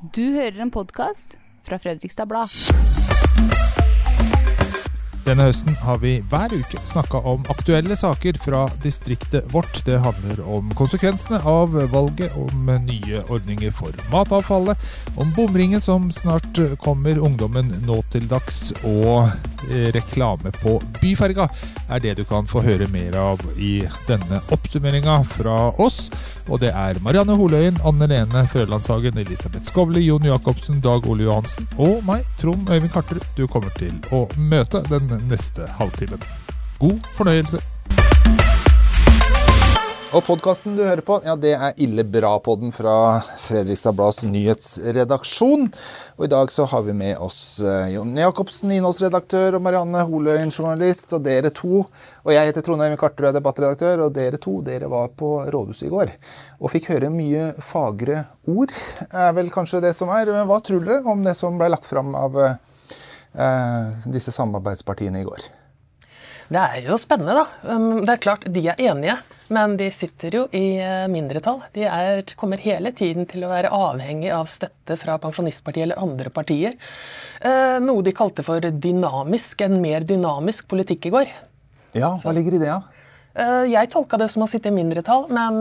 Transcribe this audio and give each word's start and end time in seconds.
Du 0.00 0.22
hører 0.32 0.62
en 0.64 0.70
podkast 0.72 1.34
fra 1.68 1.76
Fredrikstad 1.76 2.26
Blad. 2.26 2.99
Denne 5.30 5.44
høsten 5.46 5.76
har 5.84 6.00
vi 6.02 6.16
hver 6.26 6.50
uke 6.50 6.80
snakka 6.90 7.20
om 7.30 7.44
aktuelle 7.52 7.94
saker 7.94 8.34
fra 8.42 8.64
distriktet 8.82 9.44
vårt. 9.52 9.78
Det 9.86 10.00
handler 10.02 10.40
om 10.42 10.72
konsekvensene 10.74 11.38
av 11.46 11.76
valget, 11.92 12.34
om 12.34 12.66
nye 12.82 13.20
ordninger 13.30 13.70
for 13.70 13.94
matavfallet, 14.10 14.88
om 15.14 15.30
bomringen 15.36 15.78
som 15.80 16.08
snart 16.10 16.58
kommer 16.82 17.22
ungdommen 17.22 17.70
nå 17.86 18.00
til 18.10 18.26
dags, 18.26 18.72
og 18.82 19.30
eh, 19.70 19.92
reklame 19.94 20.50
på 20.58 20.80
byferga 20.98 21.46
er 21.90 22.02
det 22.02 22.16
du 22.18 22.24
kan 22.26 22.50
få 22.50 22.64
høre 22.66 22.90
mer 22.90 23.14
av 23.20 23.46
i 23.54 23.84
denne 24.10 24.42
oppsummeringa 24.50 25.20
fra 25.36 25.70
oss. 25.78 26.08
Og 26.50 26.58
det 26.64 26.72
er 26.74 26.98
Marianne 27.04 27.36
Holøyen, 27.38 27.78
Anne 27.86 28.08
Lene 28.10 28.42
Frølandshagen, 28.50 29.18
Elisabeth 29.22 29.70
Skovli, 29.70 30.02
Jon 30.08 30.26
Jacobsen, 30.26 30.82
Dag 30.82 31.06
Ole 31.06 31.28
Johansen 31.28 31.68
og 31.78 32.02
meg, 32.06 32.26
Trond 32.40 32.66
Øyvind 32.66 32.90
Karterud, 32.90 33.26
du 33.38 33.46
kommer 33.46 33.70
til 33.78 33.94
å 34.10 34.24
møte 34.50 34.82
den 34.90 35.19
neste 35.28 35.68
halvtimen. 35.80 36.22
God 36.80 36.98
fornøyelse. 37.18 37.60
Og 40.10 40.24
podkasten 40.26 40.74
du 40.74 40.80
hører 40.82 41.04
på, 41.06 41.20
ja, 41.22 41.36
det 41.38 41.52
er 41.54 41.76
Ille 41.78 42.02
bra-podden 42.02 42.72
fra 42.74 43.20
Fredrikstad 43.38 43.94
Blads 43.94 44.24
nyhetsredaksjon. 44.26 45.68
Og 46.18 46.24
i 46.26 46.30
dag 46.32 46.50
så 46.50 46.64
har 46.66 46.82
vi 46.82 46.96
med 46.98 47.20
oss 47.22 47.60
eh, 47.62 47.92
Jon 47.92 48.18
Jacobsen, 48.18 48.72
innholdsredaktør, 48.74 49.54
og 49.54 49.62
Marianne 49.62 50.02
Holøyen, 50.08 50.50
journalist. 50.50 51.14
Og 51.14 51.22
dere 51.28 51.52
to, 51.54 51.84
og 52.24 52.32
jeg 52.34 52.50
heter 52.50 52.66
Trondheim 52.66 52.96
Karterud, 52.98 53.36
debattredaktør, 53.38 54.02
og 54.08 54.16
dere 54.16 54.40
to 54.42 54.56
dere 54.66 54.90
var 54.90 55.12
på 55.14 55.30
rådhuset 55.46 55.86
i 55.86 55.92
går. 55.94 56.10
Og 56.58 56.74
fikk 56.74 56.90
høre 56.90 57.12
mye 57.14 57.52
fagre 57.62 58.24
ord, 58.50 58.74
er 59.14 59.30
vel 59.38 59.54
kanskje 59.54 59.84
det 59.86 59.94
som 59.94 60.10
er. 60.16 60.34
Men 60.34 60.50
hva 60.50 60.58
tror 60.58 60.82
dere 60.88 61.06
om 61.06 61.22
det 61.22 61.36
som 61.38 61.54
ble 61.60 61.70
lagt 61.70 61.86
fram 61.86 62.16
av 62.18 62.40
eh, 62.48 62.58
disse 64.10 64.32
samarbeidspartiene 64.34 65.20
i 65.22 65.26
går? 65.26 65.44
Det 66.50 66.58
er 66.58 66.88
jo 66.88 66.96
spennende, 66.98 67.36
da. 67.38 67.74
Um, 67.76 68.00
det 68.02 68.16
er 68.16 68.22
klart, 68.24 68.46
De 68.50 68.62
er 68.72 68.80
enige, 68.82 69.14
men 69.54 69.76
de 69.78 69.86
sitter 69.94 70.34
jo 70.34 70.42
i 70.50 70.80
eh, 70.82 71.06
mindretall. 71.10 71.60
De 71.76 71.84
er, 71.86 72.24
kommer 72.38 72.58
hele 72.62 72.90
tiden 72.96 73.28
til 73.30 73.44
å 73.46 73.50
være 73.52 73.70
avhengig 73.74 74.32
av 74.34 74.50
støtte 74.50 74.96
fra 74.98 75.14
Pensjonistpartiet 75.22 75.86
eller 75.86 76.02
andre 76.02 76.32
partier. 76.34 76.74
Eh, 77.38 77.76
noe 77.82 78.02
de 78.02 78.14
kalte 78.18 78.42
for 78.46 78.66
dynamisk, 78.66 79.62
en 79.62 79.78
mer 79.82 80.06
dynamisk 80.06 80.66
politikk 80.70 81.06
i 81.06 81.14
går. 81.14 81.30
Ja, 81.98 82.16
hva 82.18 82.34
ligger 82.34 82.58
i 82.58 82.62
det, 82.62 82.66
da? 82.66 82.80
Ja? 82.80 82.99
Eh, 83.34 83.66
jeg 83.70 83.90
tolka 83.92 84.18
det 84.18 84.26
som 84.32 84.42
å 84.44 84.48
sitte 84.50 84.70
i 84.70 84.74
mindretall, 84.74 85.28
men 85.30 85.60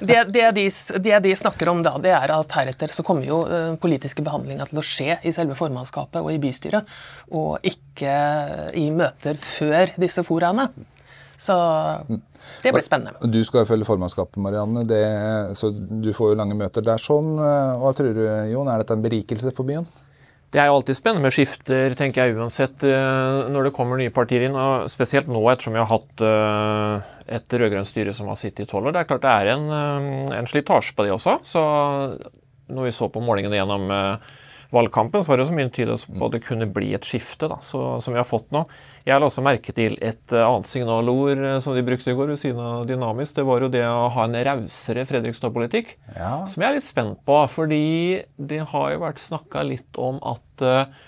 det, 0.00 0.22
det, 0.32 0.46
de, 0.56 0.66
det, 1.04 1.16
de, 1.26 1.34
snakker 1.36 1.72
om 1.72 1.82
da, 1.84 1.96
det 2.02 2.14
er 2.16 2.32
at 2.34 2.54
heretter 2.56 2.92
så 2.94 3.04
kommer 3.06 3.28
jo 3.28 3.42
politiske 3.82 4.24
behandlinger 4.24 4.70
til 4.70 4.80
å 4.80 4.86
skje 4.86 5.18
i 5.28 5.34
selve 5.34 5.58
formannskapet 5.58 6.22
og 6.22 6.32
i 6.32 6.40
bystyret, 6.42 6.88
og 7.36 7.58
ikke 7.68 8.14
i 8.80 8.88
møter 8.94 9.40
før 9.40 9.92
disse 10.00 10.24
foraene. 10.26 10.70
Så 11.38 11.54
det 12.64 12.72
blir 12.74 12.82
spennende. 12.82 13.28
Du 13.30 13.38
skal 13.46 13.62
jo 13.62 13.68
følge 13.68 13.86
formannskapet, 13.86 14.40
Marianne. 14.42 14.82
Det, 14.88 15.04
så 15.58 15.70
du 15.70 16.10
får 16.16 16.32
jo 16.32 16.38
lange 16.40 16.56
møter 16.58 16.82
der. 16.82 16.98
sånn. 16.98 17.36
Hva 17.38 17.92
tror 17.94 18.16
du, 18.16 18.24
Jon? 18.50 18.70
Er 18.72 18.82
dette 18.82 18.96
en 18.96 19.04
berikelse 19.04 19.52
for 19.54 19.68
byen? 19.68 19.86
Det 20.48 20.60
er 20.62 20.70
jo 20.70 20.78
alltid 20.78 20.96
spennende 20.96 21.26
med 21.26 21.34
skifter, 21.36 21.92
tenker 21.98 22.24
jeg 22.24 22.38
uansett, 22.38 22.80
når 23.52 23.68
det 23.68 23.72
kommer 23.76 24.00
nye 24.00 24.12
partier 24.14 24.46
inn. 24.46 24.54
og 24.56 24.86
Spesielt 24.88 25.28
nå, 25.28 25.42
ettersom 25.52 25.76
vi 25.76 25.82
har 25.82 25.90
hatt 25.90 26.22
et 27.36 27.56
rød-grønt 27.60 27.90
styre 27.90 28.14
som 28.16 28.30
har 28.32 28.38
sittet 28.40 28.64
i 28.64 28.70
tolv 28.70 28.88
år. 28.88 28.96
Det 28.96 29.02
er 29.02 29.10
klart 29.10 29.26
det 29.26 29.34
er 29.34 29.50
en, 29.52 29.66
en 30.38 30.48
slitasje 30.48 30.96
på 30.96 31.04
det 31.04 31.12
også. 31.12 31.34
Så 31.44 31.64
når 32.72 32.88
vi 32.88 32.94
så 32.96 33.10
på 33.12 33.20
målingene 33.24 33.60
gjennom 33.60 33.92
valgkampen, 34.70 35.24
så 35.24 35.32
var 35.32 35.40
det 35.40 35.46
så 35.48 35.56
mye 35.56 35.70
tydet 35.72 35.96
på 36.12 36.26
at 36.26 36.34
det 36.34 36.42
kunne 36.44 36.68
bli 36.72 36.90
et 36.96 37.06
skifte, 37.08 37.48
da, 37.48 37.56
så, 37.64 37.80
som 38.04 38.12
vi 38.12 38.20
har 38.20 38.28
fått 38.28 38.50
nå. 38.52 38.66
Jeg 39.08 39.20
la 39.20 39.28
også 39.30 39.44
merke 39.44 39.72
til 39.76 39.96
et 40.04 40.34
uh, 40.34 40.44
annet 40.44 40.68
signalord 40.68 41.40
uh, 41.40 41.56
som 41.64 41.76
de 41.76 41.84
brukte 41.86 42.12
i 42.12 42.16
går 42.18 42.34
ved 42.34 42.40
siden 42.42 42.60
av 42.60 42.84
dynamisk. 42.88 43.38
Det 43.38 43.46
var 43.48 43.64
jo 43.64 43.72
det 43.72 43.84
å 43.88 44.08
ha 44.12 44.28
en 44.28 44.36
rausere 44.50 45.06
Fredrikstad-politikk, 45.08 45.94
ja. 46.12 46.32
som 46.48 46.64
jeg 46.64 46.68
er 46.68 46.80
litt 46.80 46.88
spent 46.88 47.22
på. 47.24 47.40
Fordi 47.48 47.84
det 48.36 48.64
har 48.74 48.90
jo 48.92 49.04
vært 49.06 49.24
snakka 49.24 49.64
litt 49.70 50.00
om 50.00 50.20
at 50.28 50.66
uh, 50.66 51.06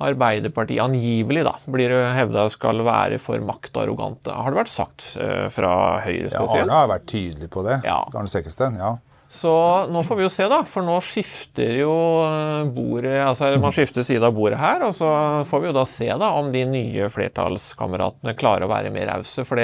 Arbeiderpartiet 0.00 0.80
angivelig 0.80 1.42
da, 1.44 1.58
blir 1.68 1.92
hevda 2.16 2.46
skal 2.52 2.80
være 2.86 3.18
for 3.20 3.40
maktarrogante. 3.44 4.32
Har 4.32 4.52
det 4.52 4.60
vært 4.62 4.72
sagt 4.72 5.04
fra 5.52 5.72
Høyre 6.00 6.30
spesielt? 6.30 6.54
Ja, 6.56 6.62
Arne 6.64 6.78
har 6.78 6.88
vært 6.88 7.04
tydelig 7.12 7.50
på 7.52 7.64
det. 7.66 7.82
Ja. 7.84 7.98
Arne 8.08 8.32
Sekkelsten, 8.32 8.78
ja. 8.80 8.94
Så 9.30 9.50
nå 9.86 10.00
får 10.02 10.16
vi 10.18 10.24
jo 10.24 10.30
se, 10.32 10.46
da. 10.50 10.58
For 10.66 10.82
nå 10.82 10.96
skifter 11.06 11.76
jo 11.78 11.92
eh, 12.26 12.64
bordet 12.74 13.20
Altså 13.22 13.52
man 13.62 13.70
skifter 13.74 14.02
side 14.06 14.26
av 14.26 14.34
bordet 14.34 14.58
her, 14.58 14.82
og 14.88 14.96
så 14.98 15.10
får 15.46 15.62
vi 15.62 15.68
jo 15.70 15.74
da 15.76 15.84
se 15.86 16.08
da 16.10 16.32
om 16.40 16.50
de 16.50 16.64
nye 16.66 17.06
flertallskameratene 17.14 18.34
klarer 18.38 18.66
å 18.66 18.72
være 18.72 18.90
mer 18.90 19.06
rause. 19.12 19.44
For 19.46 19.62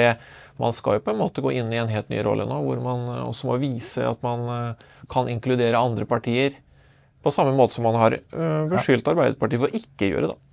man 0.57 0.73
skal 0.73 0.97
jo 0.97 1.03
på 1.03 1.11
en 1.11 1.19
måte 1.19 1.43
gå 1.43 1.51
inn 1.59 1.73
i 1.75 1.81
en 1.81 1.91
helt 1.91 2.07
ny 2.13 2.23
rolle 2.23 2.47
nå, 2.47 2.61
hvor 2.63 2.79
man 2.81 3.03
også 3.25 3.51
må 3.51 3.59
vise 3.59 4.07
at 4.07 4.23
man 4.23 4.47
eh, 4.55 4.87
kan 5.11 5.27
inkludere 5.31 5.83
andre 5.83 6.07
partier. 6.07 6.55
På 7.19 7.33
samme 7.35 7.51
måte 7.57 7.75
som 7.75 7.83
man 7.89 7.99
har 7.99 8.15
eh, 8.15 8.63
beskyldt 8.71 9.11
Arbeiderpartiet 9.11 9.65
for 9.65 9.67
å 9.67 9.81
ikke 9.83 10.13
gjøre, 10.13 10.31
da. 10.31 10.46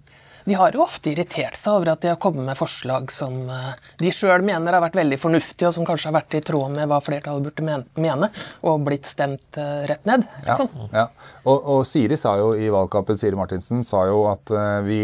De 0.45 0.55
har 0.55 0.75
jo 0.77 0.83
ofte 0.85 1.09
irritert 1.13 1.57
seg 1.57 1.79
over 1.79 1.95
at 1.95 2.03
de 2.05 2.11
har 2.13 2.19
kommet 2.21 2.45
med 2.45 2.59
forslag 2.59 3.09
som 3.13 3.47
eh, 3.49 3.71
de 4.01 4.11
sjøl 4.13 4.45
mener 4.45 4.77
har 4.77 4.83
vært 4.85 4.99
veldig 4.99 5.19
fornuftige, 5.21 5.71
og 5.71 5.77
som 5.77 5.87
kanskje 5.89 6.11
har 6.11 6.17
vært 6.19 6.37
i 6.37 6.43
tråd 6.45 6.75
med 6.75 6.91
hva 6.91 6.99
flertallet 7.05 7.47
burde 7.47 7.79
mene, 8.05 8.29
og 8.69 8.85
blitt 8.85 9.09
stemt 9.09 9.57
eh, 9.61 9.87
rett 9.89 10.05
ned. 10.09 10.27
Liksom. 10.45 10.69
Ja, 10.93 11.05
ja. 11.05 11.07
Og, 11.45 11.57
og, 11.57 11.81
Siri 11.89 12.19
sa 12.21 12.35
jo 12.41 12.53
i 12.59 12.69
valgkampen 12.73 13.21
Siri 13.21 13.39
Martinsen 13.39 13.85
sa 13.87 14.03
jo 14.09 14.25
at 14.31 14.51
uh, 14.53 14.81
vi, 14.85 14.99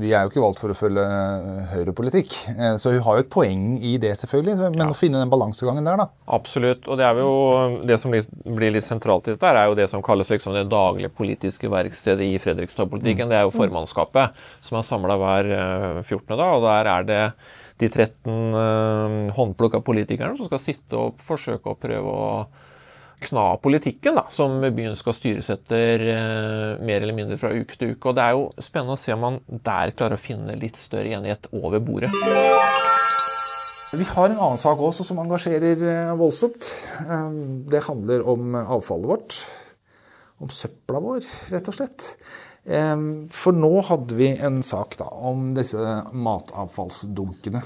vi, 0.00 0.10
er 0.10 0.24
jo 0.24 0.32
ikke 0.32 0.42
valgt 0.42 0.62
for 0.62 0.74
å 0.74 0.76
følge 0.76 1.04
høyrepolitikk. 1.72 2.34
Så 2.82 2.92
hun 2.94 3.04
har 3.06 3.18
jo 3.18 3.24
et 3.24 3.30
poeng 3.32 3.64
i 3.78 3.94
det, 4.02 4.12
selvfølgelig. 4.20 4.70
Men 4.74 4.84
ja. 4.84 4.88
å 4.92 4.98
finne 4.98 5.22
den 5.22 5.30
balansegangen 5.32 5.86
der, 5.86 6.00
da. 6.02 6.08
Absolutt. 6.34 6.86
Og 6.90 6.98
det 7.00 7.06
er 7.06 7.20
jo 7.22 7.82
det 7.86 7.98
som 8.02 8.12
blir 8.12 8.74
litt 8.74 8.86
sentralt 8.86 9.30
i 9.30 9.34
dette, 9.34 9.52
er 9.52 9.70
jo 9.70 9.78
det 9.78 9.88
som 9.90 10.02
kalles 10.04 10.30
liksom 10.32 10.56
det 10.56 10.66
daglige 10.72 11.12
politiske 11.14 11.70
verkstedet 11.72 12.26
i 12.26 12.40
Fredrikstad-politikken. 12.42 13.28
Mm. 13.28 13.32
Det 13.32 13.38
er 13.38 13.46
jo 13.46 13.54
formannskapet 13.54 14.42
som 14.60 14.78
er 14.78 14.86
samla 14.86 15.16
hver 15.20 15.50
14. 16.02 16.18
Eh, 16.20 16.36
dag. 16.36 16.48
og 16.56 16.66
Der 16.66 16.90
er 16.92 17.06
det 17.08 17.22
de 17.82 17.88
13 17.88 18.54
uh, 18.54 19.32
håndplukka 19.36 19.80
politikerne 19.84 20.36
som 20.38 20.48
skal 20.48 20.60
sitte 20.62 20.98
og 20.98 21.22
forsøke 21.22 21.72
å 21.72 21.78
prøve 21.80 22.12
å 22.12 22.28
kna 23.22 23.44
politikken 23.62 24.16
da, 24.18 24.24
som 24.34 24.56
byen 24.62 24.96
skal 24.98 25.14
styres 25.14 25.50
etter 25.54 26.02
uh, 26.10 26.82
mer 26.82 27.02
eller 27.02 27.16
mindre 27.16 27.38
fra 27.40 27.52
uke 27.54 27.78
til 27.78 27.94
uke. 27.94 28.10
Og 28.10 28.18
Det 28.18 28.26
er 28.26 28.36
jo 28.36 28.48
spennende 28.58 28.98
å 28.98 29.02
se 29.02 29.14
om 29.14 29.24
man 29.24 29.40
der 29.48 29.94
klarer 29.96 30.18
å 30.18 30.22
finne 30.22 30.58
litt 30.58 30.78
større 30.80 31.14
enighet 31.16 31.48
over 31.54 31.82
bordet. 31.82 32.10
Vi 33.92 34.06
har 34.08 34.30
en 34.30 34.38
annen 34.38 34.60
sak 34.60 34.80
også 34.80 35.04
som 35.04 35.18
engasjerer 35.20 36.14
voldsomt. 36.16 36.64
Det 37.68 37.82
handler 37.84 38.24
om 38.24 38.56
avfallet 38.62 39.10
vårt. 39.10 39.36
Om 40.42 40.48
søpla 40.50 41.02
vår, 41.02 41.26
rett 41.52 41.68
og 41.68 41.76
slett. 41.76 42.06
For 42.62 43.56
nå 43.58 43.70
hadde 43.88 44.14
vi 44.14 44.28
en 44.38 44.60
sak 44.62 44.94
da, 45.00 45.08
om 45.10 45.50
disse 45.56 45.96
matavfallsdunkene. 46.14 47.62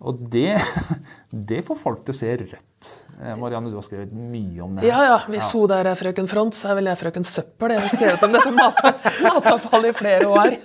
Og 0.00 0.20
det, 0.32 0.56
det, 1.50 1.62
får 1.66 1.78
folk 1.80 2.04
til 2.04 2.14
å 2.14 2.18
se 2.18 2.34
rødt. 2.40 2.90
Eh, 3.20 3.34
Marianne, 3.36 3.68
du 3.68 3.76
har 3.76 3.84
skrevet 3.84 4.12
mye 4.16 4.62
om 4.64 4.78
det. 4.78 4.86
Ja, 4.88 5.00
ja. 5.04 5.16
Hvis 5.28 5.50
hun 5.52 5.68
der 5.68 5.90
er 5.90 5.98
frøken 5.98 6.28
Front, 6.30 6.56
så 6.56 6.70
er 6.70 6.78
vel 6.78 6.88
jeg 6.88 7.00
frøken 7.02 7.26
Søppel. 7.28 7.74
Jeg 7.76 7.84
har 7.84 7.92
skrevet 7.92 8.24
om 8.24 8.36
dette 8.36 8.52
mat 8.56 8.80
matavfallet 9.26 9.92
i 9.92 9.96
flere 9.98 10.30
år. 10.30 10.56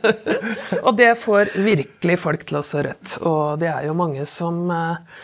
Og 0.86 0.94
det 1.00 1.12
får 1.20 1.56
virkelig 1.66 2.20
folk 2.22 2.46
til 2.48 2.62
å 2.62 2.64
se 2.66 2.86
rødt. 2.88 3.18
Og 3.28 3.60
det 3.60 3.72
er 3.74 3.90
jo 3.90 3.98
mange 4.00 4.28
som 4.30 4.64
eh, 4.72 5.20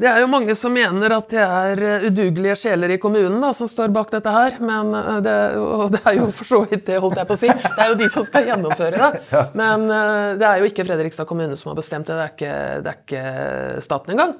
det 0.00 0.08
er 0.08 0.22
jo 0.22 0.28
mange 0.32 0.54
som 0.56 0.72
mener 0.72 1.12
at 1.12 1.28
det 1.28 1.42
er 1.44 1.80
eh, 1.84 2.04
udugelige 2.08 2.54
sjeler 2.56 2.94
i 2.94 2.96
kommunen 3.00 3.36
da, 3.42 3.50
som 3.56 3.68
står 3.68 3.90
bak 3.92 4.08
dette 4.14 4.32
her. 4.32 4.56
Men 4.64 4.94
eh, 4.96 5.18
det, 5.26 5.34
og 5.60 5.92
det 5.92 6.00
er 6.08 6.16
jo 6.16 6.30
for 6.32 6.48
så 6.48 6.60
vidt 6.70 6.86
det, 6.86 6.96
holdt 7.04 7.20
jeg 7.20 7.28
på 7.28 7.36
å 7.36 7.40
si. 7.42 7.50
Det 7.50 7.84
er 7.84 7.90
jo 7.92 7.98
de 8.00 8.08
som 8.14 8.24
skal 8.24 8.48
gjennomføre 8.48 8.96
det. 8.96 9.20
Men 9.60 9.84
eh, 9.92 10.30
det 10.40 10.48
er 10.48 10.62
jo 10.62 10.70
ikke 10.70 10.86
Fredrikstad 10.88 11.28
kommune 11.28 11.58
som 11.58 11.72
har 11.72 11.76
bestemt 11.82 12.08
det. 12.08 12.16
Det 12.16 12.24
er 12.24 12.32
ikke, 12.32 12.54
det 12.80 12.94
er 12.94 13.02
ikke 13.02 13.84
staten 13.84 14.14
engang. 14.16 14.32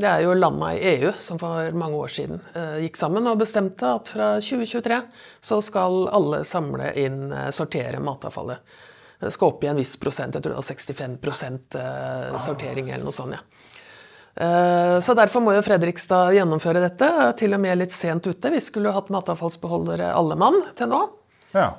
Det 0.00 0.08
er 0.08 0.24
jo 0.24 0.32
landa 0.38 0.70
i 0.72 0.80
EU 0.94 1.12
som 1.20 1.36
for 1.38 1.76
mange 1.76 1.98
år 2.00 2.10
siden 2.10 2.40
gikk 2.80 2.96
sammen 2.96 3.28
og 3.28 3.36
bestemte 3.42 3.90
at 3.92 4.08
fra 4.08 4.30
2023 4.40 4.96
så 5.44 5.58
skal 5.62 6.06
alle 6.08 6.40
samle 6.48 6.88
inn, 6.98 7.26
sortere 7.52 8.00
matavfallet. 8.00 8.80
Det 9.20 9.30
skal 9.36 9.52
opp 9.52 9.62
i 9.62 9.68
en 9.70 9.78
viss 9.78 9.92
prosent, 10.00 10.34
jeg 10.34 10.42
tror 10.42 10.56
det 10.56 10.62
var 10.62 10.70
65% 10.72 12.40
sortering 12.48 12.88
eller 12.88 13.04
noe 13.04 13.14
sånt. 13.14 13.36
ja. 13.36 13.62
Eh, 14.34 15.00
så 15.00 15.14
Derfor 15.14 15.44
må 15.44 15.54
jo 15.56 15.64
Fredrikstad 15.64 16.32
gjennomføre 16.36 16.82
dette, 16.84 17.08
til 17.40 17.56
og 17.56 17.62
med 17.62 17.82
litt 17.82 17.94
sent 17.94 18.26
ute. 18.26 18.52
Vi 18.54 18.60
skulle 18.64 18.90
jo 18.90 18.96
hatt 18.96 19.12
matavfallsbeholdere 19.12 20.12
alle 20.16 20.38
mann 20.40 20.62
til 20.78 20.92
nå. 20.92 21.06
Ja. 21.52 21.72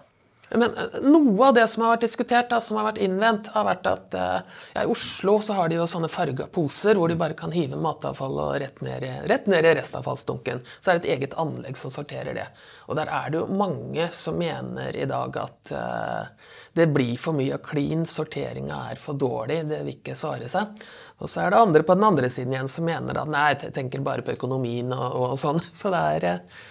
Men 0.53 0.75
eh, 0.77 0.99
noe 1.01 1.47
av 1.47 1.55
det 1.57 1.65
som 1.71 1.83
har 1.83 1.95
vært 1.95 2.05
diskutert, 2.05 2.49
da, 2.51 2.59
som 2.61 2.77
har 2.77 2.91
vært 2.91 3.01
innvendt, 3.03 3.49
har 3.55 3.65
vært 3.67 3.89
at 3.89 4.17
eh, 4.17 4.59
ja, 4.75 4.83
i 4.83 4.91
Oslo 4.91 5.39
så 5.41 5.57
har 5.57 5.71
de 5.71 5.79
jo 5.79 5.87
sånne 5.89 6.11
farga 6.13 6.47
poser 6.53 6.99
hvor 6.99 7.09
de 7.09 7.17
bare 7.19 7.37
kan 7.37 7.53
hive 7.55 7.79
matavfall 7.79 8.37
og 8.45 8.57
rett 8.61 8.83
ned, 8.85 9.05
i, 9.07 9.13
rett 9.31 9.49
ned 9.49 9.65
i 9.65 9.73
restavfallsdunken. 9.79 10.61
Så 10.79 10.91
er 10.91 10.99
det 10.99 11.07
et 11.07 11.13
eget 11.17 11.37
anlegg 11.41 11.79
som 11.79 11.93
sorterer 11.93 12.37
det. 12.37 12.47
Og 12.87 12.99
der 12.99 13.09
er 13.09 13.31
det 13.31 13.41
jo 13.41 13.47
mange 13.49 14.09
som 14.13 14.37
mener 14.37 14.93
i 14.93 15.07
dag 15.09 15.37
at 15.39 15.71
uh, 15.71 16.51
det 16.75 16.89
blir 16.91 17.15
for 17.21 17.37
mye 17.37 17.57
klin, 17.63 18.03
sorteringa 18.09 18.81
er 18.91 18.99
for 18.99 19.17
dårlig, 19.17 19.61
det 19.69 19.79
vil 19.85 19.95
ikke 19.95 20.17
svare 20.19 20.49
seg. 20.51 20.75
Og 21.21 21.29
så 21.31 21.43
er 21.43 21.53
det 21.53 21.61
andre 21.61 21.85
på 21.87 21.95
den 21.97 22.05
andre 22.07 22.29
siden 22.33 22.55
igjen 22.55 22.69
som 22.71 22.87
mener 22.87 23.19
at 23.21 23.31
nei, 23.31 23.47
jeg 23.53 23.73
tenker 23.75 24.03
bare 24.05 24.25
på 24.25 24.35
økonomien 24.35 24.91
og, 24.95 25.17
og 25.23 25.35
sånn. 25.39 25.61
Så 25.75 25.91
det 25.93 26.03
er 26.17 26.29
eh, 26.29 26.61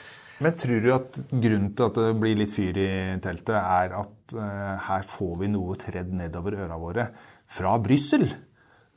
Men 0.42 0.56
tror 0.58 0.82
du 0.82 0.90
at 0.96 1.20
grunnen 1.30 1.72
til 1.78 1.88
at 1.88 2.00
det 2.00 2.08
blir 2.20 2.40
litt 2.40 2.54
fyr 2.54 2.80
i 2.82 2.92
teltet, 3.24 3.56
er 3.58 3.98
at 4.02 4.36
eh, 4.36 4.88
her 4.88 5.06
får 5.08 5.36
vi 5.44 5.52
noe 5.54 5.78
tredd 5.80 6.12
nedover 6.18 6.58
øra 6.64 6.80
våre 6.80 7.10
fra 7.52 7.76
Brussel? 7.82 8.26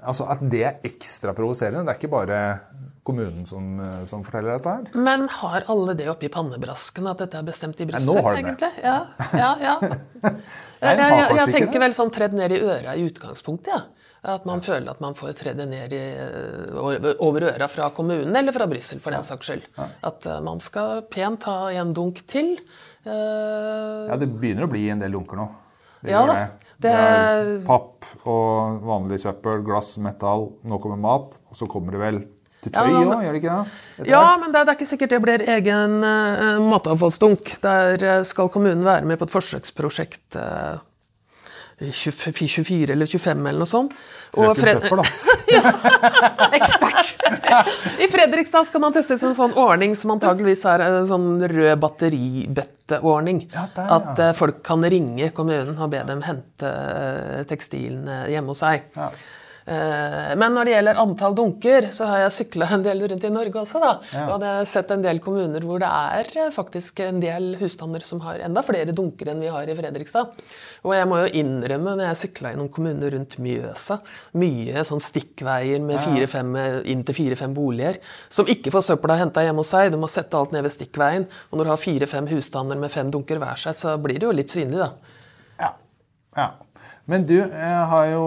Altså 0.05 0.27
At 0.29 0.41
det 0.51 0.65
er 0.67 0.81
ekstra 0.85 1.33
provoserende? 1.33 1.85
Det 1.87 1.93
er 1.93 2.01
ikke 2.01 2.11
bare 2.11 2.39
kommunen 3.05 3.45
som, 3.47 3.79
eh, 3.79 4.03
som 4.09 4.23
forteller 4.25 4.57
dette 4.57 4.73
her? 4.73 5.03
Men 5.07 5.27
har 5.39 5.65
alle 5.71 5.95
det 5.97 6.09
oppi 6.11 6.27
pannebrasken 6.33 7.07
at 7.07 7.21
dette 7.21 7.39
er 7.39 7.47
bestemt 7.47 7.79
i 7.79 7.87
Brussel? 7.89 8.17
egentlig? 8.33 8.71
Ja, 8.83 8.97
ja, 9.37 9.51
ja. 9.61 9.75
Jeg, 10.85 10.99
jeg, 10.99 11.37
jeg 11.39 11.53
tenker 11.55 11.81
vel 11.81 11.93
sånn 11.97 12.11
tredd 12.13 12.33
ned 12.37 12.51
i 12.53 12.57
øra 12.61 12.91
i 12.99 13.05
utgangspunktet. 13.07 13.71
Ja. 13.73 13.94
At 14.25 14.45
man 14.49 14.61
føler 14.65 14.89
at 14.89 15.01
man 15.03 15.13
får 15.13 15.35
tredd 15.37 15.59
det 15.61 15.67
ned 15.69 15.93
i, 15.93 15.99
over 17.21 17.45
øra 17.51 17.67
fra 17.69 17.89
kommunen, 17.93 18.33
eller 18.35 18.55
fra 18.55 18.65
Brussel 18.69 18.99
for 19.03 19.13
den 19.13 19.25
saks 19.27 19.51
skyld. 19.51 19.67
At 20.05 20.25
eh, 20.25 20.39
man 20.45 20.59
skal 20.63 21.03
pent 21.13 21.45
ha 21.49 21.69
en 21.77 21.93
dunk 21.93 22.23
til. 22.29 22.55
Eh, 23.05 24.07
Ja, 24.09 24.17
det 24.17 24.31
begynner 24.33 24.65
å 24.65 24.71
bli 24.71 24.87
en 24.89 25.03
del 25.03 25.13
dunker 25.13 25.37
nå. 25.43 25.49
Det 26.01 26.11
Ja 26.13 26.25
det. 26.29 26.39
Det- 26.81 26.91
er 26.91 27.51
papp 27.65 28.03
og 28.27 28.81
vanlig 28.83 29.21
søppel, 29.23 29.61
glass, 29.63 29.93
metall. 29.97 30.49
Nå 30.67 30.79
kommer 30.83 30.97
mat, 30.99 31.37
og 31.49 31.55
så 31.55 31.67
kommer 31.71 31.91
det 31.95 32.01
vel 32.01 32.17
til 32.61 32.71
tøy 32.73 32.81
òg, 32.81 33.05
ja, 33.05 33.19
gjør 33.23 33.31
det 33.37 33.39
ikke 33.43 33.53
det? 33.53 33.71
Etter 33.99 34.09
Ja, 34.09 34.19
hvert. 34.25 34.39
men 34.41 34.51
det 34.51 34.59
er, 34.59 34.65
det 34.65 34.73
er 34.73 34.77
ikke 34.79 34.89
sikkert 34.89 35.09
det 35.13 35.21
blir 35.23 35.45
egen 35.55 35.95
uh, 36.03 36.59
matavfallsdunk. 36.73 37.61
Der 37.61 38.03
eh, 38.03 38.23
skal 38.27 38.49
kommunen 38.49 38.83
være 38.83 39.05
med 39.05 39.19
på 39.21 39.25
et 39.29 39.31
forsøksprosjekt 39.37 40.35
eh, 40.41 40.77
20 40.81 40.94
24 41.79 42.93
eller 42.93 43.05
25 43.09 43.47
eller 43.49 43.59
noe 43.59 43.67
sånt. 43.69 43.95
Frøken 44.35 44.55
Fred- 44.59 44.81
Søppel, 44.81 44.99
Ekspert 46.57 47.11
I 48.03 48.07
Fredrikstad 48.11 48.67
skal 48.67 48.81
man 48.83 48.95
teste 48.95 49.17
en 49.19 49.35
sånn 49.37 49.53
ordning 49.59 49.93
som 49.97 50.13
antageligvis 50.15 50.63
er 50.71 50.83
en 50.87 51.07
sånn 51.09 51.27
rød 51.51 51.79
batteribøtteordning. 51.83 53.45
Ja, 53.53 53.65
der, 53.75 53.87
ja. 53.89 53.99
At 53.99 54.21
eh, 54.23 54.33
folk 54.37 54.61
kan 54.65 54.83
ringe 54.91 55.29
kommunen 55.35 55.77
og 55.77 55.91
be 55.93 56.01
dem 56.07 56.23
hente 56.25 56.71
eh, 56.71 57.43
tekstilene 57.49 58.25
hjemme 58.31 58.53
hos 58.55 58.63
seg. 58.63 58.87
Ja. 58.97 59.11
Eh, 59.65 60.35
Men 60.37 60.53
når 60.53 60.67
det 60.67 60.73
gjelder 60.75 60.99
antall 61.01 61.35
dunker, 61.37 61.87
så 61.89 62.05
har 62.05 62.19
jeg 62.21 62.33
sykla 62.35 62.67
en 62.75 62.83
del 62.85 62.99
rundt 63.09 63.23
i 63.25 63.31
Norge 63.33 63.61
også. 63.63 63.79
da. 63.81 63.93
Ja. 64.13 64.25
Og 64.29 64.43
jeg 64.45 64.59
har 64.59 64.67
sett 64.69 64.91
en 64.93 65.01
del 65.01 65.19
kommuner 65.23 65.65
hvor 65.65 65.81
det 65.81 65.89
er 65.89 66.29
eh, 66.43 66.51
faktisk 66.53 67.01
en 67.01 67.19
del 67.23 67.55
husstander 67.57 68.05
som 68.05 68.21
har 68.21 68.43
enda 68.45 68.61
flere 68.65 68.93
dunker 68.93 69.31
enn 69.31 69.41
vi 69.41 69.49
har 69.49 69.65
i 69.65 69.77
Fredrikstad. 69.77 70.37
Og 70.85 70.93
jeg 70.93 71.09
må 71.09 71.17
jo 71.23 71.31
innrømme, 71.41 71.95
når 71.97 72.11
jeg 72.11 72.19
sykla 72.21 72.51
i 72.53 72.59
noen 72.59 72.69
kommuner 72.69 73.15
rundt 73.15 73.39
Mjøsa, 73.41 73.97
mye 74.37 74.83
sånn 74.85 75.01
stikkveier 75.01 75.81
med 75.81 75.97
fire-fem, 76.03 76.51
inn 76.85 77.01
til 77.07 77.17
fire-fem 77.17 77.55
boliger, 77.57 77.97
som 78.29 78.45
ikke 78.45 78.73
får 78.75 78.85
søpla 78.91 79.17
henta 79.17 79.41
hjemme 79.41 79.65
hos 79.65 79.73
seg. 79.73 79.89
Du 79.89 79.97
må 79.97 80.09
sette 80.11 80.37
alt 80.37 80.53
ned 80.53 80.61
ved 80.67 80.75
stikkveien. 80.75 81.25
Og 81.49 81.57
når 81.57 81.65
du 81.65 81.73
har 81.73 81.81
fire-fem 81.81 82.29
husstander 82.29 82.77
med 82.77 82.93
fem 82.93 83.09
dunker 83.09 83.41
hver 83.41 83.57
seg, 83.65 83.73
så 83.73 83.95
blir 83.97 84.21
det 84.21 84.29
jo 84.29 84.35
litt 84.37 84.53
synlig, 84.53 84.77
da. 84.83 84.91
Ja. 85.63 85.71
ja. 86.37 86.47
Men 87.05 87.25
du, 87.29 87.35
jeg 87.37 87.81
har 87.91 88.05
jo 88.09 88.21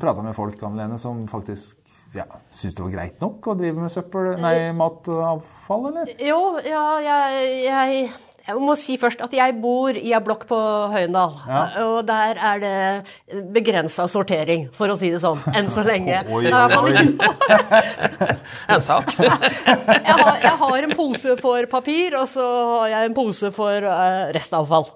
prata 0.00 0.24
med 0.26 0.34
folk 0.34 0.62
Anne 0.66 0.80
Lene, 0.82 0.98
som 0.98 1.22
faktisk 1.30 1.76
ja, 2.16 2.24
syns 2.50 2.74
det 2.74 2.82
var 2.82 2.94
greit 2.94 3.20
nok 3.22 3.46
å 3.46 3.58
drive 3.58 3.78
med 3.84 3.92
søppel, 3.92 4.32
nei, 4.42 4.70
matavfall, 4.76 5.90
eller? 5.92 6.10
Jo, 6.24 6.40
ja, 6.64 6.86
jeg, 7.04 7.52
jeg, 7.66 8.08
jeg 8.48 8.62
må 8.64 8.74
si 8.80 8.96
først 8.98 9.20
at 9.22 9.34
jeg 9.36 9.54
bor 9.60 9.92
i 9.92 10.14
ei 10.16 10.20
blokk 10.24 10.46
på 10.48 10.58
Høyendal. 10.94 11.34
Ja. 11.46 11.62
Og 11.84 11.98
der 12.08 12.40
er 12.50 12.62
det 12.62 13.42
begrensa 13.54 14.08
sortering, 14.10 14.66
for 14.74 14.90
å 14.90 14.96
si 14.98 15.12
det 15.12 15.20
sånn. 15.22 15.42
Enn 15.52 15.68
så 15.70 15.84
lenge. 15.86 16.22
Oi, 16.32 16.46
Det 16.46 16.50
i 16.50 16.54
hvert 16.56 16.74
fall 16.74 16.88
oi, 16.88 18.36
En 18.72 18.86
sak. 18.88 19.12
jeg 19.20 20.16
har, 20.16 20.38
jeg 20.42 20.56
har 20.64 20.88
en 20.88 20.96
pose 20.96 21.36
for 21.42 21.70
papir, 21.70 22.16
og 22.18 22.24
så 22.32 22.48
har 22.80 22.94
jeg 22.96 23.12
en 23.12 23.18
pose 23.20 23.52
for 23.54 23.92
eh, 23.92 24.22
restavfall. 24.34 24.88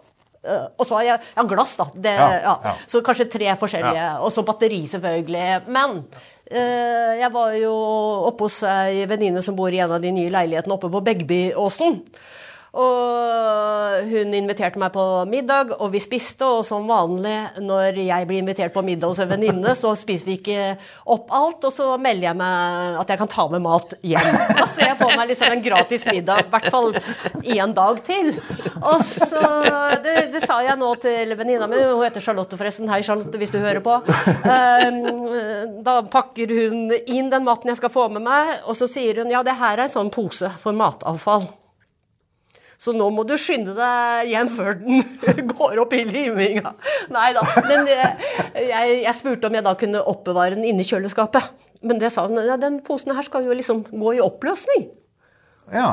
Eh, 0.42 0.64
og 0.76 0.86
så 0.88 0.98
har 0.98 1.06
jeg, 1.06 1.22
jeg 1.32 1.40
har 1.42 1.48
glass, 1.52 1.76
da. 1.78 1.86
Det, 1.94 2.14
Ja, 2.18 2.28
ja, 2.42 2.54
ja. 2.66 2.74
Så 2.90 3.02
kanskje 3.06 3.28
tre 3.30 3.52
forskjellige. 3.60 4.06
Og 4.26 4.32
så 4.34 4.44
batteri, 4.46 4.82
selvfølgelig. 4.90 5.46
Men 5.70 6.00
eh, 6.50 7.20
jeg 7.22 7.32
var 7.34 7.54
jo 7.60 7.72
oppe 8.30 8.48
hos 8.48 8.60
ei 8.66 9.04
venninne 9.10 9.42
som 9.44 9.56
bor 9.58 9.72
i 9.72 9.82
en 9.84 9.94
av 9.98 10.02
de 10.02 10.12
nye 10.14 10.32
leilighetene 10.34 10.78
oppe 10.78 10.90
på 10.92 11.04
Begbyåsen. 11.10 12.00
Og 12.72 14.06
hun 14.08 14.32
inviterte 14.32 14.80
meg 14.80 14.94
på 14.94 15.02
middag, 15.28 15.74
og 15.76 15.90
vi 15.92 16.00
spiste. 16.00 16.46
Og 16.48 16.64
som 16.64 16.88
vanlig 16.88 17.60
når 17.60 17.98
jeg 18.00 18.28
blir 18.28 18.40
invitert 18.40 18.72
på 18.72 18.84
middag 18.86 19.12
hos 19.12 19.20
en 19.20 19.28
venninne, 19.28 19.74
så 19.76 19.92
spiser 19.98 20.30
vi 20.30 20.38
ikke 20.38 20.70
opp 21.12 21.28
alt. 21.36 21.66
Og 21.68 21.74
så 21.76 21.90
melder 22.00 22.30
jeg 22.30 22.40
meg 22.40 22.96
at 23.02 23.12
jeg 23.12 23.20
kan 23.20 23.32
ta 23.34 23.46
med 23.52 23.64
mat 23.66 23.94
hjem. 24.00 24.40
Da 24.56 24.66
ser 24.72 24.88
jeg 24.88 24.98
for 25.02 25.12
meg 25.18 25.28
liksom 25.34 25.52
en 25.52 25.64
gratis 25.68 26.08
middag, 26.08 26.46
i 26.46 26.52
hvert 26.54 26.70
fall 26.72 26.92
en 26.96 27.76
dag 27.76 28.02
til. 28.08 28.34
Og 28.80 29.04
så 29.04 29.42
Det, 30.02 30.14
det 30.32 30.40
sa 30.46 30.58
jeg 30.64 30.78
nå 30.80 30.88
til 31.02 31.34
venninna 31.36 31.68
mi, 31.70 31.78
hun 31.78 32.02
heter 32.02 32.24
Charlotte 32.24 32.56
forresten. 32.58 32.88
Hei, 32.90 33.02
Charlotte, 33.04 33.36
hvis 33.38 33.52
du 33.52 33.60
hører 33.60 33.82
på. 33.84 33.98
Um, 34.48 35.82
da 35.84 36.00
pakker 36.10 36.50
hun 36.56 36.94
inn 37.04 37.30
den 37.32 37.46
maten 37.46 37.70
jeg 37.70 37.82
skal 37.82 37.92
få 37.92 38.08
med 38.12 38.24
meg, 38.24 38.56
og 38.64 38.78
så 38.78 38.88
sier 38.90 39.22
hun 39.22 39.32
ja, 39.32 39.44
det 39.46 39.58
her 39.60 39.76
er 39.76 39.86
en 39.86 39.94
sånn 40.00 40.12
pose 40.14 40.50
for 40.62 40.76
matavfall. 40.76 41.50
Så 42.82 42.90
nå 42.96 43.06
må 43.14 43.22
du 43.28 43.36
skynde 43.38 43.76
deg 43.76 44.30
hjem 44.32 44.48
før 44.56 44.74
den 44.80 45.04
går 45.54 45.78
opp 45.84 45.92
i 45.94 46.02
liminga. 46.08 46.72
Nei 47.14 47.28
da. 47.36 47.44
Men 47.68 47.86
eh, 47.86 48.30
jeg, 48.58 48.96
jeg 49.04 49.18
spurte 49.20 49.46
om 49.46 49.58
jeg 49.58 49.66
da 49.68 49.74
kunne 49.78 50.02
oppbevare 50.10 50.56
den 50.56 50.66
inni 50.66 50.86
kjøleskapet. 50.88 51.52
Men 51.86 52.00
det 52.02 52.10
sa 52.14 52.26
hun. 52.26 52.40
Ja, 52.42 52.58
den 52.58 52.80
posen 52.86 53.14
her 53.14 53.26
skal 53.26 53.46
jo 53.46 53.54
liksom 53.54 53.84
gå 53.86 54.16
i 54.18 54.22
oppløsning. 54.22 54.88
Ja. 55.70 55.92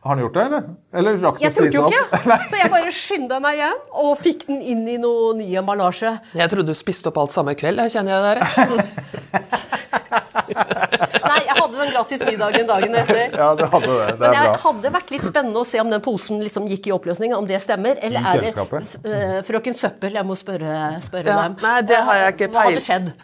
Har 0.00 0.14
han 0.14 0.22
gjort 0.24 0.36
det, 0.38 0.44
eller? 0.48 0.68
Eller 0.96 1.18
rakk 1.20 1.36
du 1.36 1.44
Jeg 1.44 1.52
å 1.52 1.56
turte 1.58 1.68
spise 1.68 1.76
jo 1.76 1.88
ikke. 1.92 2.38
Så 2.50 2.60
jeg 2.62 2.72
bare 2.72 2.92
skynda 2.96 3.40
meg 3.44 3.60
hjem 3.60 3.82
og 4.00 4.12
fikk 4.24 4.46
den 4.48 4.62
inn 4.64 4.86
i 4.88 4.96
noe 5.02 5.34
ny 5.36 5.50
emballasje. 5.60 6.14
Jeg 6.32 6.52
trodde 6.54 6.72
du 6.72 6.78
spiste 6.78 7.12
opp 7.12 7.20
alt 7.20 7.36
samme 7.36 7.52
kveld. 7.60 7.84
Jeg 7.84 7.98
kjenner 7.98 8.16
jeg 8.16 8.22
deg 8.24 8.40
rett. 8.40 9.98
Nei, 11.30 11.38
jeg 11.46 11.54
hadde 11.56 11.76
den 11.76 11.92
gratis 11.94 12.22
middagen 12.26 12.66
dagen 12.68 12.96
etter. 13.00 13.34
Ja, 13.38 13.50
det 13.58 13.68
hadde 13.72 13.90
det. 13.90 14.06
Det 14.10 14.22
Men 14.22 14.36
jeg 14.36 14.48
bra. 14.48 14.56
hadde 14.64 14.92
vært 14.96 15.12
litt 15.14 15.26
spennende 15.28 15.62
å 15.62 15.66
se 15.68 15.80
om 15.82 15.92
den 15.92 16.02
posen 16.04 16.40
liksom 16.42 16.66
gikk 16.70 16.88
i 16.90 16.94
oppløsning, 16.96 17.34
om 17.36 17.46
det 17.48 17.60
stemmer. 17.62 17.98
Eller 18.02 18.24
I 18.24 18.32
er 18.32 18.46
det 18.46 19.10
eh, 19.10 19.36
frøken 19.46 19.76
Søppel? 19.78 20.16
Jeg 20.18 20.26
må 20.26 20.36
spørre, 20.38 20.76
spørre 21.04 21.30
Ja, 21.30 21.36
dem. 21.44 21.56
nei, 21.62 21.76
det 21.86 22.00
har 22.08 22.20
jeg 22.24 22.36
ikke 22.36 22.50
Hva 22.54 22.66
hadde 22.68 22.84
skjedd? 22.84 23.12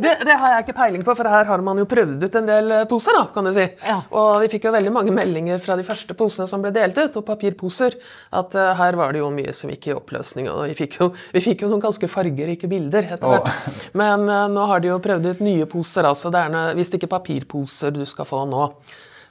Det, 0.00 0.12
det 0.24 0.34
har 0.40 0.54
jeg 0.54 0.64
ikke 0.64 0.74
peiling 0.76 1.02
på, 1.04 1.14
for 1.16 1.28
her 1.28 1.46
har 1.48 1.62
man 1.64 1.78
jo 1.80 1.84
prøvd 1.88 2.24
ut 2.24 2.36
en 2.40 2.46
del 2.48 2.72
eh, 2.74 2.84
poser. 2.90 3.16
da, 3.16 3.26
kan 3.34 3.46
du 3.46 3.52
si. 3.54 3.64
Ja. 3.86 3.98
Og 4.16 4.40
vi 4.44 4.50
fikk 4.54 4.66
jo 4.68 4.72
veldig 4.74 4.92
mange 4.94 5.14
meldinger 5.14 5.60
fra 5.62 5.76
de 5.78 5.84
første 5.86 6.16
posene 6.18 6.46
som 6.50 6.62
ble 6.64 6.72
delt 6.74 6.98
ut, 6.98 7.18
og 7.20 7.26
papirposer, 7.26 7.96
at 8.36 8.56
uh, 8.56 8.70
her 8.78 8.96
var 8.98 9.14
det 9.14 9.22
jo 9.22 9.30
mye 9.34 9.52
som 9.56 9.72
gikk 9.72 9.90
i 9.90 9.94
oppløsning. 9.96 10.48
Og 10.52 10.64
vi 10.70 10.76
fikk 10.78 10.98
jo, 11.00 11.10
vi 11.34 11.42
fikk 11.44 11.64
jo 11.64 11.70
noen 11.72 11.82
ganske 11.84 12.08
fargerike 12.10 12.70
bilder 12.70 13.08
etter 13.16 13.34
hvert. 13.34 13.48
Oh. 13.50 13.84
Men 14.00 14.26
uh, 14.30 14.46
nå 14.52 14.66
har 14.70 14.82
de 14.84 14.89
jo 14.90 14.98
prøvd 15.02 15.30
ut 15.32 15.44
nye 15.46 15.68
poser, 15.70 16.08
altså. 16.08 16.32
Det 16.32 16.42
er 16.42 16.52
noe, 16.52 16.74
hvis 16.78 16.90
det 16.90 17.00
ikke 17.00 17.10
er 17.10 17.16
papirposer 17.18 17.94
du 17.94 18.04
skal 18.08 18.28
få 18.28 18.44
nå. 18.50 18.66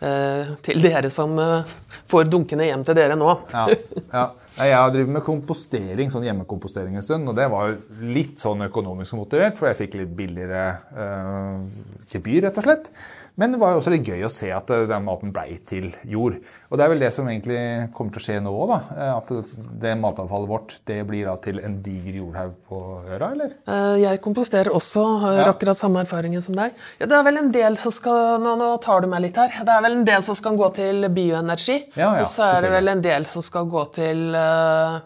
eh, 0.01 0.53
til 0.65 0.81
dere 0.83 1.11
som 1.13 1.35
eh, 1.41 1.73
får 2.09 2.29
dunkene 2.31 2.69
hjem 2.69 2.85
til 2.87 2.97
dere 2.97 3.17
nå. 3.19 3.33
Ja, 3.53 3.67
ja. 4.13 4.27
Jeg 4.59 4.75
har 4.75 4.89
drevet 4.91 5.13
med 5.13 5.23
kompostering, 5.23 6.09
sånn 6.11 6.25
hjemmekompostering 6.27 6.97
en 6.99 7.03
stund, 7.05 7.29
og 7.31 7.35
det 7.37 7.45
var 7.47 7.77
litt 8.03 8.41
sånn 8.41 8.65
økonomisk 8.65 9.15
motivert, 9.15 9.55
for 9.55 9.69
jeg 9.69 9.77
fikk 9.85 9.95
litt 10.01 10.11
billigere 10.17 10.63
eh, 10.99 11.61
gebyr, 12.11 12.41
rett 12.49 12.59
og 12.59 12.67
slett. 12.67 12.89
Men 13.39 13.53
det 13.55 13.59
var 13.61 13.71
jo 13.71 13.79
også 13.79 13.91
litt 13.93 14.03
gøy 14.09 14.25
å 14.27 14.29
se 14.33 14.49
at 14.51 14.69
eh, 14.75 14.83
den 14.89 15.05
maten 15.07 15.31
blei 15.31 15.55
til 15.69 15.93
jord. 16.11 16.35
Og 16.69 16.77
det 16.77 16.83
er 16.85 16.91
vel 16.91 16.99
det 17.01 17.11
som 17.15 17.27
egentlig 17.31 17.59
kommer 17.95 18.11
til 18.13 18.19
å 18.21 18.25
skje 18.25 18.35
nå 18.43 18.51
òg, 18.51 18.73
da. 18.73 18.79
eh, 18.99 19.11
At 19.15 19.31
det 19.81 19.93
matavfallet 20.01 20.51
vårt 20.51 20.75
det 20.89 20.99
blir 21.07 21.25
da 21.29 21.37
til 21.41 21.61
en 21.63 21.77
diger 21.85 22.19
jordhaug 22.19 22.53
på 22.69 22.81
øra, 23.15 23.31
eller? 23.31 23.53
Eh, 23.65 23.95
Jeg 24.03 24.21
komposterer 24.25 24.69
også, 24.75 25.05
har 25.23 25.33
Ja. 25.39 25.47
akkurat 25.53 25.79
samme 25.79 26.03
erfaringen 26.03 26.43
som 26.43 26.55
deg. 26.59 26.75
Ja, 26.99 27.05
det 27.07 27.15
er 27.17 27.23
vel 27.23 27.37
en 27.37 27.51
del 27.55 27.77
som 27.77 27.91
skal 27.95 28.39
nå, 28.43 28.57
nå 28.59 28.69
tar 28.83 29.01
du 29.01 29.07
meg 29.07 29.21
litt 29.21 29.37
her. 29.39 29.47
Det 29.63 29.69
er 29.77 29.81
vel 29.87 29.97
en 29.99 30.05
del 30.05 30.21
som 30.21 30.35
skal 30.35 30.57
gå 30.59 30.73
til 30.75 31.07
bioenergi. 31.09 31.79
Ja, 31.95 32.15
ja, 32.15 32.21
og 32.21 32.27
så 32.27 32.43
er 32.57 32.61
det 32.67 32.71
vel 32.75 32.87
en 32.91 33.01
del 33.01 33.25
som 33.25 33.41
skal 33.41 33.65
gå 33.71 33.85
til 33.95 34.35
eh, 34.35 34.99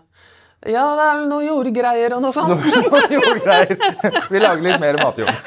Ja, 0.70 0.84
det 0.96 1.05
er 1.10 1.24
noe 1.27 1.43
jordgreier 1.43 2.13
og 2.15 2.22
noe 2.24 2.32
sånt. 2.36 2.63
Jordgreier. 3.15 3.74
Vi 4.32 4.39
lager 4.39 4.63
litt 4.63 4.79
mer 4.84 5.00
matjord. 5.01 5.32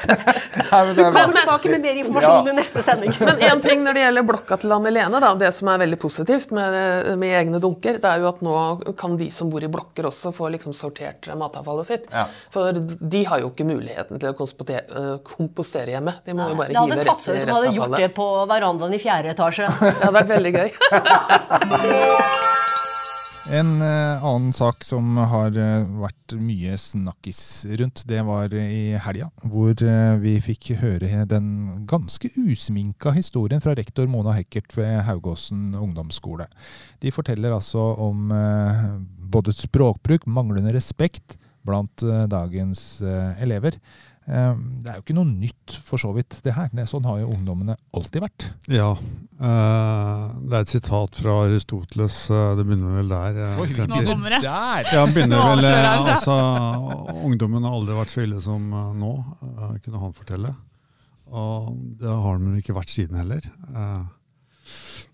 Det. 0.67 1.03
Kommer 1.13 1.33
tilbake 1.33 1.69
med 1.71 1.81
mer 1.81 1.95
informasjon 2.01 2.47
Ja. 2.47 2.51
i 2.51 2.55
neste 2.57 2.81
sending. 2.83 3.13
Men 3.27 3.39
én 3.47 3.61
ting 3.63 3.83
når 3.85 3.93
det 3.97 4.01
gjelder 4.03 4.25
blokka 4.27 4.57
til 4.61 4.73
Anne 4.75 4.91
Lene, 4.93 5.21
da, 5.23 5.29
det 5.39 5.49
som 5.55 5.69
er 5.71 5.79
veldig 5.81 5.99
positivt 6.01 6.51
med, 6.55 6.75
med 7.21 7.35
egne 7.39 7.61
dunker, 7.63 7.97
det 8.03 8.09
er 8.11 8.21
jo 8.21 8.27
at 8.29 8.43
nå 8.45 8.55
kan 8.99 9.15
de 9.17 9.29
som 9.33 9.49
bor 9.53 9.63
i 9.63 9.69
blokker 9.71 10.09
også 10.09 10.33
få 10.35 10.51
liksom 10.53 10.75
sortert 10.77 11.29
matavfallet 11.39 11.89
sitt. 11.89 12.05
Ja. 12.11 12.25
For 12.53 12.75
de 12.75 13.23
har 13.31 13.41
jo 13.41 13.49
ikke 13.53 13.67
muligheten 13.69 14.21
til 14.21 14.29
å 14.33 14.37
kompostere, 14.37 15.87
øh, 15.87 15.93
hjemme. 15.95 16.17
De 16.25 16.37
må 16.37 16.49
jo 16.51 16.59
bare 16.59 16.69
Det 16.75 16.81
hadde 16.83 16.99
hive 16.99 17.07
tatt 17.07 17.15
rett 17.15 17.23
seg 17.25 17.33
i 17.33 17.37
ut 17.37 17.41
om 17.41 17.47
de 17.47 17.53
hadde 17.57 17.75
gjort 17.79 17.97
det 17.97 18.11
på 18.19 18.27
verandaen 18.53 18.93
i 18.97 19.01
fjerde 19.01 19.33
etasje. 19.33 19.71
Det 19.81 19.95
hadde 20.03 20.17
vært 20.19 20.31
veldig 20.35 20.53
gøy. 20.59 20.69
En 23.47 23.81
eh, 23.81 24.23
annen 24.23 24.51
sak 24.53 24.83
som 24.83 25.13
har 25.15 25.55
eh, 25.55 25.85
vært 26.01 26.33
mye 26.35 26.73
snakkis 26.75 27.39
rundt, 27.79 28.01
det 28.09 28.19
var 28.27 28.51
eh, 28.51 28.73
i 28.75 28.81
helga, 28.99 29.29
hvor 29.47 29.71
vi 30.19 30.33
fikk 30.43 30.73
høre 30.81 31.23
den 31.31 31.85
ganske 31.87 32.27
usminka 32.35 33.13
historien 33.15 33.63
fra 33.63 33.77
rektor 33.79 34.09
Mona 34.11 34.33
Hekkert 34.35 34.75
ved 34.75 34.99
Haugåsen 35.07 35.77
ungdomsskole. 35.79 36.49
De 36.99 37.13
forteller 37.15 37.55
altså 37.55 37.93
om 38.03 38.33
både 39.31 39.55
språkbruk, 39.55 40.27
manglende 40.27 40.75
respekt 40.75 41.37
blant 41.67 42.03
dagens 42.31 42.99
elever. 43.39 43.79
Eh, 44.27 44.53
Det 44.83 44.89
er 44.91 44.95
jo 44.99 45.03
ikke 45.05 45.15
noe 45.15 45.29
nytt 45.31 45.75
for 45.87 45.97
så 46.01 46.09
vidt, 46.15 46.41
det 46.43 46.53
her. 46.53 46.67
Det, 46.75 46.83
sånn 46.91 47.05
har 47.07 47.21
jo 47.21 47.29
ungdommene 47.31 47.77
alltid 47.95 48.21
vært. 48.25 48.47
Ja. 48.67 48.89
eh, 49.39 50.23
det 50.43 50.53
er 50.57 50.65
et 50.65 50.73
sitat 50.73 51.15
fra 51.21 51.35
Aristoteles. 51.45 52.17
eh, 52.31 52.55
det 52.59 52.65
begynner 52.67 52.97
vel 52.99 53.07
der. 53.13 53.39
eh, 53.45 53.61
Oi, 53.63 53.67
Nå 53.87 54.01
kommer 54.09 54.35
det. 54.35 54.41
Der! 54.43 54.91
Ja, 54.93 55.05
begynner 55.05 55.43
vel 55.47 55.65
altså, 56.11 56.35
Ungdommen 57.23 57.63
har 57.63 57.71
aldri 57.79 57.95
vært 57.95 58.11
så 58.15 58.23
ille 58.27 58.41
som 58.43 58.67
nå, 58.99 59.13
kunne 59.85 59.99
han 60.03 60.13
fortelle. 60.13 60.53
Og 61.31 61.71
det 61.99 62.07
har 62.11 62.37
den 62.39 62.59
ikke 62.59 62.75
vært 62.75 62.91
siden 62.93 63.17
heller. 63.19 63.41
Eh, 63.75 64.03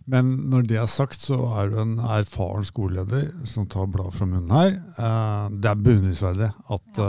Men 0.05 0.49
når 0.51 0.65
det 0.67 0.77
er 0.81 0.89
sagt, 0.91 1.21
så 1.21 1.37
er 1.61 1.69
du 1.71 1.77
en 1.79 1.93
erfaren 1.97 2.65
skoleleder 2.67 3.29
som 3.47 3.65
tar 3.71 3.85
bladet 3.87 4.17
fra 4.17 4.25
munnen 4.27 4.51
her. 4.51 4.73
Eh, 4.97 5.49
Det 5.61 5.69
er 5.71 5.75
beundringsverdig 5.85 6.49
at 6.75 6.99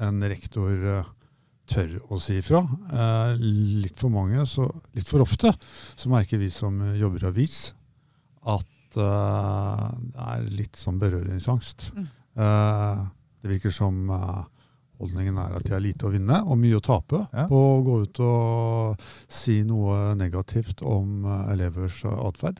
en 0.00 0.22
rektor 0.22 0.70
eh, 0.98 1.04
tør 1.68 1.96
å 2.08 2.18
si 2.22 2.38
ifra. 2.40 2.62
Eh, 2.92 3.32
Litt 3.84 3.98
for 3.98 4.10
mange, 4.14 4.44
så 4.48 4.68
litt 4.96 5.08
for 5.10 5.20
ofte, 5.24 5.52
så 5.98 6.08
merker 6.12 6.38
vi 6.40 6.48
som 6.54 6.78
jobber 6.96 7.24
i 7.26 7.28
avis 7.32 7.58
at 8.48 8.96
eh, 8.96 9.88
det 10.14 10.28
er 10.32 10.46
litt 10.62 10.76
sånn 10.80 10.98
berøringsangst. 11.02 11.90
Mm. 11.96 12.06
Eh, 12.38 13.04
det 13.42 13.52
virker 13.56 13.70
som 13.74 14.00
holdningen 14.98 15.36
er 15.38 15.52
at 15.54 15.62
de 15.66 15.70
har 15.76 15.82
lite 15.84 16.08
å 16.08 16.10
vinne 16.10 16.40
og 16.42 16.56
mye 16.58 16.78
å 16.78 16.82
tape 16.82 17.20
Ja. 17.32 17.44
på 17.46 17.54
å 17.54 17.82
gå 17.86 18.00
ut 18.02 18.18
og 18.24 19.04
si 19.30 19.60
noe 19.62 20.14
negativt 20.18 20.82
om 20.82 21.22
elevers 21.52 22.00
atferd. 22.08 22.58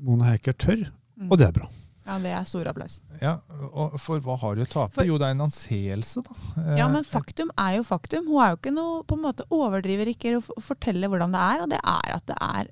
Mona 0.00 0.30
Heiker 0.30 0.52
tør, 0.54 0.86
Mm. 1.20 1.30
og 1.32 1.38
det 1.38 1.48
er 1.48 1.52
bra. 1.52 1.66
Ja, 2.10 2.16
det 2.18 2.32
er 2.34 2.46
stor 2.50 2.66
applaus. 2.72 2.96
Ja, 3.22 3.36
og 3.70 3.94
For 4.02 4.18
hva 4.24 4.34
har 4.42 4.56
du 4.58 4.64
å 4.64 4.68
tape? 4.68 4.96
For- 4.98 5.06
Jo, 5.06 5.16
det 5.20 5.28
er 5.28 5.36
en 5.36 5.44
anseelse, 5.46 6.24
da. 6.26 6.34
Eh, 6.58 6.76
Ja, 6.80 6.88
men 6.90 7.04
faktum 7.06 7.52
er 7.56 7.76
jo 7.78 7.84
faktum. 7.86 8.26
Hun 8.26 8.42
er 8.42 8.50
jo 8.50 8.58
ikke 8.58 8.74
noe 8.74 9.04
på 9.06 9.14
en 9.16 9.22
måte 9.28 9.46
overdriver 9.54 10.10
ikke 10.10 10.34
å 10.40 10.42
fortelle 10.60 11.06
hvordan 11.08 11.30
det 11.36 11.40
er, 11.46 11.62
og 11.62 11.70
det 11.70 11.80
er 11.84 12.14
at 12.16 12.26
det 12.26 12.36
er 12.40 12.70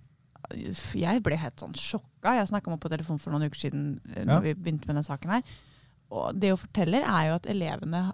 Jeg 0.96 1.22
ble 1.22 1.36
helt 1.36 1.60
sånn 1.60 1.74
sjokka. 1.76 2.32
Jeg 2.38 2.48
snakka 2.48 2.66
med 2.70 2.78
henne 2.78 2.84
på 2.86 2.90
telefon 2.96 3.18
for 3.20 3.30
noen 3.34 3.46
uker 3.50 3.58
siden 3.68 4.00
eh, 4.14 4.24
Ja. 4.24 4.38
når 4.40 4.42
vi 4.42 4.54
begynte 4.54 4.86
med 4.88 4.96
denne 4.96 5.04
saken 5.06 5.30
her. 5.30 5.42
Og 6.10 6.38
det 6.40 6.48
hun 6.54 6.56
forteller, 6.62 7.02
er 7.04 7.26
jo 7.28 7.34
at 7.34 7.46
elevene 7.52 8.12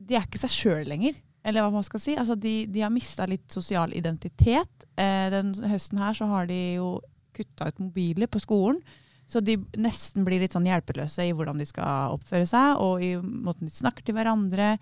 De 0.00 0.14
er 0.16 0.24
ikke 0.26 0.40
seg 0.40 0.50
sjøl 0.54 0.88
lenger. 0.88 1.14
Eller 1.44 1.62
hva 1.64 1.72
man 1.72 1.84
skal 1.86 2.00
si. 2.02 2.16
Altså, 2.18 2.34
de, 2.38 2.66
de 2.66 2.80
har 2.84 2.90
mista 2.92 3.24
litt 3.28 3.46
sosial 3.54 3.92
identitet. 3.96 4.84
Eh, 4.98 5.28
den 5.30 5.54
høsten 5.70 5.98
her 6.02 6.12
så 6.18 6.26
har 6.28 6.46
de 6.50 6.58
jo 6.78 7.00
kutta 7.38 7.68
ut 7.70 7.78
mobiler 7.78 8.26
på 8.26 8.40
skolen. 8.42 8.80
Så 9.28 9.42
de 9.44 9.58
nesten 9.76 10.24
blir 10.24 10.40
litt 10.40 10.54
sånn 10.56 10.66
hjelpeløse 10.68 11.26
i 11.28 11.34
hvordan 11.36 11.60
de 11.60 11.66
skal 11.68 12.16
oppføre 12.16 12.48
seg, 12.48 12.80
og 12.80 13.04
i 13.04 13.14
måten 13.20 13.68
de 13.68 13.74
snakker 13.74 14.06
til 14.06 14.16
hverandre, 14.16 14.76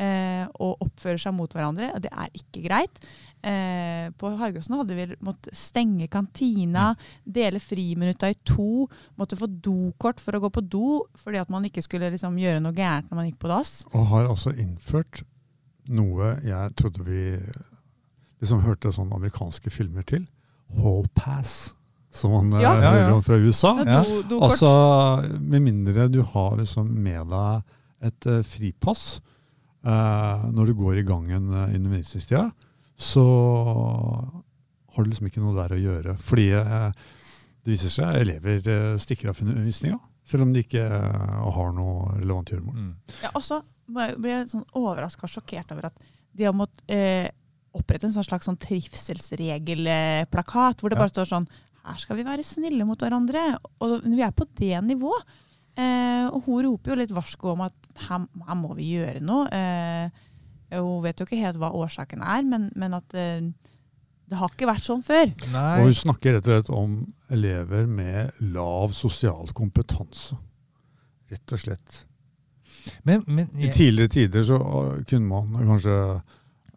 eh, 0.00 0.46
og 0.56 0.86
oppfører 0.86 1.20
seg 1.20 1.34
mot 1.36 1.52
hverandre. 1.52 1.90
Og 1.94 2.04
det 2.04 2.12
er 2.12 2.30
ikke 2.40 2.64
greit. 2.64 3.02
Eh, 3.44 4.08
på 4.20 4.32
Hargåsen 4.40 4.76
hadde 4.76 4.96
vi 4.96 5.06
måttet 5.24 5.56
stenge 5.56 6.08
kantina, 6.12 6.90
dele 7.24 7.60
friminutta 7.60 8.28
i 8.32 8.38
to, 8.44 8.86
måtte 9.20 9.38
få 9.40 9.48
dokort 9.48 10.20
for 10.20 10.36
å 10.36 10.42
gå 10.44 10.52
på 10.52 10.64
do, 10.64 11.02
fordi 11.20 11.40
at 11.40 11.52
man 11.52 11.64
ikke 11.68 11.84
skulle 11.84 12.12
liksom 12.12 12.40
gjøre 12.40 12.60
noe 12.64 12.76
gærent 12.76 13.08
når 13.10 13.20
man 13.20 13.28
gikk 13.30 13.40
på 13.44 13.52
dass. 13.52 13.74
Og 13.92 14.08
har 14.12 14.28
altså 14.28 14.52
innført 14.56 15.22
noe 15.90 16.36
jeg 16.44 16.76
trodde 16.78 17.04
vi 17.06 17.22
liksom 18.40 18.62
hørte 18.64 18.92
sånne 18.94 19.16
amerikanske 19.16 19.72
filmer 19.72 20.04
til. 20.06 20.26
Hall 20.80 21.08
pass, 21.16 21.72
som 22.10 22.30
man 22.34 22.52
eh, 22.52 22.60
Ja. 22.64 22.72
Ja, 22.74 22.82
ja. 22.82 22.90
hører 22.96 23.12
om 23.16 23.22
fra 23.26 23.36
USA. 23.38 23.72
Ja. 23.86 24.00
Do, 24.04 24.22
dokort. 24.22 24.50
Altså, 24.50 24.70
Med 25.40 25.62
mindre 25.62 26.08
du 26.08 26.22
har 26.22 26.56
liksom 26.58 26.86
med 26.90 27.26
deg 27.30 27.62
et 28.10 28.26
uh, 28.26 28.42
fripass 28.46 29.20
uh, 29.84 30.48
når 30.50 30.66
du 30.70 30.74
går 30.78 30.96
i 31.02 31.04
gangen 31.04 31.50
uh, 31.52 31.66
innen 31.68 31.86
undervisningstida, 31.90 32.46
så 32.96 33.24
har 34.94 35.04
du 35.04 35.10
liksom 35.10 35.26
ikke 35.28 35.42
noe 35.44 35.54
der 35.56 35.72
å 35.76 35.80
gjøre. 35.80 36.14
Fordi 36.20 36.48
det 36.50 37.70
viser 37.74 37.90
seg 37.92 38.16
elever 38.22 38.60
stikker 39.00 39.28
av 39.30 39.34
fra 39.38 39.46
undervisninga, 39.46 39.98
selv 40.26 40.42
om 40.46 40.52
de 40.54 40.60
ikke 40.64 40.82
har 40.84 41.72
noe 41.76 42.16
relevant 42.18 42.50
gjøremål. 42.52 42.76
Mm. 42.76 42.94
Ja, 43.22 43.30
og 43.36 43.42
så 43.46 43.56
ble 43.90 44.30
jeg 44.32 44.48
sånn 44.50 44.64
overraska 44.78 45.22
og 45.28 45.32
sjokkert 45.32 45.72
over 45.74 45.84
at 45.90 45.96
de 46.36 46.42
har 46.46 46.54
måttet 46.56 46.80
eh, 46.94 47.28
opprette 47.76 48.04
en 48.08 48.14
slags 48.16 48.46
sånn 48.48 48.58
trivselsregelplakat, 48.60 50.76
hvor 50.80 50.88
det 50.90 50.96
Ja. 50.98 51.02
bare 51.04 51.14
står 51.14 51.26
sånn 51.30 51.48
Her 51.90 52.00
skal 52.02 52.18
vi 52.20 52.26
være 52.26 52.46
snille 52.46 52.86
mot 52.86 53.00
hverandre. 53.00 53.44
Og 53.82 54.00
vi 54.06 54.22
er 54.22 54.34
på 54.34 54.46
det 54.58 54.76
nivået. 54.86 55.38
Eh, 55.80 56.26
og 56.28 56.44
hun 56.46 56.64
roper 56.66 56.92
jo 56.92 56.98
litt 56.98 57.14
varsko 57.14 57.54
om 57.54 57.64
at 57.66 57.92
her, 58.06 58.26
her 58.46 58.58
må 58.58 58.74
vi 58.78 58.92
gjøre 58.96 59.22
noe. 59.24 59.46
Eh, 59.54 60.26
hun 60.76 61.02
vet 61.02 61.18
jo 61.18 61.26
ikke 61.26 61.40
helt 61.40 61.58
hva 61.58 61.72
årsaken 61.74 62.22
er, 62.22 62.44
men, 62.46 62.68
men 62.78 62.94
at 62.98 63.16
eh, 63.18 63.48
det 64.30 64.38
har 64.38 64.52
ikke 64.52 64.68
vært 64.70 64.86
sånn 64.86 65.02
før. 65.02 65.32
Og 65.50 65.88
hun 65.88 65.96
snakker 65.96 66.36
rett 66.36 66.46
og 66.46 66.54
slett 66.54 66.70
om 66.74 67.00
elever 67.34 67.88
med 67.90 68.44
lav 68.54 68.94
sosial 68.94 69.50
kompetanse. 69.56 70.38
Rett 71.30 71.54
og 71.56 71.62
slett. 71.62 72.04
Men, 73.06 73.24
men 73.26 73.50
I 73.58 73.72
tidligere 73.74 74.12
tider 74.14 74.46
så 74.46 74.60
kunne 75.08 75.26
man 75.26 75.66
kanskje 75.72 75.96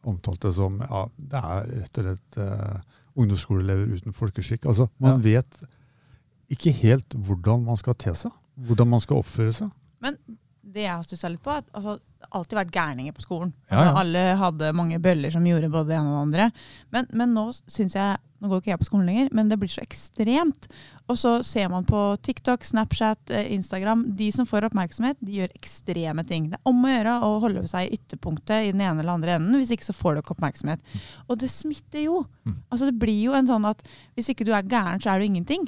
omtalt 0.09 0.41
det 0.43 0.51
som 0.57 0.81
ja, 0.83 1.03
det 1.15 1.39
er 1.39 1.69
rett 1.77 1.99
og 2.01 2.07
slett 2.07 2.39
eh, 2.43 2.92
ungdomsskoleelever 3.15 3.97
uten 3.97 4.15
folkeskikk. 4.15 4.65
Altså, 4.69 4.87
man 5.01 5.21
vet 5.23 5.59
ikke 6.53 6.73
helt 6.83 7.15
hvordan 7.25 7.63
man 7.67 7.79
skal 7.79 7.97
te 7.99 8.13
seg. 8.17 8.33
Hvordan 8.67 8.89
man 8.91 9.01
skal 9.03 9.21
oppføre 9.23 9.53
seg. 9.55 9.69
Men 10.03 10.17
det 10.73 10.85
jeg 10.87 10.93
har 10.93 11.05
stussa 11.05 11.29
litt 11.29 11.43
på, 11.43 11.53
er 11.53 11.61
at 11.61 11.69
altså, 11.77 11.95
det 11.97 12.27
har 12.27 12.39
alltid 12.39 12.57
vært 12.57 12.73
gærninger 12.73 13.15
på 13.15 13.23
skolen. 13.25 13.53
Ja, 13.69 13.79
Altså, 13.81 13.95
alle 14.03 14.21
hadde 14.39 14.73
mange 14.77 14.99
bøller 15.03 15.33
som 15.33 15.45
gjorde 15.47 15.69
både 15.73 15.91
det 15.91 15.97
ene 15.99 16.11
og 16.11 16.15
det 16.15 16.23
andre. 16.27 16.45
Men, 16.95 17.09
men 17.13 17.35
nå 17.37 17.49
syns 17.53 17.97
jeg 17.99 18.21
Nå 18.43 18.49
går 18.51 18.59
ikke 18.59 18.71
jeg 18.73 18.79
på 18.81 18.85
skolen 18.89 19.05
lenger, 19.07 19.27
men 19.31 19.47
det 19.47 19.55
blir 19.55 19.69
så 19.71 19.79
ekstremt. 19.79 20.65
Og 21.11 21.17
så 21.19 21.33
ser 21.43 21.67
man 21.71 21.83
på 21.85 21.99
TikTok, 22.23 22.63
Snapchat, 22.63 23.29
eh, 23.29 23.51
Instagram. 23.53 24.05
De 24.15 24.29
som 24.31 24.47
får 24.47 24.69
oppmerksomhet, 24.69 25.17
de 25.19 25.41
gjør 25.41 25.51
ekstreme 25.57 26.23
ting. 26.27 26.47
Det 26.49 26.59
er 26.59 26.69
om 26.69 26.79
å 26.79 26.93
gjøre 26.93 27.15
å 27.27 27.31
holde 27.43 27.65
seg 27.67 27.89
i 27.89 27.97
ytterpunktet 27.97 28.69
i 28.69 28.71
den 28.71 28.81
ene 28.81 29.03
eller 29.03 29.17
andre 29.17 29.35
enden. 29.35 29.57
Hvis 29.59 29.73
ikke 29.75 29.89
så 29.89 29.95
får 29.97 30.15
du 30.15 30.21
ikke 30.21 30.35
oppmerksomhet. 30.37 30.79
Og 31.27 31.39
det 31.41 31.51
smitter 31.51 32.05
jo. 32.05 32.23
Mm. 32.47 32.55
Altså 32.69 32.87
Det 32.87 32.99
blir 32.99 33.19
jo 33.25 33.35
en 33.35 33.49
sånn 33.49 33.67
at 33.67 33.83
hvis 34.15 34.31
ikke 34.31 34.47
du 34.47 34.53
er 34.55 34.63
gæren, 34.63 35.03
så 35.03 35.11
er 35.11 35.19
du 35.19 35.27
ingenting. 35.27 35.67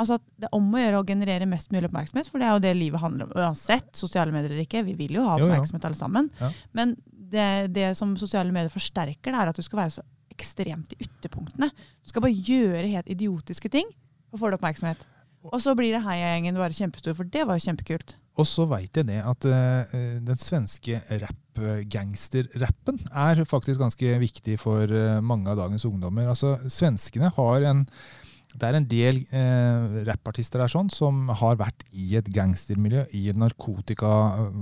Altså 0.00 0.16
at 0.16 0.24
Det 0.40 0.48
er 0.48 0.56
om 0.56 0.72
å 0.72 0.80
gjøre 0.80 1.02
å 1.02 1.06
generere 1.06 1.46
mest 1.46 1.70
mulig 1.70 1.90
oppmerksomhet, 1.90 2.30
for 2.30 2.40
det 2.40 2.48
er 2.48 2.56
jo 2.56 2.64
det 2.64 2.74
livet 2.78 3.00
handler 3.04 3.28
om. 3.28 3.36
Uansett, 3.36 3.92
sosiale 3.94 4.32
medier 4.32 4.50
eller 4.50 4.64
ikke. 4.64 4.82
Vi 4.88 4.94
vil 4.94 5.20
jo 5.20 5.26
ha 5.28 5.36
oppmerksomhet 5.36 5.84
alle 5.84 5.98
sammen. 5.98 6.30
Men 6.72 6.96
det, 7.12 7.68
det 7.74 7.92
som 7.98 8.16
sosiale 8.16 8.52
medier 8.54 8.72
forsterker, 8.72 9.28
det 9.28 9.40
er 9.40 9.52
at 9.52 9.60
du 9.60 9.62
skal 9.62 9.84
være 9.84 9.98
så 9.98 10.06
ekstremt 10.34 10.96
i 10.96 11.04
ytterpunktene. 11.04 11.68
Du 12.02 12.10
skal 12.10 12.24
bare 12.24 12.34
gjøre 12.48 12.90
helt 12.90 13.12
idiotiske 13.12 13.70
ting, 13.70 13.86
og 14.34 14.40
får 14.40 14.52
du 14.52 14.58
oppmerksomhet. 14.58 15.06
Og 15.44 15.60
så 15.60 15.74
blir 15.76 15.92
det 15.92 16.02
heiagjengen 16.04 16.56
bare 16.56 16.74
kjempestor, 16.74 17.16
for 17.16 17.28
det 17.28 17.44
var 17.46 17.58
jo 17.58 17.66
kjempekult. 17.66 18.16
Og 18.40 18.48
så 18.48 18.64
veit 18.66 18.96
jeg 18.96 19.06
det 19.06 19.20
at 19.22 19.46
uh, 19.46 19.94
den 20.26 20.40
svenske 20.40 20.98
rap-gangsterrappen 21.22 22.98
er 23.12 23.44
faktisk 23.46 23.82
ganske 23.84 24.18
viktig 24.24 24.58
for 24.58 24.90
uh, 24.90 25.20
mange 25.22 25.52
av 25.52 25.60
dagens 25.60 25.86
ungdommer. 25.86 26.32
Altså, 26.32 26.56
Svenskene 26.72 27.30
har 27.36 27.68
en 27.70 27.84
det 28.54 28.68
er 28.68 28.76
en 28.78 28.86
del 28.86 29.16
eh, 29.34 29.96
rappartister 30.06 30.62
der 30.62 30.70
sånn, 30.70 30.90
som 30.94 31.26
har 31.40 31.56
vært 31.58 31.82
i 31.90 32.14
et 32.18 32.28
gangstermiljø, 32.30 33.02
i 33.18 33.24
et 33.32 33.38
narkotika, 33.38 34.10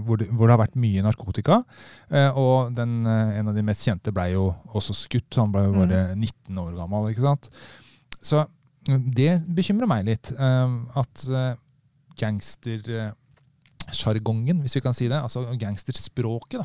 hvor 0.06 0.20
det, 0.20 0.30
hvor 0.32 0.48
det 0.48 0.54
har 0.54 0.62
vært 0.62 0.78
mye 0.80 1.04
narkotika. 1.04 1.58
Eh, 2.08 2.38
og 2.40 2.72
den, 2.76 3.02
eh, 3.04 3.34
en 3.40 3.52
av 3.52 3.58
de 3.58 3.64
mest 3.68 3.84
kjente 3.84 4.14
ble 4.16 4.30
jo 4.32 4.46
også 4.72 4.96
skutt. 4.96 5.36
Han 5.36 5.52
ble 5.52 5.66
jo 5.66 5.76
bare 5.76 6.00
19 6.16 6.62
år 6.64 6.72
gammel. 6.78 7.10
ikke 7.12 7.26
sant? 7.26 7.50
Så 8.22 8.46
det 8.86 9.42
bekymrer 9.54 9.86
meg 9.90 10.04
litt. 10.08 10.32
eh, 10.32 10.68
at 10.98 11.24
eh, 11.28 11.54
gangstersjargongen, 12.18 14.60
hvis 14.64 14.76
vi 14.78 14.82
kan 14.84 14.94
si 14.96 15.08
det, 15.10 15.18
altså 15.22 15.40
gangsterspråket, 15.58 16.60
da, 16.60 16.64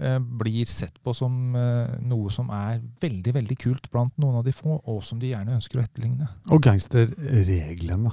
eh, 0.00 0.18
blir 0.18 0.66
sett 0.70 0.96
på 1.04 1.14
som 1.16 1.54
eh, 1.56 1.88
noe 2.08 2.30
som 2.32 2.50
er 2.54 2.80
veldig 3.02 3.34
veldig 3.36 3.56
kult 3.60 3.90
blant 3.92 4.12
noen 4.18 4.36
av 4.40 4.44
de 4.46 4.52
få, 4.56 4.80
og 4.86 5.02
som 5.04 5.18
de 5.20 5.26
gjerne 5.34 5.54
ønsker 5.58 5.78
å 5.80 5.84
etterligne. 5.84 6.26
Og 6.50 6.62
gangsterreglene. 6.64 8.10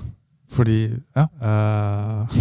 Fordi 0.49 0.79
Ja. 1.15 1.27
eh, 1.41 2.25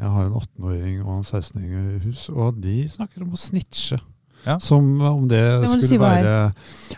Jeg 0.00 0.06
har 0.08 0.24
en 0.28 0.32
18-åring 0.38 1.00
og 1.02 1.16
en 1.18 1.24
16-åring 1.26 1.72
i 1.96 1.98
hus, 2.06 2.28
og 2.30 2.60
de 2.62 2.76
snakker 2.88 3.22
om 3.24 3.32
å 3.34 3.36
snitche. 3.40 3.98
Ja. 4.46 4.54
Som 4.62 5.00
om 5.02 5.26
det, 5.28 5.40
Det 5.60 5.68
skulle 5.68 5.88
si 5.90 5.98
være 6.00 6.52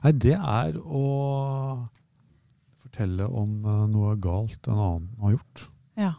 Nei, 0.05 0.13
det 0.13 0.35
er 0.37 0.77
å 0.79 1.03
fortelle 2.93 3.27
om 3.27 3.65
eh, 3.65 3.87
noe 3.89 4.17
galt 4.21 4.69
en 4.69 4.77
annen 4.77 5.09
har 5.23 5.33
gjort. 5.37 5.65
Ja. 5.97 6.13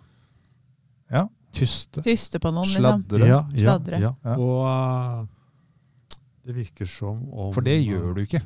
ja. 1.12 1.28
Tyste. 1.54 2.02
Tyste 2.02 2.40
på 2.42 2.50
noen, 2.52 2.66
liksom. 2.66 3.04
Sladre. 3.06 3.28
Ja, 3.30 3.42
ja, 3.54 3.64
Sladre. 3.68 4.00
ja. 4.02 4.12
Ja. 4.24 4.38
Og 4.42 4.66
uh, 4.66 6.18
det 6.44 6.56
virker 6.58 6.90
som 6.90 7.22
om 7.30 7.54
For 7.54 7.62
det 7.62 7.78
gjør 7.84 8.16
du 8.18 8.24
ikke. 8.24 8.42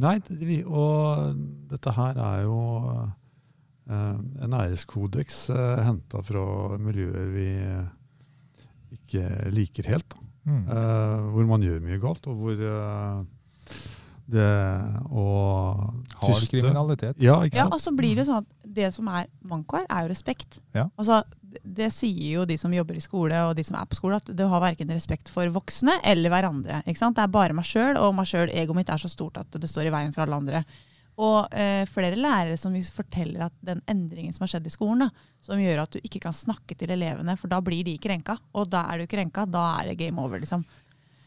Nei, 0.00 0.16
det, 0.24 0.62
og 0.64 1.36
dette 1.68 1.92
her 1.92 2.16
er 2.16 2.46
jo 2.46 2.60
uh, 2.88 4.16
en 4.40 4.56
æreskodeks 4.56 5.50
uh, 5.52 5.82
henta 5.84 6.24
fra 6.24 6.78
miljøer 6.80 7.28
vi 7.34 7.50
ikke 8.96 9.52
liker 9.52 9.92
helt. 9.92 10.08
Da. 10.08 10.26
Mm. 10.48 10.64
Uh, 10.64 11.28
hvor 11.36 11.52
man 11.52 11.68
gjør 11.68 11.84
mye 11.84 12.00
galt, 12.00 12.24
og 12.26 12.40
hvor 12.40 12.64
det 14.32 14.50
å 15.10 15.26
Hard 16.20 16.46
kriminalitet. 16.50 17.20
Ja, 17.22 17.38
ikke 17.44 17.58
Ja, 17.60 17.68
og 17.70 17.80
så 17.82 17.92
blir 17.96 18.14
det 18.14 18.24
jo 18.24 18.30
sånn 18.30 18.44
at 18.44 18.68
det 18.80 18.90
som 18.94 19.08
er 19.10 19.28
manko 19.46 19.80
her, 19.80 19.86
er 19.88 20.06
jo 20.06 20.12
respekt. 20.12 20.60
Ja. 20.76 20.86
Altså, 21.00 21.22
det, 21.40 21.62
det 21.64 21.88
sier 21.94 22.36
jo 22.38 22.44
de 22.48 22.58
som 22.60 22.74
jobber 22.74 22.98
i 22.98 23.02
skole 23.04 23.40
og 23.48 23.56
de 23.58 23.64
som 23.66 23.78
er 23.80 23.88
på 23.90 23.98
skole, 23.98 24.20
at 24.20 24.30
du 24.36 24.44
har 24.46 24.62
verken 24.62 24.92
respekt 24.94 25.32
for 25.32 25.50
voksne 25.54 25.98
eller 26.06 26.32
hverandre. 26.32 26.82
Ikke 26.84 27.02
sant? 27.02 27.18
Det 27.18 27.24
er 27.26 27.34
bare 27.34 27.56
meg 27.56 27.66
sjøl, 27.68 27.98
og 27.98 28.14
meg 28.18 28.30
sjøl, 28.30 28.52
egoet 28.52 28.82
mitt 28.82 28.92
er 28.92 29.02
så 29.02 29.10
stort 29.10 29.40
at 29.42 29.58
det 29.58 29.70
står 29.70 29.90
i 29.90 29.94
veien 29.96 30.14
for 30.14 30.26
alle 30.26 30.40
andre. 30.42 30.64
Og 31.20 31.52
eh, 31.52 31.82
flere 31.90 32.16
lærere 32.16 32.56
som 32.56 32.74
forteller 32.94 33.48
at 33.48 33.56
den 33.66 33.82
endringen 33.90 34.32
som 34.32 34.46
har 34.46 34.54
skjedd 34.54 34.68
i 34.70 34.72
skolen, 34.72 35.04
da, 35.04 35.26
som 35.44 35.60
gjør 35.60 35.82
at 35.82 35.96
du 35.96 35.98
ikke 36.00 36.22
kan 36.22 36.36
snakke 36.36 36.76
til 36.78 36.92
elevene, 36.94 37.36
for 37.40 37.52
da 37.52 37.58
blir 37.64 37.84
de 37.84 37.98
krenka. 38.00 38.38
Og 38.56 38.70
da 38.72 38.86
er 38.92 39.02
du 39.02 39.10
krenka, 39.10 39.44
da 39.48 39.66
er 39.80 39.90
det 39.90 39.98
game 40.00 40.22
over, 40.22 40.40
liksom. 40.40 40.64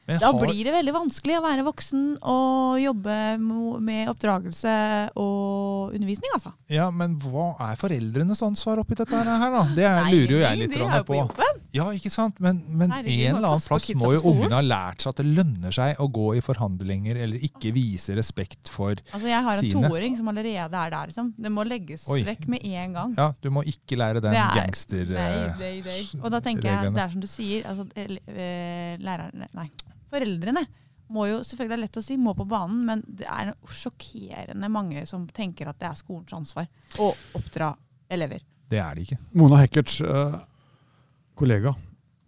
Men 0.07 0.19
Da 0.19 0.33
blir 0.35 0.65
det 0.67 0.73
veldig 0.75 0.93
vanskelig 0.97 1.37
å 1.39 1.43
være 1.45 1.63
voksen 1.63 2.01
og 2.27 2.79
jobbe 2.81 3.13
med 3.39 4.09
oppdragelse 4.11 4.73
og 5.15 5.93
undervisning, 5.95 6.33
altså. 6.35 6.51
Ja, 6.71 6.89
men 6.91 7.13
hva 7.23 7.53
er 7.69 7.79
foreldrenes 7.79 8.41
ansvar 8.43 8.81
oppi 8.83 8.97
dette 8.99 9.15
her, 9.15 9.29
da? 9.53 9.61
Det 9.71 9.85
Nei, 9.87 10.09
lurer 10.11 10.33
jo 10.35 10.41
jeg 10.43 10.59
litt 10.59 10.75
de 10.75 10.81
er 10.83 11.05
på 11.07 11.21
på. 11.37 11.47
Ja, 11.73 11.87
ikke 11.95 12.11
sant? 12.13 12.35
Men, 12.43 12.59
men 12.67 12.91
Nei, 12.91 12.99
en 13.29 13.37
eller 13.39 13.53
annen 13.53 13.63
plass 13.65 13.87
må 13.97 14.11
jo 14.17 14.21
ungene 14.33 14.59
ha 14.59 14.61
lært 14.65 15.05
seg 15.05 15.13
at 15.13 15.21
det 15.23 15.25
lønner 15.39 15.73
seg 15.73 16.01
å 16.03 16.09
gå 16.13 16.27
i 16.37 16.43
forhandlinger 16.45 17.21
eller 17.23 17.47
ikke 17.47 17.71
vise 17.73 18.13
respekt 18.19 18.69
for 18.73 18.93
sine. 18.99 19.07
Altså, 19.15 19.31
jeg 19.31 19.47
har 19.47 19.63
en 19.63 19.87
toåring 19.87 20.17
som 20.19 20.27
allerede 20.33 20.59
er 20.83 20.93
der, 20.93 21.07
liksom. 21.13 21.31
Det 21.39 21.51
må 21.53 21.63
legges 21.67 22.03
Oi. 22.11 22.19
vekk 22.27 22.45
med 22.51 22.67
en 22.67 22.93
gang. 22.99 23.15
Ja, 23.17 23.31
du 23.41 23.49
må 23.55 23.63
ikke 23.65 23.97
lære 23.97 24.21
den 24.21 24.35
er- 24.35 24.59
Nei, 25.15 25.79
eh. 25.87 26.03
Og 26.21 26.29
da 26.31 26.39
tenker 26.43 26.67
jeg, 26.69 26.93
det 26.93 27.01
er 27.07 27.09
som 27.15 27.21
du 27.23 27.27
sier, 27.27 27.63
altså, 27.71 27.87
ele- 27.95 28.21
eh, 28.27 28.97
lærerne, 28.99 29.47
nei, 29.55 29.69
foreldrene 30.13 30.65
må 31.13 31.27
jo, 31.27 31.41
selvfølgelig 31.45 31.73
det 31.73 31.77
er 31.77 31.83
lett 31.83 31.99
å 31.99 32.05
si, 32.05 32.17
må 32.17 32.33
på 32.37 32.45
banen, 32.49 32.81
men 32.87 33.03
det 33.05 33.27
er 33.29 33.53
sjokkerende 33.69 34.69
mange 34.71 35.03
som 35.09 35.27
tenker 35.35 35.69
at 35.69 35.79
det 35.81 35.89
er 35.89 35.99
skolens 35.99 36.33
ansvar 36.33 36.69
å 37.03 37.11
oppdra 37.37 37.73
elever. 38.13 38.41
Det 38.69 38.79
er 38.81 38.95
det 38.95 39.05
ikke. 39.05 39.19
Mona 39.37 39.59
Hekkerts 39.61 39.99
eh, 40.01 40.37
kollega 41.37 41.75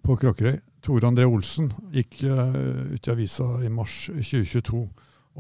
på 0.06 0.18
Kråkerøy, 0.22 0.60
Tore 0.86 1.10
André 1.10 1.26
Olsen, 1.26 1.72
gikk 1.96 2.22
eh, 2.28 2.60
ut 2.94 3.08
i 3.08 3.14
avisa 3.14 3.48
i 3.66 3.72
mars 3.74 4.06
2022 4.12 4.84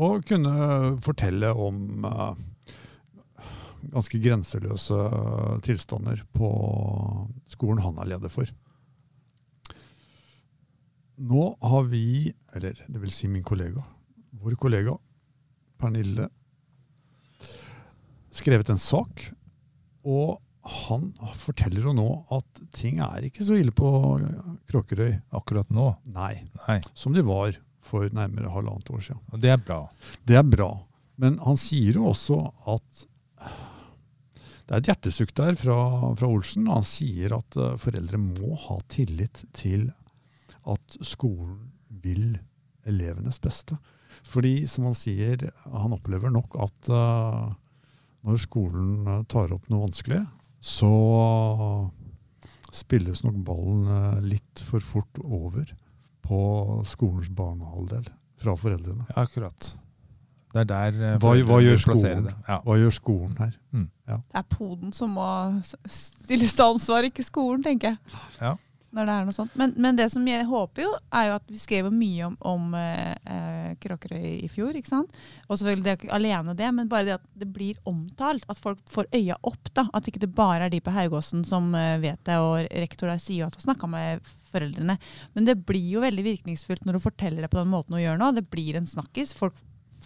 og 0.05 0.25
kunne 0.27 0.95
fortelle 1.03 1.51
om 1.53 2.07
eh, 2.09 2.43
ganske 3.93 4.19
grenseløse 4.19 4.97
tilstander 5.65 6.23
på 6.33 6.49
skolen 7.51 7.83
han 7.85 8.01
er 8.01 8.15
leder 8.15 8.33
for. 8.33 8.49
Nå 11.15 11.43
har 11.61 11.83
vi, 11.91 12.33
eller 12.55 12.79
det 12.87 13.01
vil 13.01 13.13
si 13.13 13.29
min 13.31 13.43
kollega, 13.43 13.83
vår 14.41 14.57
kollega 14.59 14.97
Pernille, 15.79 16.27
skrevet 18.35 18.69
en 18.71 18.81
sak, 18.81 19.29
og 20.03 20.41
han 20.65 21.11
forteller 21.37 21.85
jo 21.85 21.93
nå 21.95 22.07
at 22.33 22.61
ting 22.75 22.99
er 23.03 23.27
ikke 23.27 23.45
så 23.45 23.57
ille 23.59 23.73
på 23.75 23.89
Kråkerøy. 24.71 25.11
Akkurat 25.37 25.69
nå. 25.73 25.91
Nei. 26.15 26.33
Nei. 26.65 26.79
Som 26.97 27.13
de 27.13 27.21
var 27.25 27.53
for 27.85 28.09
nærmere 28.09 28.49
halvannet 28.49 28.89
år 28.89 29.03
siden. 29.05 29.21
Og 29.29 29.43
det 29.43 29.51
er 29.53 29.61
bra. 29.61 29.83
Det 30.25 30.39
er 30.39 30.47
bra. 30.47 30.71
Men 31.21 31.37
han 31.45 31.59
sier 31.61 31.99
jo 31.99 32.09
også 32.09 32.39
at 32.73 33.05
det 34.65 34.73
er 34.73 34.81
et 34.81 34.89
hjertesukk 34.89 35.35
der 35.37 35.53
fra, 35.59 35.77
fra 36.17 36.27
Olsen. 36.27 36.65
Han 36.73 36.85
sier 36.87 37.37
at 37.37 37.57
eh, 37.61 37.75
foreldre 37.77 38.17
må 38.17 38.55
ha 38.65 38.79
tillit 38.89 39.43
til 39.53 39.91
at 40.65 40.97
skolen 41.05 41.59
vil 42.03 42.37
elevenes 42.85 43.39
beste. 43.41 43.77
Fordi, 44.25 44.65
som 44.69 44.87
han 44.89 44.97
sier, 44.97 45.43
han 45.69 45.93
opplever 45.93 46.31
nok 46.33 46.57
at 46.65 46.89
uh, 46.89 47.53
når 48.25 48.41
skolen 48.41 49.05
eh, 49.05 49.23
tar 49.29 49.53
opp 49.53 49.69
noe 49.69 49.85
vanskelig, 49.85 50.23
så 50.65 50.91
spilles 52.73 53.21
nok 53.25 53.39
ballen 53.45 53.87
eh, 53.91 54.21
litt 54.33 54.63
for 54.65 54.83
fort 54.83 55.21
over 55.21 55.69
på 56.25 56.39
skolens 56.89 57.29
banehalvdel 57.37 58.07
fra 58.41 58.55
foreldrene. 58.57 59.05
Ja, 59.11 59.25
akkurat. 59.27 59.75
Det 60.55 60.63
er 60.63 60.69
der 60.71 60.97
eh, 60.97 61.17
Hva, 61.19 61.35
hva 61.35 61.35
foreldrene 61.35 61.67
gjør 61.67 61.83
skolen? 61.83 62.25
det. 62.29 62.35
Ja. 62.47 62.59
Hva 62.65 62.77
gjør 62.81 62.97
skolen 62.97 63.37
her? 63.43 63.55
Det 63.75 64.41
er 64.41 64.47
poden 64.49 64.95
som 64.95 65.15
må 65.19 65.29
stilles 65.85 66.57
til 66.57 66.65
ansvar, 66.65 67.09
ikke 67.09 67.25
skolen, 67.25 67.65
tenker 67.65 67.93
jeg. 67.93 68.21
Ja. 68.41 68.55
Når 68.95 69.09
det 69.09 69.15
er 69.15 69.25
noe 69.27 69.35
sånt. 69.35 69.55
Men, 69.59 69.73
men 69.81 69.97
det 69.97 70.07
som 70.13 70.23
jeg 70.27 70.45
håper 70.47 70.85
jo, 70.85 70.91
er 71.19 71.27
jo 71.29 71.35
at 71.35 71.49
vi 71.51 71.59
skrev 71.59 71.89
mye 71.91 72.29
om, 72.29 72.37
om 72.47 72.77
eh, 72.79 73.11
eh, 73.27 73.73
Kråkerøy 73.83 74.45
i 74.45 74.49
fjor. 74.51 74.71
ikke 74.77 74.91
sant? 74.91 75.17
Og 75.49 75.59
selvfølgelig 75.59 75.83
det 75.83 75.91
er 75.91 75.99
ikke 75.99 76.15
alene 76.15 76.55
det, 76.55 76.69
men 76.77 76.91
bare 76.91 77.07
det 77.09 77.17
at 77.17 77.25
det 77.41 77.49
blir 77.51 77.81
omtalt. 77.91 78.47
At 78.51 78.61
folk 78.61 78.79
får 78.91 79.09
øya 79.11 79.35
opp. 79.43 79.67
da, 79.75 79.87
At 79.91 80.07
ikke 80.07 80.23
det 80.23 80.31
bare 80.37 80.69
er 80.69 80.71
de 80.71 80.79
på 80.83 80.95
Haugåsen 80.95 81.43
som 81.47 81.73
eh, 81.75 81.97
vet 82.03 82.21
det. 82.23 82.39
Og 82.39 82.71
rektor 82.71 83.11
der 83.11 83.19
sier 83.19 83.43
jo 83.43 83.51
at 83.51 83.59
hun 83.59 83.67
snakka 83.67 83.91
med 83.91 84.33
foreldrene. 84.53 84.97
Men 85.35 85.49
det 85.49 85.59
blir 85.67 85.91
jo 85.97 86.05
veldig 86.05 86.25
virkningsfullt 86.31 86.87
når 86.87 86.97
du 86.97 87.05
forteller 87.09 87.43
det 87.43 87.51
på 87.51 87.59
den 87.59 87.73
måten 87.73 87.97
hun 87.97 88.05
gjør 88.05 88.21
nå. 88.21 88.31
Det 88.37 88.47
blir 88.47 88.79
en 88.79 88.87
snakkis. 88.87 89.35
Folk 89.35 89.59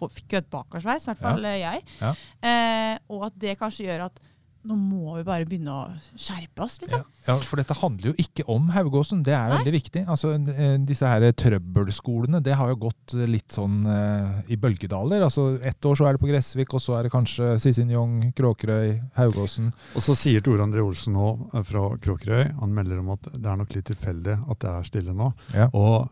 fikk 0.07 0.33
jo 0.33 0.39
et 0.39 0.49
bakoversveis, 0.49 1.05
i 1.05 1.11
hvert 1.11 1.21
fall 1.21 1.45
ja. 1.45 1.55
jeg. 1.59 1.85
Ja. 1.99 2.11
Eh, 2.39 2.93
og 3.11 3.29
at 3.29 3.39
det 3.41 3.57
kanskje 3.59 3.89
gjør 3.89 4.07
at 4.07 4.21
nå 4.67 4.75
må 4.75 5.13
vi 5.15 5.23
bare 5.23 5.45
begynne 5.47 5.71
å 5.71 5.83
skjerpe 6.19 6.65
oss, 6.65 6.75
liksom. 6.81 6.99
Ja, 6.99 7.21
ja, 7.29 7.35
for 7.47 7.61
dette 7.61 7.77
handler 7.79 8.09
jo 8.11 8.13
ikke 8.19 8.43
om 8.51 8.67
Haugåsen. 8.75 9.21
Det 9.23 9.31
er 9.31 9.47
Nei. 9.47 9.59
veldig 9.59 9.73
viktig. 9.77 10.03
Altså, 10.11 10.33
eh, 10.51 10.75
disse 10.83 11.07
her 11.07 11.23
trøbbelskolene 11.31 12.41
det 12.43 12.57
har 12.59 12.73
jo 12.73 12.81
gått 12.89 13.15
litt 13.29 13.55
sånn 13.55 13.79
uh, 13.87 14.41
i 14.51 14.57
bølgedaler. 14.59 15.23
Altså, 15.23 15.53
Ett 15.63 15.85
år 15.87 15.95
så 15.95 16.09
er 16.09 16.17
det 16.17 16.23
på 16.23 16.29
Gressvik, 16.31 16.75
og 16.75 16.83
så 16.83 16.97
er 16.97 17.07
det 17.07 17.13
kanskje 17.13 17.53
Sisinjong, 17.63 18.33
Kråkerøy, 18.35 18.97
Haugåsen. 19.15 19.71
Og 19.95 20.03
så 20.03 20.17
sier 20.19 20.43
Tore 20.43 20.65
André 20.67 20.83
Olsen 20.83 21.15
nå 21.15 21.31
eh, 21.53 21.63
fra 21.63 21.85
Kråkerøy, 22.03 22.49
han 22.59 22.75
melder 22.75 22.99
om 22.99 23.13
at 23.15 23.31
det 23.31 23.47
er 23.47 23.61
nok 23.61 23.75
litt 23.77 23.87
tilfeldig 23.93 24.35
at 24.43 24.63
det 24.65 24.73
er 24.73 24.89
stille 24.91 25.15
nå. 25.15 25.31
Ja. 25.55 25.69
Og 25.71 26.09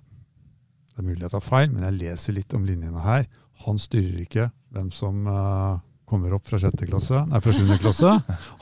det 0.93 1.03
er 1.03 1.10
mulig 1.10 1.27
jeg 1.27 1.36
tar 1.36 1.43
feil, 1.43 1.67
men 1.73 1.83
jeg 1.89 1.99
leser 1.99 2.39
litt 2.39 2.55
om 2.55 2.63
linjene 2.67 3.03
her. 3.03 3.27
Han 3.67 3.81
styrer 3.81 4.23
ikke 4.23 4.47
hvem 4.73 4.88
som 4.95 5.27
eh, 5.27 5.83
kommer 6.08 6.34
opp 6.38 6.48
fra 6.48 6.60
sjette 6.62 6.88
klasse, 6.88 7.20
nei, 7.28 7.41
fra 7.43 7.54
sjuende 7.56 7.78
klasse. 7.84 8.13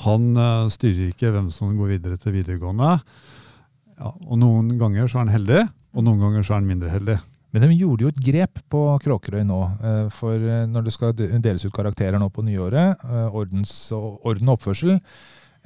Han 0.05 0.31
uh, 0.37 0.65
styrer 0.73 1.11
ikke 1.11 1.31
hvem 1.35 1.51
som 1.53 1.75
går 1.77 1.95
videre 1.95 2.17
til 2.21 2.35
videregående. 2.35 2.95
Ja, 3.95 4.11
og 4.11 4.35
noen 4.41 4.73
ganger 4.81 5.07
så 5.07 5.19
er 5.21 5.27
han 5.27 5.35
heldig, 5.35 5.61
og 5.95 6.03
noen 6.07 6.23
ganger 6.25 6.43
så 6.43 6.55
er 6.55 6.61
han 6.63 6.69
mindre 6.73 6.91
heldig. 6.91 7.19
Men 7.55 7.63
de 7.63 7.77
gjorde 7.79 8.03
jo 8.03 8.11
et 8.11 8.19
grep 8.19 8.59
på 8.67 8.81
Kråkerøy 8.99 9.45
nå. 9.47 9.61
eh, 9.79 10.07
For 10.11 10.35
eh, 10.35 10.65
når 10.67 10.89
det 10.89 10.93
skal 10.97 11.13
deles 11.15 11.63
ut 11.63 11.71
karakterer 11.75 12.19
nå 12.19 12.27
på 12.33 12.43
nyåret, 12.43 13.05
ordens 13.31 13.71
orden 13.95 14.51
og 14.51 14.57
oppførsel 14.57 14.97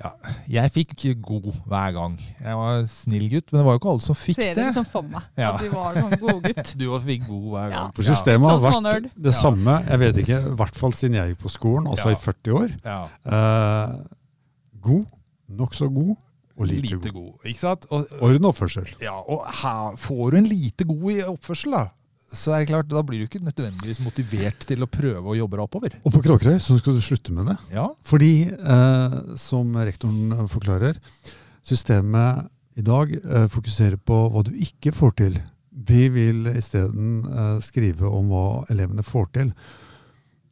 ja, 0.03 0.11
Jeg 0.47 0.71
fikk 0.71 0.93
god 1.21 1.49
hver 1.67 1.91
gang. 1.93 2.17
Jeg 2.39 2.55
var 2.55 2.83
snill 2.87 3.25
gutt, 3.29 3.51
men 3.51 3.59
det 3.59 3.65
var 3.65 3.73
jo 3.75 3.79
ikke 3.81 3.91
alle 3.91 4.01
som 4.05 4.15
fikk 4.15 4.35
Ser 4.39 4.53
det. 4.53 4.55
dere 4.63 4.73
som 4.73 4.85
for 4.85 5.01
meg 5.03 5.21
Ja. 5.37 5.51
at 5.53 5.59
du 5.61 5.69
var 5.69 5.93
sånn 5.95 6.15
godgutt? 6.19 6.75
Du 6.79 6.85
også 6.89 7.05
fikk 7.05 7.27
god 7.27 7.49
hver 7.51 7.69
Ja. 7.69 7.75
gang. 7.77 7.91
For 7.95 8.03
systemet 8.03 8.49
har 8.49 8.59
Sånn 8.59 8.63
vært 8.69 8.77
smånerd. 8.79 9.09
det 9.15 9.33
Ja. 9.33 9.41
samme, 9.41 9.75
jeg 9.89 9.99
vet 9.99 10.15
ikke, 10.23 10.39
i 10.39 10.55
hvert 10.55 10.75
fall 10.75 10.91
siden 10.91 11.13
jeg 11.19 11.35
gikk 11.35 11.43
på 11.43 11.49
skolen, 11.51 11.87
altså 11.87 12.09
Ja. 12.09 12.11
i 12.11 12.15
40 12.15 12.51
år. 12.53 12.69
Ja. 12.85 13.09
Eh, 13.25 13.95
god, 14.81 15.05
nokså 15.51 15.89
god 15.93 16.15
og 16.59 16.67
lite, 16.67 16.81
Lite 16.81 17.11
god. 17.11 17.13
god. 17.13 17.33
Ikke 17.45 17.59
sant? 17.59 17.85
Og, 17.91 18.05
Orden 18.21 18.45
og 18.45 18.53
oppførsel. 18.55 18.87
ja, 19.01 19.13
og 19.19 19.45
her 19.47 19.95
får 19.95 20.31
du 20.31 20.37
en 20.37 20.45
lite 20.45 20.83
god 20.85 21.11
i 21.11 21.21
oppførsel, 21.23 21.71
da. 21.71 21.85
Så 22.29 22.53
er 22.53 22.61
det 22.61 22.69
klart, 22.69 22.89
da 22.91 23.01
blir 23.05 23.21
du 23.21 23.25
ikke 23.25 23.41
nødvendigvis 23.41 24.01
motivert 24.05 24.65
til 24.69 24.85
å 24.85 24.89
prøve 24.89 25.31
å 25.31 25.37
jobbe 25.37 25.57
deg 25.57 25.65
oppover. 25.65 25.95
Og 26.05 26.13
på 26.13 26.21
Kråkerøy 26.25 26.59
så 26.61 26.77
skal 26.77 26.97
du 26.97 27.01
slutte 27.03 27.33
med 27.33 27.49
det. 27.49 27.57
Ja, 27.73 27.87
Fordi, 28.05 28.33
eh, 28.53 29.15
som 29.41 29.73
rektoren 29.75 30.47
forklarer, 30.51 30.99
systemet 31.65 32.49
i 32.77 32.85
dag 32.85 33.13
eh, 33.17 33.47
fokuserer 33.51 33.97
på 33.97 34.19
hva 34.29 34.43
du 34.45 34.53
ikke 34.61 34.93
får 34.95 35.15
til. 35.23 35.39
Vi 35.89 36.09
vil 36.13 36.51
isteden 36.53 37.23
eh, 37.25 37.55
skrive 37.65 38.09
om 38.09 38.29
hva 38.31 38.45
elevene 38.69 39.05
får 39.05 39.31
til. 39.39 39.53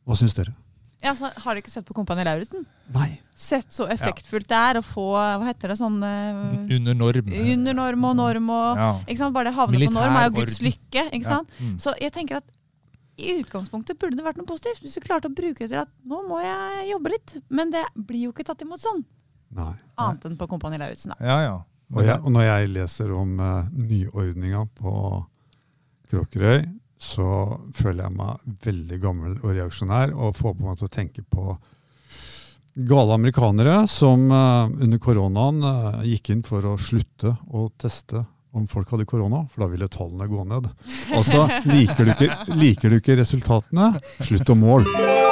Hva 0.07 0.17
syns 0.17 0.37
dere? 0.37 0.55
Ja, 1.03 1.11
så 1.13 1.29
har 1.43 1.53
du 1.53 1.61
ikke 1.61 1.69
sett 1.69 1.85
på 1.85 1.93
Kompani 1.93 2.23
Lauritzen? 2.25 2.63
Nei. 2.93 3.19
Sett 3.37 3.69
så 3.71 3.85
effektfullt 3.93 4.47
det 4.49 4.57
er 4.57 4.79
å 4.79 4.81
få 4.81 5.03
hva 5.13 5.45
heter 5.45 5.69
det, 5.69 5.77
sånn 5.77 5.99
eh, 6.01 6.73
Under 6.75 6.95
norm. 6.97 7.27
under 7.37 7.73
norm 7.77 8.05
og 8.09 8.15
norm 8.17 8.49
og 8.49 8.77
Ja. 8.81 8.87
ikke 9.05 9.17
sant? 9.21 9.33
Bare 9.35 9.51
det 9.51 9.53
havne 9.59 9.77
Militær 9.77 9.93
på 9.93 9.99
norm 9.99 10.15
er 10.17 10.25
jo 10.29 10.35
Guds 10.39 10.57
orden. 10.57 10.71
lykke. 10.71 11.03
ikke 11.13 11.23
Ja. 11.23 11.29
sant? 11.35 11.49
Mm. 11.61 11.75
Så 11.79 11.93
jeg 12.01 12.11
tenker 12.13 12.37
at 12.37 12.43
i 13.19 13.43
utgangspunktet 13.43 13.97
burde 13.99 14.15
det 14.17 14.25
vært 14.25 14.37
noe 14.37 14.45
positivt. 14.49 14.81
Hvis 14.81 14.95
du 14.95 15.01
klarte 15.01 15.29
å 15.29 15.33
bruke 15.35 15.57
det 15.59 15.69
til 15.69 15.77
at 15.81 15.89
nå 16.05 16.23
må 16.27 16.41
jeg 16.41 16.89
jobbe 16.93 17.09
litt. 17.13 17.35
Men 17.49 17.69
det 17.71 17.85
blir 17.95 18.23
jo 18.25 18.31
ikke 18.31 18.45
tatt 18.45 18.61
imot 18.61 18.79
sånn. 18.81 19.05
Nei. 19.53 19.73
Annet 19.97 20.25
enn 20.25 20.35
på 20.37 20.47
Kompani 20.49 20.77
Lauritzen. 20.77 21.13
da. 21.17 21.25
Ja, 21.25 21.39
ja. 21.41 21.55
Og, 21.93 22.03
jeg, 22.03 22.19
og 22.21 22.31
når 22.31 22.41
jeg 22.43 22.69
leser 22.73 23.11
om 23.15 23.39
uh, 23.39 23.63
nyordninga 23.71 24.67
på 24.75 25.25
Kråkerøy, 26.11 26.65
så 26.97 27.57
føler 27.77 28.07
jeg 28.07 28.15
meg 28.17 28.53
veldig 28.65 28.99
gammel 29.01 29.35
og 29.43 29.51
reaksjonær, 29.53 30.13
og 30.15 30.35
får 30.37 30.55
på 30.57 30.65
meg 30.65 30.79
til 30.79 30.87
å 30.87 30.93
tenke 30.93 31.23
på 31.23 31.57
gale 32.87 33.13
amerikanere 33.17 33.87
som 33.89 34.27
uh, 34.29 34.69
under 34.69 35.01
koronaen 35.01 35.63
uh, 35.65 36.01
gikk 36.05 36.33
inn 36.33 36.43
for 36.45 36.65
å 36.65 36.75
slutte 36.81 37.33
å 37.49 37.67
teste 37.77 38.21
om 38.57 38.65
folk 38.69 38.89
hadde 38.93 39.05
korona, 39.05 39.43
for 39.51 39.65
da 39.65 39.69
ville 39.69 39.89
tallene 39.91 40.29
gå 40.29 40.43
ned. 40.49 40.69
Altså, 41.13 41.45
liker 41.67 42.07
du 42.07 42.13
ikke, 42.15 42.57
liker 42.57 42.93
du 42.93 42.97
ikke 43.01 43.19
resultatene, 43.19 43.93
slutt 44.25 44.49
å 44.49 44.57
måle. 44.57 45.26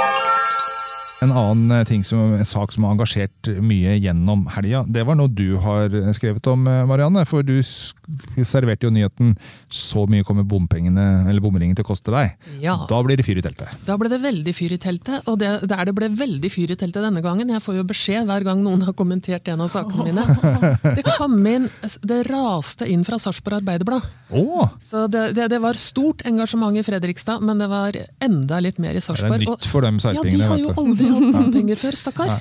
En 1.24 1.32
annen 1.32 1.72
eh, 1.72 1.86
ting 1.88 2.04
som, 2.04 2.34
en 2.36 2.48
sak 2.48 2.74
som 2.76 2.84
har 2.84 2.96
engasjert 2.96 3.48
mye 3.64 3.96
gjennom 4.04 4.44
helga, 4.52 4.84
det 4.84 5.06
var 5.08 5.16
noe 5.16 5.32
du 5.32 5.56
har 5.64 5.94
skrevet 6.16 6.48
om, 6.52 6.66
eh, 6.68 6.82
Marianne. 6.90 7.24
For 7.30 7.46
du 7.46 7.62
serverte 7.64 8.86
jo 8.86 8.92
nyheten 8.92 9.38
'så 9.72 10.06
mye 10.12 10.26
kommer 10.28 10.44
bomringen 10.44 11.76
til 11.76 11.86
å 11.86 11.88
koste 11.88 12.12
deg'. 12.12 12.36
Ja. 12.62 12.86
Da 12.90 13.02
blir 13.02 13.16
det 13.18 13.26
fyr 13.26 13.40
i 13.40 13.46
teltet. 13.46 13.72
Da 13.86 13.98
ble 13.98 14.10
det 14.10 14.22
veldig 14.22 14.54
fyr 14.54 14.74
i 14.74 14.78
teltet, 14.78 15.22
og 15.28 15.40
det, 15.40 15.68
der 15.68 15.86
det 15.86 15.96
ble 15.96 16.10
veldig 16.10 16.52
fyr 16.52 16.72
i 16.72 16.76
teltet 16.76 17.04
denne 17.04 17.22
gangen 17.22 17.48
Jeg 17.48 17.62
får 17.62 17.76
jo 17.76 17.84
beskjed 17.84 18.28
hver 18.28 18.44
gang 18.44 18.64
noen 18.64 18.84
har 18.84 18.94
kommentert 18.94 19.48
en 19.48 19.62
av 19.62 19.70
sakene 19.70 20.12
mine. 20.12 20.24
Det 20.96 21.04
kom 21.18 21.46
inn, 21.48 21.70
det 22.04 22.26
raste 22.28 22.88
inn 22.88 23.04
fra 23.04 23.18
Sarpsborg 23.18 23.62
Arbeiderblad. 23.62 24.04
Oh. 24.30 24.68
Så 24.80 25.08
det, 25.08 25.36
det, 25.36 25.50
det 25.50 25.60
var 25.62 25.78
stort 25.78 26.24
engasjement 26.26 26.76
i 26.78 26.84
Fredrikstad, 26.84 27.42
men 27.42 27.60
det 27.62 27.68
var 27.70 27.96
enda 28.20 28.60
litt 28.60 28.80
mer 28.82 28.98
i 28.98 29.02
Det 29.02 29.24
er 29.24 29.38
nytt 29.40 29.68
for 29.70 29.86
dem 29.86 30.00
ja, 30.02 30.14
de 30.22 30.42
har 30.42 30.58
jo 30.58 30.74
du. 30.96 31.05
Aldri 31.14 31.32
hatt 31.40 31.54
penger 31.60 31.82
før, 31.86 32.02
stakkar. 32.06 32.36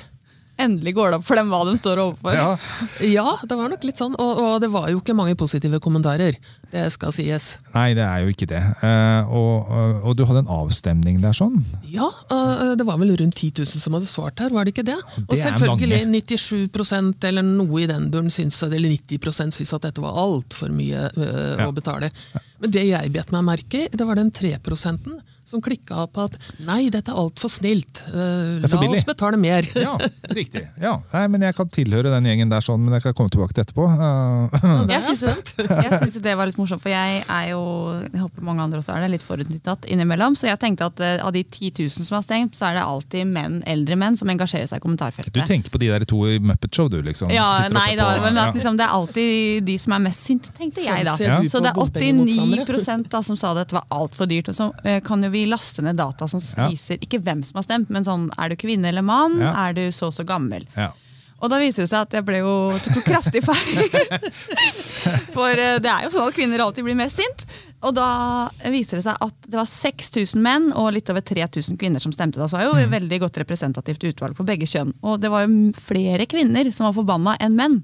Endelig 0.55 0.93
går 0.95 1.09
det 1.11 1.17
opp 1.19 1.25
for 1.27 1.35
dem 1.35 1.49
hva 1.51 1.57
de 1.67 1.73
står 1.75 1.99
overfor. 1.99 2.31
Ja, 2.31 2.53
Ja, 3.03 3.33
det 3.43 3.57
var 3.59 3.67
nok 3.67 3.81
litt 3.83 3.97
sånn, 3.99 4.13
og, 4.15 4.37
og 4.39 4.53
det 4.63 4.69
var 4.71 4.85
jo 4.87 5.01
ikke 5.01 5.11
mange 5.17 5.33
positive 5.35 5.81
kommentarer. 5.83 6.37
Det 6.71 6.85
skal 6.95 7.11
sies. 7.11 7.57
nei, 7.73 7.89
det 7.97 8.05
er 8.05 8.23
jo 8.23 8.31
ikke 8.31 8.47
det. 8.47 8.61
Uh, 8.79 9.27
og, 9.35 9.67
og, 9.67 9.97
og 10.07 10.15
du 10.15 10.23
hadde 10.29 10.45
en 10.45 10.53
avstemning 10.55 11.19
der 11.19 11.35
sånn? 11.35 11.59
Ja, 11.91 12.07
uh, 12.31 12.71
det 12.79 12.87
var 12.87 13.01
vel 13.03 13.11
rundt 13.19 13.35
10 13.35 13.51
000 13.67 13.83
som 13.83 13.99
hadde 13.99 14.07
svart 14.07 14.39
her, 14.39 14.55
var 14.55 14.63
det 14.63 14.77
ikke 14.77 14.87
det? 14.87 14.95
Det 15.17 15.27
Og 15.27 15.35
selvfølgelig 15.43 16.07
97% 16.23 17.27
eller 17.27 17.43
noe 17.51 17.83
i 17.83 17.91
den 17.91 18.07
duren 18.15 18.31
syns, 18.31 18.63
eller 18.63 18.79
90% 18.79 19.59
syns 19.59 19.75
at 19.75 19.89
dette 19.89 20.03
var 20.07 20.15
altfor 20.23 20.71
mye 20.71 21.09
uh, 21.19 21.59
Ja. 21.59 21.67
å 21.67 21.75
betale. 21.75 22.13
Men 22.63 22.71
det 22.71 22.87
jeg 22.87 23.11
bet 23.11 23.35
meg 23.35 23.43
merke 23.51 23.85
i, 23.89 23.91
det 23.91 24.07
var 24.07 24.15
den 24.23 24.31
3 24.31 24.55
som 25.45 25.61
klikka 25.61 26.07
på 26.09 26.23
at 26.25 26.35
nei, 26.65 26.87
dette 26.89 27.11
er 27.13 27.19
altfor 27.21 27.51
snilt. 27.53 28.01
Uh, 28.09 28.57
er 28.57 28.65
La 28.65 28.79
billig. 28.81 28.97
oss 28.99 29.05
betale 29.05 29.37
mer. 29.37 29.67
Ja, 29.77 29.93
riktig. 30.39 30.63
Ja. 30.81 30.95
Nei, 31.13 31.25
men 31.35 31.45
jeg 31.45 31.55
kan 31.57 31.69
tilhøre 31.69 32.09
den 32.13 32.25
gjengen 32.29 32.49
der 32.49 32.65
sånn, 32.65 32.81
men 32.81 32.95
jeg 32.97 33.05
kan 33.05 33.13
komme 33.19 33.29
tilbake 33.33 33.53
til 33.53 33.65
etterpå. 33.65 33.85
Uh, 33.85 34.85
Jeg 34.89 35.03
syns 35.05 36.15
jo, 36.17 36.21
det 36.25 36.33
var 36.39 36.49
litt 36.49 36.57
morsomt, 36.59 36.81
for 36.81 36.89
jeg 36.93 37.21
er 37.23 37.49
jo 37.51 37.61
jeg 38.11 38.21
håper 38.23 38.45
mange 38.47 38.63
andre 38.65 38.79
også 38.81 38.95
er 38.95 39.05
det, 39.05 39.11
litt 39.15 39.25
forutinntatt 39.25 39.85
innimellom. 39.91 40.35
Så 40.39 40.49
jeg 40.49 40.59
tenkte 40.61 40.89
at 40.89 41.03
uh, 41.03 41.25
av 41.27 41.33
de 41.35 41.43
10 41.45 41.71
000 41.85 41.93
som 42.09 42.17
har 42.19 42.25
stengt, 42.25 42.57
så 42.57 42.69
er 42.71 42.79
det 42.79 42.85
alltid 42.85 43.29
menn, 43.29 43.59
eldre 43.69 43.97
menn 44.01 44.17
som 44.19 44.29
engasjerer 44.33 44.69
seg 44.71 44.81
i 44.81 44.85
kommentarfeltet. 44.85 45.35
du 45.35 45.45
tenker 45.45 45.73
på 45.73 45.81
de 45.81 45.91
der 45.93 46.05
to 46.09 46.23
i 46.29 46.39
Muppet 46.41 46.73
Show, 46.75 46.89
du, 46.91 46.97
liksom? 47.05 47.29
Ja, 47.33 47.67
nei 47.69 47.93
da, 47.99 48.09
på- 48.17 48.25
men 48.25 48.39
ja. 48.41 48.47
at 48.49 48.57
liksom, 48.57 48.77
det 48.81 48.87
er 48.87 48.95
alltid 48.97 49.63
de 49.69 49.77
som 49.81 49.93
er 49.97 50.03
mest 50.07 50.25
sinte, 50.25 50.51
tenkte 50.57 50.83
jeg 50.85 51.05
da. 51.05 51.15
Så 51.51 51.61
det 51.63 51.71
er 51.73 51.79
89% 51.85 53.09
da, 53.13 53.21
som 53.25 53.37
sa 53.39 53.53
det 53.57 53.67
at 53.67 53.73
det 53.73 53.79
var 53.79 53.87
altfor 53.93 54.29
dyrt. 54.29 54.49
Og 54.51 54.57
så 54.57 54.71
kan 55.05 55.23
jo 55.25 55.31
vi 55.35 55.45
laster 55.49 55.85
ned 55.85 55.99
data 55.99 56.27
som 56.31 56.41
viser 56.71 57.01
ikke 57.03 57.21
hvem 57.23 57.43
som 57.45 57.59
har 57.59 57.67
stemt, 57.67 57.91
men 57.93 58.07
sånn 58.07 58.29
er 58.39 58.51
du 58.51 58.59
kvinne 58.59 58.89
eller 58.89 59.05
mann, 59.05 59.41
er 59.51 59.75
du 59.77 59.85
så 59.91 60.09
og 60.09 60.15
så 60.15 60.25
gammel. 60.27 60.65
Ja. 60.77 60.93
Og 61.43 61.51
da 61.51 61.59
viser 61.59 61.83
det 61.83 61.91
seg 61.91 62.05
at 62.05 62.15
jeg 62.15 62.25
ble 62.25 62.39
jo, 62.39 62.53
tok 62.81 62.95
jo 62.97 63.03
kraftig 63.05 63.41
feil. 63.43 63.81
For 65.35 65.51
eh, 65.51 65.77
det 65.83 65.91
er 65.91 66.05
jo 66.05 66.13
sånn 66.13 66.29
at 66.29 66.37
kvinner 66.37 66.63
alltid 66.63 66.87
blir 66.87 66.97
mest 66.97 67.19
sint. 67.19 67.43
Og 67.85 67.93
da 67.93 68.07
viser 68.71 68.97
det 68.97 69.05
seg 69.05 69.19
at 69.21 69.35
det 69.45 69.59
var 69.59 69.67
6000 69.69 70.41
menn 70.41 70.71
og 70.73 70.93
litt 70.95 71.11
over 71.11 71.21
3000 71.21 71.77
kvinner 71.81 72.01
som 72.01 72.15
stemte. 72.15 72.39
Da 72.41 72.47
så 72.49 72.61
er 72.61 72.69
jo 72.69 72.79
et 72.79 72.89
veldig 72.93 73.19
godt 73.27 73.37
representativt 73.43 74.07
utvalg 74.09 74.37
på 74.37 74.47
begge 74.47 74.69
kjønn. 74.69 74.95
Og 75.05 75.19
det 75.21 75.29
var 75.33 75.45
jo 75.45 75.75
flere 75.77 76.25
kvinner 76.29 76.71
som 76.73 76.87
var 76.87 76.95
forbanna 76.97 77.35
enn 77.43 77.59
menn. 77.59 77.77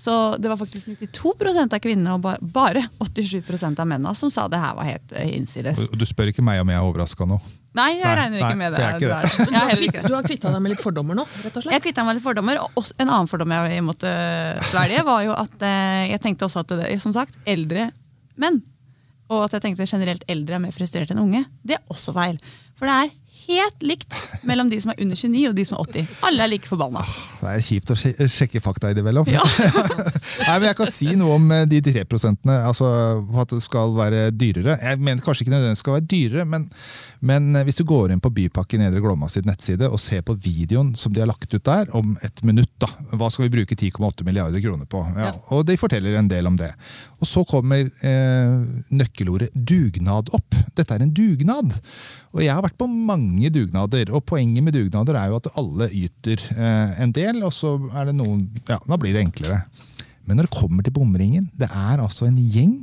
Så 0.00 0.12
det 0.40 0.48
var 0.48 0.56
faktisk 0.56 0.88
92% 0.88 1.74
av 1.76 1.80
kvinnene 1.84 2.14
og 2.16 2.24
bare 2.54 2.86
87% 3.04 3.82
av 3.82 3.88
mennene 3.88 4.14
som 4.16 4.30
sa 4.32 4.46
det 4.48 4.60
her 4.62 4.72
var 4.78 4.86
helt 4.88 5.12
eh, 5.12 5.26
hinsides. 5.34 5.82
Og 5.92 5.98
du 6.00 6.06
spør 6.08 6.30
ikke 6.32 6.44
meg 6.46 6.62
om 6.62 6.72
jeg 6.72 6.80
er 6.80 6.86
overraska 6.88 7.26
nå? 7.28 7.36
Nei, 7.76 7.90
jeg 8.00 8.02
Nei, 8.02 8.14
regner 8.18 8.40
ikke 8.40 8.48
nei, 8.48 8.58
med 8.58 8.72
det. 8.74 8.80
jeg 8.80 8.96
ikke 8.96 9.10
det. 9.12 9.28
Du, 9.50 9.54
har 9.54 9.68
heller. 9.70 10.08
Du 10.08 10.14
har 10.16 10.24
kvitta 10.26 10.50
deg 10.56 10.64
med 10.64 10.72
litt 10.72 10.80
fordommer 10.82 11.20
nå, 11.20 11.26
rett 11.44 11.52
og 11.60 11.62
slett? 11.62 11.74
Jeg 11.76 11.84
kvitta 11.84 12.06
meg 12.08 12.16
litt 12.16 12.24
fordommer. 12.24 12.62
Og 12.64 12.80
også, 12.80 12.96
en 12.96 13.12
annen 13.12 13.30
fordom 13.30 13.52
jeg 13.54 13.84
måtte 13.86 14.14
svelge, 14.70 15.04
var 15.06 15.22
jo 15.28 15.36
at 15.36 15.62
eh, 15.68 16.08
jeg 16.14 16.22
tenkte 16.24 16.48
også 16.48 16.64
at 16.64 16.74
det, 16.80 16.88
som 17.04 17.14
sagt, 17.14 17.36
eldre 17.46 17.90
menn. 18.40 18.58
Og 19.30 19.44
at 19.44 19.54
jeg 19.54 19.68
tenkte 19.68 19.86
generelt 19.86 20.24
eldre 20.32 20.56
er 20.58 20.64
mer 20.64 20.74
frustrert 20.74 21.12
enn 21.14 21.20
unge. 21.22 21.44
Det 21.62 21.76
er 21.76 21.84
også 21.92 22.16
feil. 22.16 22.40
For 22.80 22.88
det 22.90 22.96
er 23.04 23.12
helt 23.50 23.84
likt 23.84 24.14
mellom 24.48 24.70
de 24.70 24.78
som 24.82 24.92
er 24.92 25.02
under 25.02 25.18
29 25.18 25.42
og 25.50 25.56
de 25.58 25.66
som 25.66 25.76
er 25.76 25.90
80. 25.90 26.16
Alle 26.28 26.46
er 26.46 26.52
like 26.52 26.70
forbanna. 26.70 27.02
Det 27.40 27.52
er 27.52 27.64
kjipt 27.66 27.92
å 27.92 27.98
sjekke 27.98 28.62
fakta 28.64 28.92
innimellom. 28.94 29.28
Nei, 30.46 30.56
men 30.56 30.68
jeg 30.70 30.78
kan 30.78 30.92
si 30.92 31.10
noe 31.18 31.36
om 31.38 31.50
eh, 31.56 31.66
de 31.70 31.82
tre 31.84 32.04
prosentene, 32.08 32.60
altså 32.68 32.90
at 33.42 33.54
det 33.54 33.62
skal 33.64 33.94
være 33.98 34.28
dyrere. 34.34 34.78
Jeg 34.80 35.00
mener 35.02 35.24
kanskje 35.24 35.46
ikke 35.46 35.56
nødvendigvis 35.56 35.84
skal 35.84 35.98
være 35.98 36.08
dyrere, 36.14 36.46
men, 36.48 36.68
men 37.20 37.54
eh, 37.56 37.64
hvis 37.68 37.80
du 37.80 37.84
går 37.88 38.12
inn 38.14 38.22
på 38.22 38.32
Bypakke 38.32 38.78
Nedre 38.80 39.02
Glomma 39.04 39.28
sitt 39.30 39.46
nettside 39.48 39.88
og 39.90 40.00
ser 40.00 40.22
på 40.26 40.36
videoen 40.40 40.94
som 40.98 41.12
de 41.12 41.22
har 41.22 41.28
lagt 41.28 41.52
ut 41.52 41.64
der, 41.66 41.90
om 41.96 42.14
et 42.24 42.42
minutt, 42.46 42.72
da. 42.80 42.88
Hva 43.12 43.28
skal 43.32 43.46
vi 43.46 43.52
bruke 43.58 43.76
10,8 43.76 44.26
milliarder 44.26 44.62
kroner 44.64 44.88
på? 44.90 45.02
Ja, 45.18 45.34
og 45.54 45.66
de 45.68 45.76
forteller 45.80 46.16
en 46.18 46.30
del 46.30 46.48
om 46.48 46.56
det. 46.60 46.70
Og 47.20 47.28
så 47.28 47.44
kommer 47.48 47.84
eh, 47.84 48.54
nøkkelordet 48.88 49.52
dugnad 49.54 50.32
opp. 50.36 50.56
Dette 50.76 50.96
er 50.96 51.04
en 51.04 51.12
dugnad. 51.14 51.76
Og 52.32 52.44
jeg 52.44 52.54
har 52.54 52.64
vært 52.64 52.78
på 52.80 52.88
mange 52.88 53.52
dugnader, 53.52 54.12
og 54.14 54.24
poenget 54.28 54.64
med 54.64 54.76
dugnader 54.76 55.18
er 55.20 55.32
jo 55.32 55.40
at 55.42 55.52
alle 55.60 55.90
yter 55.92 56.40
eh, 56.56 57.02
en 57.04 57.12
del, 57.16 57.42
og 57.44 57.52
så 57.54 57.76
er 57.92 58.10
det 58.10 58.16
noen 58.16 58.48
Ja, 58.70 58.80
da 58.86 58.96
blir 59.00 59.16
det 59.16 59.26
enklere. 59.26 59.64
Men 60.24 60.38
når 60.38 60.46
det 60.46 60.56
kommer 60.56 60.84
til 60.86 60.94
bomringen, 60.94 61.48
det 61.58 61.68
er 61.68 62.00
altså 62.00 62.28
en 62.28 62.38
gjeng 62.38 62.78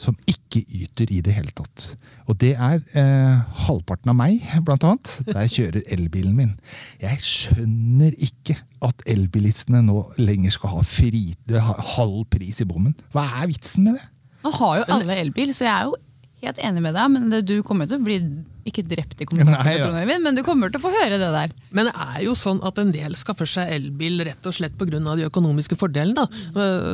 som 0.00 0.16
ikke 0.30 0.62
yter 0.64 1.10
i 1.12 1.20
det 1.24 1.34
hele 1.36 1.52
tatt. 1.56 1.90
Og 2.30 2.38
det 2.40 2.54
er 2.56 2.80
eh, 2.96 3.40
halvparten 3.66 4.12
av 4.12 4.16
meg, 4.18 4.40
blant 4.66 4.86
annet, 4.88 5.12
der 5.28 5.44
jeg 5.44 5.54
kjører 5.56 5.94
elbilen 5.96 6.36
min. 6.38 6.54
Jeg 7.02 7.20
skjønner 7.24 8.16
ikke 8.16 8.56
at 8.86 9.04
elbilistene 9.10 9.82
nå 9.84 10.06
lenger 10.20 10.56
skal 10.56 10.78
ha 10.78 10.84
fri, 10.86 11.34
ha 11.52 11.76
halv 11.96 12.24
pris 12.32 12.62
i 12.64 12.68
bommen. 12.68 12.96
Hva 13.12 13.26
er 13.42 13.50
vitsen 13.52 13.90
med 13.90 13.98
det? 14.00 14.06
Nå 14.40 14.54
har 14.56 14.78
jo 14.80 14.86
alle 14.96 15.18
elbil, 15.20 15.52
så 15.52 15.66
jeg 15.66 15.74
er 15.74 15.90
jo 15.90 15.98
helt 16.46 16.62
enig 16.64 16.84
med 16.86 16.96
deg. 16.96 17.12
Men 17.12 17.28
det, 17.32 17.42
du 17.50 17.58
kommer 17.66 17.90
til 17.90 18.00
å 18.00 18.06
bli 18.06 18.20
ikke 18.68 18.84
drept 18.86 19.22
i 19.22 19.28
kommentarfeltet, 19.28 20.10
ja. 20.10 20.18
Men 20.20 20.36
du 20.36 20.42
kommer 20.46 20.72
til 20.72 20.80
å 20.80 20.84
få 20.84 20.92
høre 20.92 21.18
det 21.20 21.30
der. 21.34 21.54
Men 21.76 21.88
det 21.88 21.94
er 21.94 22.24
jo 22.26 22.34
sånn 22.38 22.60
at 22.66 22.78
en 22.82 22.92
del 22.94 23.16
skaffer 23.18 23.48
seg 23.48 23.72
elbil 23.76 24.20
rett 24.26 24.46
og 24.46 24.56
slett 24.56 24.76
pga. 24.78 25.00
de 25.00 25.28
økonomiske 25.28 25.78
fordelene. 25.80 26.14
Da. 26.20 26.26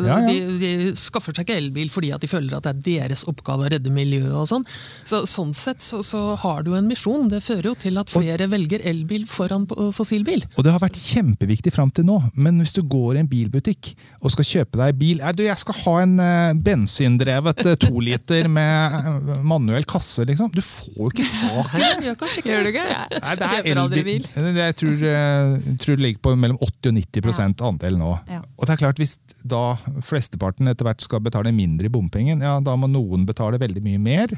Ja, 0.06 0.18
ja. 0.20 0.20
De, 0.26 0.58
de 0.60 0.92
skaffer 0.98 1.34
seg 1.34 1.46
ikke 1.46 1.58
elbil 1.58 1.90
fordi 1.92 2.12
at 2.14 2.22
de 2.22 2.30
føler 2.30 2.56
at 2.58 2.66
det 2.68 2.74
er 2.74 3.08
deres 3.08 3.24
oppgave 3.28 3.66
å 3.66 3.72
redde 3.72 3.92
miljøet. 3.92 4.34
og 4.36 4.48
sånn. 4.50 4.66
Så, 5.04 5.24
sånn 5.30 5.54
sett 5.56 5.82
så, 5.84 6.02
så 6.06 6.34
har 6.42 6.62
du 6.66 6.74
en 6.76 6.88
misjon. 6.88 7.30
Det 7.32 7.42
fører 7.44 7.70
jo 7.72 7.74
til 7.86 8.00
at 8.00 8.12
flere 8.12 8.48
velger 8.52 8.84
elbil 8.86 9.26
foran 9.30 9.66
fossilbil. 9.96 10.44
Og 10.56 10.66
det 10.66 10.74
har 10.74 10.82
vært 10.82 11.00
kjempeviktig 11.00 11.72
fram 11.74 11.92
til 11.94 12.06
nå, 12.08 12.18
men 12.34 12.60
hvis 12.62 12.76
du 12.76 12.82
går 12.86 13.16
i 13.16 13.24
en 13.24 13.30
bilbutikk 13.30 13.92
og 14.22 14.32
skal 14.34 14.48
kjøpe 14.48 14.80
deg 14.80 14.98
bil 14.98 15.22
«Nei, 15.22 15.32
du, 15.36 15.44
Jeg 15.46 15.58
skal 15.60 15.78
ha 15.84 15.94
en 16.04 16.14
uh, 16.20 16.56
bensindrevet 16.66 17.62
eh, 17.64 17.76
to 17.80 18.02
liter 18.02 18.48
med 18.52 19.30
manuell 19.46 19.86
kasse, 19.88 20.26
liksom. 20.28 20.50
Du 20.54 20.62
får 20.64 20.96
jo 20.96 21.10
ikke 21.12 21.28
tak 21.30 21.55
Nei, 21.72 21.90
det 22.00 22.06
gjør 22.08 22.16
kanskje 22.22 22.42
ikke 22.42 22.56
du 22.56 22.66
det. 22.66 22.72
ikke? 22.74 23.20
Nei, 23.22 23.34
det 23.36 23.46
er 23.46 23.54
Kjøper 23.56 23.80
aldri 23.82 24.02
bil. 24.06 24.26
Det- 24.34 24.56
Jeg 24.56 24.76
tror, 24.82 25.06
eh, 25.12 25.76
tror 25.84 25.96
det 25.96 26.04
ligger 26.06 26.22
på 26.26 26.34
mellom 26.38 26.58
80 26.60 26.90
og 26.92 26.96
90% 27.00 27.64
andel 27.70 27.96
nå. 28.00 28.10
Ja. 28.30 28.42
Og 28.58 28.66
det 28.66 28.74
er 28.76 28.82
klart, 28.84 29.00
hvis 29.02 29.18
da 29.46 29.62
flesteparten 30.02 30.68
etter 30.68 30.84
hvert 30.88 31.00
skal 31.06 31.20
betale 31.24 31.52
mindre 31.54 31.86
i 31.86 31.92
bompengen, 31.92 32.40
ja, 32.42 32.58
da 32.60 32.76
må 32.76 32.88
noen 32.90 33.26
betale 33.26 33.58
veldig 33.62 33.82
mye 33.82 33.98
mer. 34.02 34.36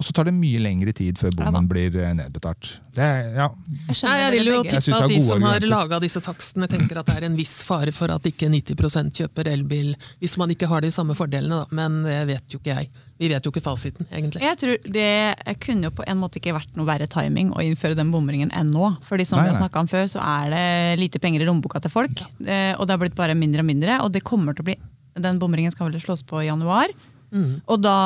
Og 0.00 0.06
så 0.06 0.14
tar 0.16 0.24
det 0.24 0.32
mye 0.32 0.56
lengre 0.62 0.94
tid 0.96 1.18
før 1.20 1.28
Ja 1.34 1.50
bommen 1.50 1.66
blir 1.68 1.92
eh, 2.00 2.12
nedbetalt. 2.16 2.78
Det 2.96 3.04
er, 3.04 3.34
ja, 3.36 3.48
Jeg 3.88 3.96
skjønner 3.98 4.08
Nei, 4.14 4.20
jeg 4.22 4.32
vil 4.32 4.46
jo. 4.48 4.62
Jeg 4.64 4.82
tippe 4.86 4.96
at 5.02 5.08
de 5.10 5.18
som 5.20 5.42
har 5.44 5.60
laga 5.68 5.98
disse 6.00 6.22
takstene, 6.24 6.68
tenker 6.72 7.00
at 7.02 7.06
det 7.10 7.16
er 7.18 7.26
en 7.28 7.36
viss 7.36 7.58
fare 7.68 7.92
for 7.92 8.08
at 8.14 8.22
ikke 8.30 8.48
90% 8.48 9.12
kjøper 9.20 9.50
elbil 9.52 9.92
hvis 10.22 10.38
man 10.40 10.48
ikke 10.54 10.68
har 10.70 10.80
de 10.80 10.88
samme 10.94 11.12
fordelene, 11.18 11.50
da. 11.50 11.66
Men 11.76 12.02
det 12.06 12.22
vet 12.32 12.48
jo 12.56 12.58
ikke 12.62 12.78
jeg. 12.78 12.88
Vi 13.20 13.28
vet 13.28 13.44
jo 13.44 13.50
ikke 13.52 13.60
fasiten, 13.60 14.06
egentlig. 14.08 14.40
Jeg 14.40 14.56
tror 14.56 14.78
Det 14.96 15.56
kunne 15.60 15.90
jo 15.90 15.92
på 15.98 16.06
en 16.08 16.16
måte 16.22 16.40
ikke 16.40 16.54
vært 16.56 16.78
noe 16.78 16.88
verre 16.88 17.06
timing 17.12 17.50
å 17.52 17.60
innføre 17.60 17.98
den 17.98 18.08
bomringen 18.14 18.48
enn 18.56 18.70
nå. 18.72 18.94
Fordi 19.04 19.26
som 19.28 19.36
Nei, 19.38 19.44
vi 19.44 19.52
har 19.52 19.58
nei. 19.58 19.62
snakket 19.66 19.82
om 19.82 19.90
før, 19.92 20.08
så 20.08 20.22
er 20.24 20.48
det 20.54 20.64
lite 21.02 21.20
penger 21.20 21.44
i 21.44 21.48
lommeboka 21.50 21.82
til 21.84 21.92
folk. 21.92 22.22
Ja. 22.40 22.76
og 22.78 22.86
det 22.88 22.96
har 22.96 23.02
blitt 23.02 23.18
bare 23.18 23.36
mindre 23.36 23.60
og 23.60 23.68
mindre. 23.68 24.00
Og 24.06 24.10
det 24.14 24.24
kommer 24.24 24.56
til 24.56 24.64
å 24.64 24.70
bli 24.72 24.78
Den 25.20 25.38
bomringen 25.42 25.72
skal 25.74 25.90
vel 25.90 26.00
slås 26.00 26.22
på 26.24 26.40
i 26.40 26.46
januar. 26.48 26.88
Mm. 27.30 27.60
Og 27.70 27.78
da 27.82 27.96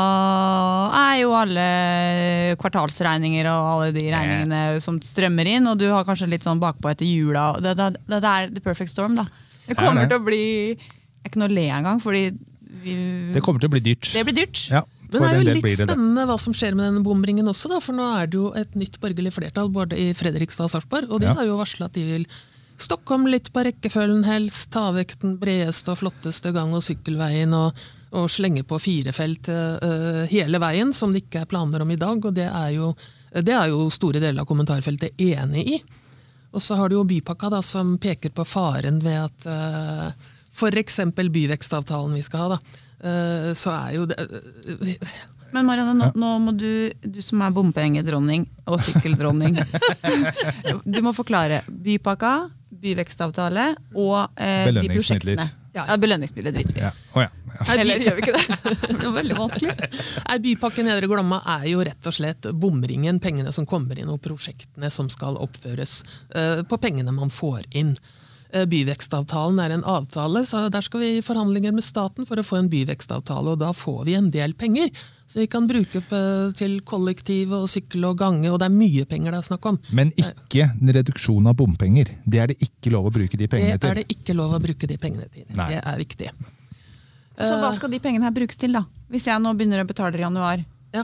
er 0.99 1.21
jo 1.23 1.31
alle 1.37 1.65
kvartalsregninger 2.61 3.47
og 3.49 3.69
alle 3.71 3.93
de 3.95 4.05
regningene 4.13 4.81
som 4.85 4.99
strømmer 5.05 5.49
inn, 5.55 5.69
og 5.71 5.79
du 5.81 5.87
har 5.93 6.05
kanskje 6.09 6.29
litt 6.33 6.45
sånn 6.45 6.61
bakpå 6.63 6.91
etter 6.93 7.09
jula. 7.09 7.53
Det, 7.63 7.73
det, 7.79 7.91
det, 8.03 8.19
det 8.21 8.33
er 8.35 8.51
the 8.57 8.65
perfect 8.65 8.93
storm, 8.93 9.17
da. 9.21 9.25
Det 9.65 9.79
kommer 9.79 10.05
det. 10.05 10.11
til 10.13 10.21
å 10.21 10.27
bli 10.27 10.43
Jeg 10.75 11.23
er 11.25 11.31
ikke 11.31 11.41
noe 11.41 11.49
å 11.49 11.57
le 11.57 11.69
engang, 11.73 12.03
fordi 12.05 12.25
vi, 12.85 12.95
det 13.33 13.41
kommer 13.45 13.63
til 13.63 13.71
å 13.71 13.73
bli 13.73 13.81
dyrt. 13.87 14.11
det 14.13 14.25
blir 14.29 14.37
dyrt. 14.37 14.61
Ja, 14.69 14.83
Men 15.21 15.23
det 15.23 15.29
er 15.31 15.39
jo 15.39 15.55
litt 15.55 15.67
det 15.67 15.77
spennende 15.79 16.25
hva 16.29 16.39
som 16.41 16.55
skjer 16.57 16.75
med 16.75 16.89
denne 16.89 17.05
bomringen 17.07 17.49
også, 17.51 17.71
da, 17.73 17.79
for 17.85 17.97
nå 17.97 18.07
er 18.19 18.27
det 18.31 18.39
jo 18.41 18.51
et 18.59 18.75
nytt 18.79 18.99
borgerlig 19.03 19.33
flertall 19.37 19.71
både 19.75 19.99
i 20.01 20.11
Fredrikstad 20.17 20.67
og 20.67 20.75
Sarpsborg, 20.75 21.11
og 21.11 21.23
de 21.23 21.31
Ja. 21.31 21.35
har 21.39 21.47
jo 21.49 21.57
varsla 21.61 21.87
at 21.87 21.97
de 21.97 22.05
vil 22.09 22.27
stokke 22.77 23.15
om 23.15 23.27
litt 23.31 23.53
på 23.55 23.63
rekkefølgen 23.63 24.25
helst, 24.27 24.71
ta 24.75 24.89
vekk 24.93 25.21
den 25.23 25.37
bredeste 25.39 25.93
og 25.93 26.01
flotteste 26.01 26.51
gang- 26.53 26.75
og 26.75 26.83
sykkelveien 26.83 27.53
og, 27.55 27.77
og 28.13 28.27
slenge 28.31 28.65
på 28.67 28.79
firefelt 28.83 29.49
uh, 29.49 30.27
hele 30.31 30.59
veien, 30.59 30.93
som 30.93 31.13
det 31.15 31.23
ikke 31.25 31.45
er 31.45 31.51
planer 31.51 31.83
om 31.83 31.91
i 31.95 31.97
dag, 32.01 32.19
og 32.19 32.35
det 32.35 32.49
er 32.51 32.71
jo, 32.75 32.95
det 33.31 33.55
er 33.55 33.69
jo 33.71 33.87
store 33.95 34.19
deler 34.23 34.43
av 34.43 34.49
kommentarfeltet 34.51 35.15
enig 35.23 35.67
i. 35.79 35.83
Og 36.55 36.63
så 36.63 36.77
har 36.79 36.89
du 36.91 36.97
jo 36.99 37.07
bypakka 37.07 37.51
da, 37.51 37.63
som 37.63 37.97
peker 37.99 38.31
på 38.31 38.45
faren 38.47 39.01
ved 39.03 39.23
at 39.23 39.47
uh, 39.51 40.11
f.eks. 40.55 41.01
byvekstavtalen 41.19 42.15
vi 42.15 42.23
skal 42.23 42.45
ha, 42.45 42.49
da, 42.55 42.59
eh, 42.59 42.81
så 43.55 43.73
er 43.75 43.95
jo 43.99 44.07
det 44.11 44.19
eh, 44.21 45.17
Men 45.55 45.67
Marianne, 45.67 45.95
nå, 45.99 46.11
nå 46.19 46.31
må 46.43 46.55
du, 46.59 46.93
du 47.03 47.21
som 47.23 47.43
er 47.45 47.55
bompengedronning 47.55 48.47
og 48.67 48.81
sykkeldronning 48.83 49.59
Du 50.95 51.01
må 51.05 51.13
forklare 51.17 51.63
bypakka, 51.69 52.37
byvekstavtale 52.85 53.75
og 53.95 54.41
eh, 54.41 54.71
de 54.75 54.89
prosjektene. 54.93 55.51
Ja, 55.75 55.97
belønningsmidler 55.99 56.53
driter 56.55 56.75
vi 56.75 56.81
i. 56.81 56.85
Ja. 56.85 56.91
Oh, 57.15 57.23
ja. 57.23 57.29
ja. 57.59 57.75
Eller 57.75 57.99
gjør 57.99 58.15
vi 58.15 58.23
ikke 58.23 58.35
det? 58.37 58.75
Det 59.01 59.09
er 59.09 59.15
veldig 59.17 59.39
vanskelig. 59.39 59.73
Nei, 60.29 60.37
Bypakke 60.45 60.85
Nedre 60.87 61.09
Glomma 61.11 61.41
er 61.57 61.65
jo 61.73 61.83
rett 61.83 62.07
og 62.07 62.15
slett 62.15 62.47
bomringen, 62.63 63.19
pengene 63.23 63.51
som 63.55 63.67
kommer 63.67 63.99
inn, 63.99 64.13
og 64.13 64.21
prosjektene 64.23 64.91
som 64.95 65.11
skal 65.13 65.41
oppføres 65.43 66.03
Uh, 66.35 66.63
på 66.67 66.77
pengene 66.83 67.13
man 67.15 67.31
får 67.31 67.67
inn. 67.79 67.93
Eh, 68.55 68.69
byvekstavtalen 68.71 69.59
er 69.59 69.73
en 69.75 69.83
avtale, 69.83 70.45
så 70.47 70.69
der 70.71 70.85
skal 70.87 71.03
vi 71.03 71.09
i 71.17 71.23
forhandlinger 71.27 71.73
med 71.75 71.83
staten 71.83 72.27
for 72.29 72.39
å 72.39 72.45
få 72.47 72.61
en 72.61 72.69
byvekstavtale, 72.71 73.51
og 73.57 73.59
da 73.59 73.73
får 73.75 74.05
vi 74.07 74.15
en 74.15 74.29
del 74.31 74.55
penger. 74.55 74.93
Så 75.27 75.41
vi 75.41 75.49
kan 75.51 75.67
bruke 75.67 76.03
til 76.55 76.77
kollektiv 76.87 77.51
og 77.57 77.67
sykkel 77.73 78.07
og 78.07 78.21
gange, 78.21 78.53
og 78.53 78.61
det 78.63 78.69
er 78.69 78.77
mye 78.77 79.07
penger 79.11 79.35
det 79.35 79.41
er 79.41 79.49
snakk 79.49 79.67
om. 79.73 79.81
Men 79.91 80.13
ikke 80.15 80.69
en 80.69 80.93
reduksjon 80.95 81.51
av 81.51 81.57
bompenger. 81.59 82.13
Det 82.23 82.43
er 82.45 82.53
det 82.53 82.61
ikke 82.63 82.95
lov 82.95 83.11
å 83.11 83.15
bruke 83.17 83.41
de 83.41 83.49
Det 83.49 83.75
er 83.75 84.01
det 84.05 84.07
ikke 84.15 84.37
lov 84.39 84.55
å 84.55 84.63
bruke 84.63 84.87
de 84.87 85.01
pengene 85.03 85.27
til. 85.33 85.49
Nei. 85.51 85.69
Det 85.73 85.83
er 85.83 85.99
viktig. 86.05 86.31
Så 87.35 87.59
hva 87.59 87.73
skal 87.75 87.91
de 87.91 87.99
pengene 87.99 88.29
her 88.29 88.37
brukes 88.37 88.61
til, 88.61 88.77
da? 88.77 88.85
Hvis 89.11 89.27
jeg 89.27 89.43
nå 89.43 89.51
begynner 89.59 89.83
å 89.83 89.89
betale 89.89 90.21
i 90.21 90.23
januar, 90.23 90.65
Ja. 90.95 91.03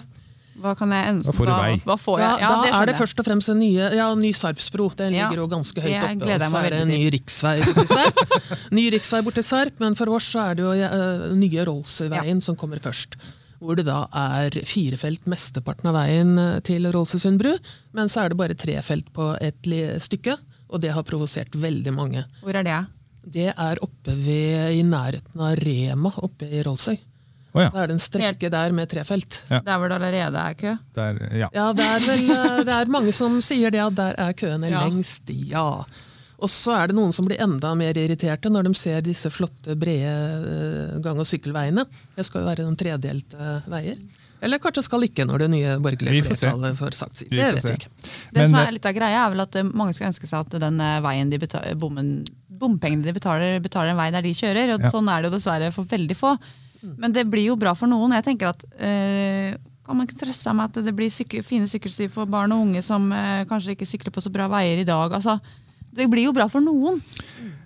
Hva 0.61 0.75
kan 0.79 0.93
jeg 0.95 1.09
ønske? 1.15 1.33
Hva 1.33 1.37
får 1.39 1.49
du 1.49 1.53
vei. 1.57 1.73
hva 1.89 1.97
får 2.01 2.19
Da, 2.21 2.23
jeg? 2.29 2.41
Ja, 2.45 2.49
da 2.53 2.61
det 2.65 2.73
er 2.79 2.91
det 2.91 2.95
først 2.99 3.21
og 3.23 3.27
fremst 3.27 3.53
en 3.53 3.59
nye, 3.63 3.89
ja, 3.97 4.07
ny 4.19 4.31
Sarpsbro. 4.37 4.87
Den 4.99 5.17
Ja, 5.17 5.29
ligger 5.29 5.43
jo 5.45 5.49
ganske 5.57 5.81
høyt 5.85 5.97
oppe. 5.97 6.29
Og 6.31 6.47
så 6.53 6.63
er 6.63 6.71
det 6.75 6.81
en 6.85 6.93
ny 6.93 7.03
riksvei 7.17 7.57
Sarp. 7.91 8.23
ny 8.79 8.87
riksvei 8.95 9.23
bort 9.27 9.39
til 9.41 9.47
Sarp, 9.47 9.81
men 9.83 9.97
for 9.99 10.13
oss 10.17 10.31
så 10.35 10.45
er 10.51 10.59
det 10.61 10.67
jo 10.69 10.73
uh, 10.77 11.27
nye 11.37 11.67
Rollsøyveien 11.69 12.41
som 12.45 12.57
kommer 12.61 12.81
først. 12.85 13.17
Hvor 13.61 13.77
det 13.77 13.85
da 13.91 14.07
er 14.17 14.55
firefelt 14.65 15.27
mesteparten 15.29 15.91
av 15.91 15.99
veien 15.99 16.31
eh, 16.41 16.61
til 16.65 16.87
Rollsøysund 16.95 17.37
bru, 17.43 17.51
men 17.93 18.09
så 18.09 18.23
er 18.23 18.33
det 18.33 18.39
bare 18.41 18.57
tre 18.57 18.79
felt 18.81 19.11
på 19.13 19.35
et 19.37 19.69
stykke. 20.01 20.39
Og 20.71 20.81
det 20.81 20.95
har 20.95 21.05
provosert 21.05 21.53
veldig 21.61 21.93
mange. 21.93 22.25
Hvor 22.41 22.57
er 22.57 22.65
det? 22.65 22.79
Det 23.21 23.51
er 23.53 23.81
oppe 23.85 24.15
ved, 24.17 24.73
i 24.79 24.81
nærheten 24.87 25.43
av 25.45 25.59
Rema 25.61 26.13
oppe 26.25 26.49
i 26.49 26.63
Rollsøy. 26.65 26.97
Å 27.51 27.65
ja. 27.65 27.71
Så 27.73 27.81
er 27.83 27.89
det 27.91 27.97
en 27.97 28.03
strekke 28.05 28.51
der 28.53 28.73
med 28.77 28.91
tre 28.93 29.03
felt. 29.09 29.41
Ja. 29.51 29.59
Der 29.67 29.81
hvor 29.83 29.91
det 29.91 29.97
allerede 29.99 30.45
er 30.45 30.55
kø? 30.61 30.77
Der, 30.95 31.19
ja. 31.35 31.49
Ja, 31.57 31.73
det 31.75 31.87
er 31.87 32.05
vel 32.07 32.31
eh, 32.31 32.61
det 32.69 32.77
er 32.77 32.93
mange 32.95 33.13
som 33.17 33.41
sier 33.43 33.73
det, 33.75 33.81
at 33.83 33.97
der 33.99 34.15
er 34.29 34.33
køene 34.39 34.71
Ja. 34.71 34.85
lengst. 34.87 35.33
Ja. 35.51 35.67
Og 36.41 36.49
så 36.49 36.73
er 36.79 36.89
det 36.89 36.97
noen 36.97 37.13
som 37.13 37.27
blir 37.29 37.37
enda 37.43 37.75
mer 37.77 37.99
irriterte 38.01 38.49
når 38.49 38.71
de 38.71 38.75
ser 38.79 39.03
disse 39.05 39.29
flotte, 39.35 39.75
brede 39.77 40.15
eh, 40.95 40.99
gang- 41.05 41.19
og 41.21 41.27
sykkelveiene. 41.29 41.85
Det 42.17 42.25
skal 42.25 42.41
jo 42.45 42.49
være 42.49 42.65
noen 42.65 42.79
tredelte 42.81 43.59
veier. 43.69 43.99
Eller 44.41 44.57
kanskje 44.57 44.87
skal 44.87 45.03
ikke, 45.05 45.27
når 45.29 45.43
det 45.43 45.49
nye 45.53 45.73
borgerlige 45.85 46.25
flertallet 46.31 46.79
får 46.79 46.95
sagt 46.97 47.19
sitt. 47.21 47.29
Det 47.35 47.51
vet 47.59 47.67
vi 47.67 47.75
ikke. 47.77 47.91
Det 48.33 48.47
som 48.47 48.55
eh, 48.57 48.63
er 48.71 48.73
litt 48.79 48.87
av 48.89 48.95
greia 48.97 49.27
er 49.27 49.35
vel 49.35 49.43
at 49.45 49.59
eh, 49.61 49.67
Mange 49.69 49.93
skal 49.93 50.09
ønske 50.09 50.31
seg 50.31 50.47
at 50.47 50.57
den 50.63 50.81
eh, 50.81 50.95
veien 51.05 51.29
de 51.35 51.41
betaler, 51.43 51.75
bommen, 51.77 52.23
bompengene 52.49 53.05
de 53.05 53.13
betaler, 53.19 53.59
betaler 53.61 53.93
en 53.93 54.01
vei 54.01 54.09
der 54.15 54.25
de 54.25 54.33
kjører. 54.39 54.73
og 54.79 54.87
Ja. 54.87 54.95
Sånn 54.95 55.11
er 55.13 55.21
det 55.21 55.29
jo 55.29 55.35
dessverre 55.37 55.69
for 55.77 55.85
veldig 55.93 56.17
få. 56.17 56.33
Men 56.83 57.13
det 57.13 57.27
blir 57.29 57.45
jo 57.51 57.57
bra 57.61 57.75
for 57.77 57.87
noen. 57.91 58.13
Jeg 58.17 58.25
tenker 58.25 58.49
at 58.55 58.65
eh, 58.79 59.57
Kan 59.85 59.97
man 59.99 60.07
ikke 60.07 60.21
trøste 60.21 60.45
seg 60.47 60.55
med 60.55 60.71
at 60.71 60.85
det 60.87 60.93
blir 60.95 61.11
syke, 61.11 61.43
fine 61.43 61.67
sykkelstier 61.67 62.09
for 62.13 62.25
barn 62.31 62.53
og 62.55 62.61
unge 62.67 62.83
som 62.87 63.09
eh, 63.13 63.45
kanskje 63.51 63.75
ikke 63.75 63.89
sykler 63.89 64.13
på 64.15 64.23
så 64.23 64.31
bra 64.33 64.47
veier 64.49 64.79
i 64.79 64.85
dag? 64.87 65.13
Altså, 65.19 65.35
det 65.93 66.07
blir 66.13 66.29
jo 66.29 66.33
bra 66.37 66.47
for 66.49 66.63
noen. 66.63 67.01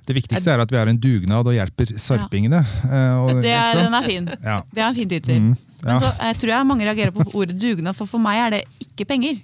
Det 0.07 0.15
viktigste 0.17 0.51
er 0.55 0.63
at 0.65 0.71
vi 0.73 0.79
har 0.81 0.89
en 0.89 0.99
dugnad 1.01 1.47
og 1.47 1.53
hjelper 1.53 1.93
sarpingene. 2.01 2.63
Ja. 2.65 3.03
og- 3.21 3.43
Det 3.45 3.53
er, 3.53 3.75
den 3.83 3.95
er 3.99 4.03
fin. 4.09 4.31
Ja. 4.43 4.63
Det 4.73 4.81
er 4.83 4.89
en 4.89 4.95
fin 4.97 5.09
tittel. 5.09 5.41
Mm, 5.43 5.57
Men 5.85 6.01
så 6.01 6.11
jeg 6.17 6.39
tror 6.41 6.49
jeg 6.55 6.67
mange 6.67 6.85
reagerer 6.89 7.13
på 7.13 7.27
ordet 7.35 7.59
dugnad, 7.61 7.95
for 7.95 8.07
for 8.09 8.19
meg 8.25 8.41
er 8.47 8.51
det 8.57 8.63
ikke 8.81 9.05
penger. 9.07 9.43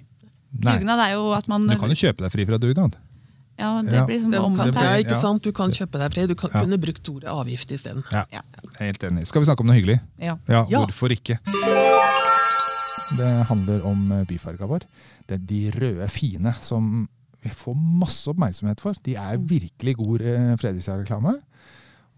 Nei, 0.51 0.77
Dugnad 0.79 0.99
er 1.05 1.13
jo 1.13 1.29
at 1.37 1.47
man 1.47 1.67
du 1.67 1.77
kan 1.79 1.89
jo 1.93 1.95
kjøpe 1.95 2.25
deg 2.25 2.31
fri 2.33 2.45
fra 2.49 2.57
dugnad. 2.59 2.95
Ja, 3.61 3.71
det 3.85 3.93
Ja. 3.93 4.05
blir 4.09 4.21
som 4.23 4.31
Det 4.33 4.39
kan, 4.41 4.45
omvendt 4.51 4.75
ja, 4.75 4.81
her. 4.81 4.97
ikke 5.03 5.13
Ja. 5.15 5.21
sant? 5.21 5.43
Du 5.45 5.51
kan 5.53 5.69
kjøpe 5.71 5.99
deg 6.01 6.11
fri. 6.15 6.27
Du 6.27 6.35
kan, 6.35 6.49
Ja. 6.53 6.61
kunne 6.65 6.77
brukt 6.81 7.09
ordet 7.13 7.29
avgift 7.29 7.69
isteden. 7.71 8.03
Ja, 8.11 8.25
Ja. 8.33 8.41
helt 8.79 9.03
enig. 9.03 9.25
Skal 9.29 9.41
vi 9.41 9.45
snakke 9.45 9.61
om 9.61 9.67
noe 9.67 9.75
hyggelig? 9.77 9.99
Ja. 10.19 10.37
Ja, 10.49 10.65
Ja. 10.69 10.85
hvorfor 10.85 11.09
ikke? 11.13 11.37
Det 13.17 13.29
handler 13.49 13.85
om 13.85 14.11
eh, 14.11 14.25
byfarga 14.29 14.67
vår. 14.69 14.85
Det 15.27 15.37
er 15.37 15.45
de 15.47 15.61
røde 15.75 16.09
fine 16.11 16.53
som 16.63 17.07
vi 17.43 17.49
får 17.49 17.75
masse 17.75 18.27
oppmerksomhet 18.31 18.79
for. 18.83 18.93
De 19.03 19.15
er 19.15 19.37
virkelig 19.37 19.95
god 19.99 20.21
eh, 20.21 20.55
Fredrikstad-reklame. 20.61 21.35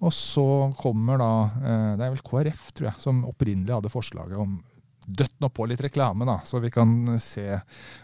Og 0.03 0.11
så 0.11 0.45
kommer 0.79 1.17
da 1.21 1.29
eh, 1.63 1.95
Det 1.97 2.05
er 2.07 2.13
vel 2.13 2.23
KrF, 2.27 2.71
tror 2.75 2.89
jeg, 2.91 2.95
som 3.03 3.23
opprinnelig 3.29 3.73
hadde 3.73 3.91
forslaget 3.93 4.37
om 4.37 4.61
Døtt 5.07 5.33
nå 5.43 5.49
på 5.51 5.65
litt 5.67 5.81
reklame, 5.83 6.25
da, 6.25 6.37
så 6.47 6.59
vi 6.63 6.69
kan 6.73 6.93
se, 7.19 7.57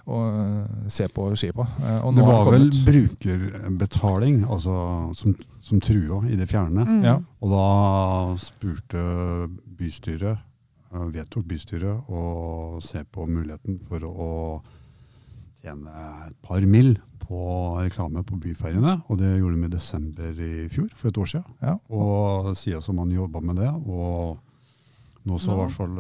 og, 0.08 0.66
se 0.92 1.08
på 1.14 1.28
skipa. 1.40 1.66
Eh, 1.84 2.00
Og 2.06 2.16
Det 2.16 2.26
var 2.28 2.50
vel 2.52 2.70
brukerbetaling 2.86 4.44
altså, 4.50 4.76
som, 5.16 5.36
som 5.62 5.80
trua 5.84 6.24
i 6.30 6.36
det 6.40 6.50
fjerne. 6.52 6.86
Mm. 6.88 7.04
Ja. 7.06 7.18
Og 7.40 7.54
da 7.54 7.68
spurte 8.42 9.04
bystyret, 9.80 10.42
eh, 10.94 11.08
vedtok 11.16 11.46
bystyret 11.48 12.10
å 12.10 12.80
se 12.84 13.04
på 13.06 13.28
muligheten 13.30 13.80
for 13.88 14.04
å 14.10 14.32
tjene 15.64 15.92
et 16.28 16.36
par 16.46 16.62
mill. 16.66 16.98
på 17.30 17.78
reklame 17.78 18.24
på 18.26 18.40
byferjene. 18.42 19.04
Og 19.06 19.20
det 19.20 19.36
gjorde 19.38 19.60
de 19.60 19.66
i 19.68 19.70
desember 19.70 20.40
i 20.42 20.68
fjor, 20.74 20.88
for 20.98 21.12
et 21.12 21.18
år 21.22 21.28
siden. 21.30 21.44
Ja. 21.62 21.76
Og 21.94 22.56
siden 22.58 22.82
som 22.82 22.96
man 22.98 23.12
jobba 23.14 23.38
med 23.46 23.60
det. 23.62 23.70
Og 23.70 24.40
nå 25.30 25.38
så 25.40 25.54
har 25.54 25.60
i 25.60 25.64
hvert 25.68 25.78
fall 25.78 25.96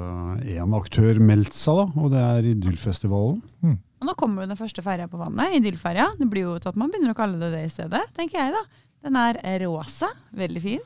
én 0.58 0.76
aktør 0.80 1.20
meldt 1.22 1.54
seg, 1.56 1.80
da, 1.80 1.86
og 2.02 2.12
det 2.13 2.24
er 2.26 2.50
Idyllfestivalen. 2.56 3.42
Og 4.00 4.08
nå 4.08 4.13
kommer 4.15 4.46
jo 4.46 4.50
den 4.54 4.58
første 4.60 4.82
ferja 4.86 5.10
på 5.12 5.20
vannet, 5.20 5.58
Idyllferja. 5.60 6.06
Det 6.20 6.28
blir 6.32 6.46
jo 6.48 6.54
til 6.63 6.72
at 6.72 6.78
man 6.80 6.89
begynner 6.92 7.12
å 7.13 7.18
kalle 7.20 7.39
det 7.42 7.50
det 7.54 7.65
i 7.68 7.72
stedet, 7.74 8.02
tenker 8.15 8.39
jeg 8.39 8.54
da. 8.56 8.62
Den 9.06 9.15
er 9.20 9.39
rosa, 9.65 10.08
veldig 10.36 10.62
fin. 10.63 10.80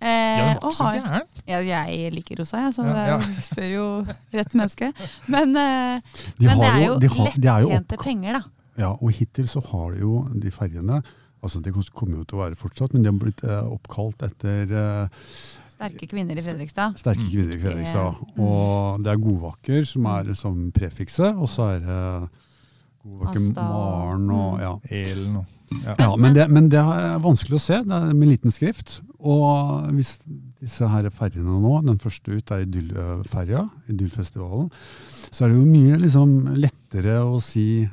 Eh, 0.00 0.08
Ja, 0.08 0.44
den 0.54 0.56
var 0.56 0.64
og 0.64 0.70
ikke 0.70 0.76
så 0.78 0.84
har- 0.84 0.96
gæren. 0.96 1.26
ja, 1.46 1.58
jeg 1.92 2.12
liker 2.14 2.38
rosa, 2.40 2.56
jeg, 2.64 2.72
så 2.74 2.84
Ja, 2.88 3.06
ja. 3.06 3.18
jeg 3.36 3.44
spør 3.44 3.70
jo 3.74 3.84
rett 4.32 4.54
menneske. 4.56 4.92
Men, 5.28 5.56
eh, 5.56 6.00
De 6.40 6.46
men 6.46 6.58
det 6.58 6.68
er 6.72 6.80
jo- 6.86 6.98
de 6.98 7.08
har- 7.08 7.60
jo 7.60 7.68
lettjente 7.68 7.98
penger, 8.02 8.32
da. 8.32 8.42
Ja, 8.78 8.90
og 8.96 9.12
hittil 9.12 9.44
så 9.44 9.60
har 9.70 9.92
de 9.92 10.00
jo 10.00 10.24
de 10.32 10.50
ferjene 10.50 11.02
altså 11.42 11.60
Det 11.62 11.72
kommer 11.72 12.18
jo 12.18 12.24
til 12.24 12.36
å 12.38 12.42
være 12.44 12.56
fortsatt, 12.56 12.92
men 12.92 13.02
de 13.02 13.08
har 13.10 13.18
blitt 13.18 13.42
eh, 13.44 13.64
oppkalt 13.64 14.20
etter 14.26 14.72
eh, 14.72 15.08
Sterke 15.80 16.06
kvinner 16.10 16.36
i 16.36 16.42
Fredrikstad. 16.44 16.98
sterke 17.00 17.24
kvinner 17.30 17.56
i 17.56 17.60
Fredrikstad. 17.62 18.18
Mm. 18.36 18.42
Og 18.44 19.00
det 19.04 19.12
er 19.14 19.22
godvakker 19.24 19.86
som 19.88 20.04
er 20.12 20.28
liksom 20.28 20.58
prefikset, 20.76 21.32
og 21.40 21.48
så 21.48 21.70
er 21.76 21.80
det 21.86 22.02
Godvakker 23.00 23.40
Maren 23.56 24.26
og 24.30 24.58
Mm. 24.58 24.60
ja. 24.60 24.74
Elen 24.92 25.36
og 25.40 25.46
ja. 25.84 25.94
Ja, 25.98 26.16
men 26.16 26.34
det, 26.34 26.48
men 26.50 26.68
det 26.68 26.80
er 26.82 27.18
vanskelig 27.22 27.56
å 27.56 27.62
se 27.62 27.78
det 27.86 27.94
er 27.96 28.12
med 28.12 28.28
liten 28.28 28.50
skrift. 28.52 29.00
Og 29.20 29.86
hvis 29.94 30.18
disse 30.60 30.88
her 30.90 31.08
ferjene 31.14 31.60
nå, 31.62 31.76
den 31.86 31.98
første 32.02 32.34
ut 32.34 32.50
er 32.50 32.64
Idyllferja, 32.66 33.62
Idyllfestivalen, 33.88 34.68
så 35.30 35.44
er 35.46 35.48
det 35.52 35.60
jo 35.60 35.64
mye 35.70 35.96
liksom 36.02 36.34
lettere 36.58 37.20
å 37.22 37.38
si 37.40 37.88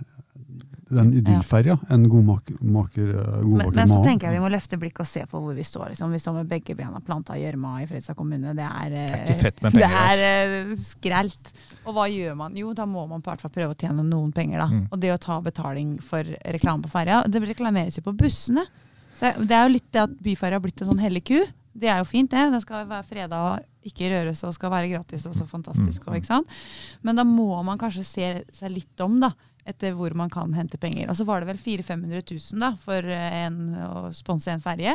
den 0.89 1.09
Idyllferja 1.19 1.75
enn 1.91 2.05
Godmaker 2.11 2.59
maker, 2.61 3.09
Men, 3.43 3.71
men 3.75 3.89
så 3.91 3.99
tenker 4.05 4.29
jeg 4.29 4.37
vi 4.37 4.43
må 4.43 4.51
løfte 4.51 4.79
blikket 4.79 5.03
og 5.03 5.09
se 5.09 5.23
på 5.29 5.41
hvor 5.43 5.55
vi 5.57 5.65
står. 5.67 5.91
Liksom. 5.91 6.13
Vi 6.15 6.21
står 6.23 6.37
med 6.39 6.49
begge 6.51 6.75
bena 6.77 7.01
planta 7.03 7.35
i 7.37 7.43
gjørma 7.43 7.73
i 7.83 7.87
Fredrikstad 7.89 8.17
kommune. 8.19 8.55
Det 8.57 8.65
er, 8.67 8.95
eh, 8.95 9.11
Det 9.11 9.17
er 9.17 9.25
ikke 9.25 9.43
fett 9.43 9.61
med 9.65 9.77
det 9.77 9.89
er 9.89 10.23
eh, 10.29 10.73
skrelt. 10.79 11.53
Og 11.85 11.93
hva 11.97 12.07
gjør 12.11 12.39
man? 12.39 12.57
Jo, 12.59 12.73
da 12.77 12.87
må 12.89 13.05
man 13.09 13.23
på 13.23 13.33
hvert 13.33 13.45
fall 13.45 13.55
prøve 13.59 13.75
å 13.75 13.79
tjene 13.79 14.05
noen 14.07 14.33
penger. 14.35 14.63
Da. 14.63 14.69
Mm. 14.71 14.83
Og 14.91 15.03
det 15.03 15.13
å 15.13 15.21
ta 15.27 15.39
betaling 15.43 15.95
for 16.03 16.35
reklame 16.57 16.87
på 16.87 16.93
ferja, 16.95 17.21
det 17.27 17.43
reklameres 17.43 17.99
jo 17.99 18.07
på 18.07 18.15
bussene. 18.17 18.67
Så 19.17 19.33
det 19.43 19.55
er 19.55 19.65
jo 19.65 19.75
litt 19.75 19.89
det 19.91 20.03
at 20.05 20.19
byferja 20.23 20.59
har 20.59 20.63
blitt 20.63 20.83
en 20.83 20.91
sånn 20.91 21.01
hellig 21.01 21.25
ku. 21.27 21.39
Det 21.77 21.89
er 21.91 21.99
jo 22.01 22.07
fint, 22.09 22.31
det. 22.31 22.47
Den 22.53 22.63
skal 22.63 22.87
være 22.89 23.05
freda 23.05 23.41
og 23.51 23.87
ikke 23.87 24.09
røres 24.11 24.41
og 24.45 24.55
skal 24.55 24.73
være 24.73 24.91
gratis 24.91 25.25
og 25.29 25.35
så 25.37 25.45
fantastisk. 25.49 26.07
Og, 26.07 26.17
ikke 26.17 26.31
sant? 26.31 26.57
Men 27.05 27.19
da 27.19 27.25
må 27.27 27.49
man 27.65 27.79
kanskje 27.81 28.05
se 28.05 28.31
seg 28.55 28.73
litt 28.73 29.03
om, 29.05 29.19
da. 29.23 29.31
Etter 29.67 29.91
hvor 29.97 30.13
man 30.15 30.29
kan 30.31 30.53
hente 30.55 30.77
penger. 30.79 31.09
Og 31.11 31.15
så 31.19 31.25
var 31.27 31.41
det 31.43 31.49
vel 31.49 31.57
400 31.59 32.21
000-500 32.23 32.53
000 32.55 32.61
da, 32.63 32.69
for 32.79 33.03
eh, 33.03 33.39
en, 33.45 33.57
å 33.83 34.05
sponse 34.15 34.51
en 34.53 34.63
ferje. 34.63 34.93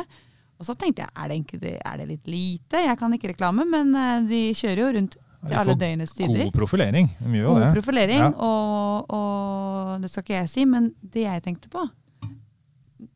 Og 0.57 0.65
så 0.65 0.73
tenkte 0.79 1.03
jeg, 1.03 1.11
er 1.17 1.29
det, 1.29 1.37
ikke, 1.43 1.75
er 1.85 1.97
det 2.01 2.07
litt 2.09 2.27
lite? 2.29 2.81
Jeg 2.85 2.97
kan 2.97 3.13
ikke 3.13 3.33
reklame, 3.33 3.65
men 3.69 3.93
eh, 3.97 4.23
de 4.29 4.41
kjører 4.57 4.81
jo 4.81 4.89
rundt 4.97 5.17
til 5.43 5.57
alle 5.59 5.73
døgnets 5.75 6.13
tider. 6.15 6.45
God 6.45 6.53
profilering. 6.55 7.09
Mye 7.27 7.43
God 7.45 7.61
det. 7.65 7.71
profilering, 7.75 8.21
Ja. 8.23 8.29
og, 8.47 9.09
og 9.13 10.01
det 10.05 10.09
skal 10.13 10.23
ikke 10.23 10.37
jeg 10.39 10.51
si, 10.53 10.63
men 10.69 10.91
det 11.03 11.25
jeg 11.27 11.43
tenkte 11.45 11.69
på 11.73 11.83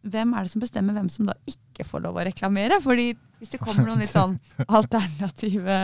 Hvem 0.08 0.34
er 0.36 0.43
det 0.46 0.52
som 0.52 0.62
bestemmer 0.63 0.96
hvem 0.96 1.08
som 1.12 1.28
da 1.30 1.34
ikke 1.48 1.86
får 1.88 2.04
lov 2.04 2.17
å 2.20 2.24
reklamere? 2.28 2.78
Fordi 2.84 3.10
hvis 3.39 3.54
det 3.54 3.60
kommer 3.63 3.88
noen 3.88 4.00
litt 4.04 4.12
sånn 4.12 4.36
alternative 4.80 5.78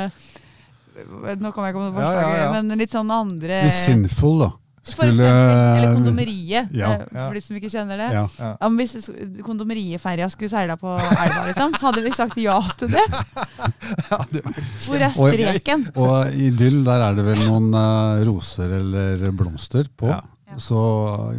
Nå 0.93 1.49
kommer 1.55 1.69
jeg 1.69 1.73
ikke 1.73 1.79
på 1.79 1.86
noe 1.88 2.03
Ja, 2.03 2.12
ja, 2.12 2.19
forslag, 2.19 2.36
ja. 2.38 2.49
men 2.53 2.77
litt 2.79 2.93
sånn 2.93 3.12
andre 3.13 3.62
Litt 3.65 3.73
Sinful, 3.79 4.43
da. 4.43 4.49
Eksempel, 4.84 5.13
eller 5.24 5.93
kondomeriet, 5.96 6.74
Ja. 6.76 6.89
eh, 6.91 7.06
for 7.15 7.38
de 7.38 7.41
som 7.41 7.56
ikke 7.56 7.69
kjenner 7.72 8.02
det. 8.02 8.10
Ja. 8.12 8.24
Ja. 8.39 8.50
Om 8.67 8.76
hvis 8.82 9.10
kondomerietferja 9.46 10.28
skulle 10.30 10.52
seila 10.52 10.76
på 10.76 10.98
elva, 11.00 11.46
liksom, 11.48 11.78
hadde 11.80 12.04
vi 12.04 12.12
sagt 12.17 12.38
ja 12.43 12.58
til 12.78 12.91
det? 12.91 13.06
Hvor 14.84 15.00
er 15.00 15.15
streken? 15.15 15.88
Og 15.96 16.36
idyll, 16.36 16.84
der 16.84 17.08
er 17.08 17.15
det 17.15 17.26
vel 17.32 17.41
noen 17.48 17.72
uh, 17.72 18.19
roser 18.28 18.76
eller 18.82 19.32
blomster 19.32 19.88
på. 19.98 20.12
Ja. 20.12 20.19
Så 20.62 20.78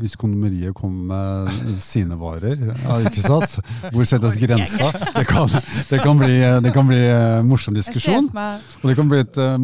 hvis 0.01 0.17
kondomeriet 0.19 0.75
kommer 0.75 1.45
med 1.47 1.77
sine 1.79 2.17
varer, 2.19 2.59
ja, 2.73 2.97
ikke 3.07 3.23
sant? 3.23 3.61
hvor 3.93 4.09
settes 4.09 4.35
grensa? 4.41 4.89
Det 5.15 5.27
kan, 5.29 5.53
det 5.91 6.01
kan 6.03 6.19
bli, 6.19 6.41
det 6.65 6.73
kan 6.75 6.89
bli 6.89 6.99
en 7.13 7.47
morsom 7.47 7.77
diskusjon, 7.77 8.27
og 8.35 8.89
det 8.89 8.97
kan 8.99 9.13
bli 9.13 9.21
et 9.23 9.39
uh, 9.39 9.55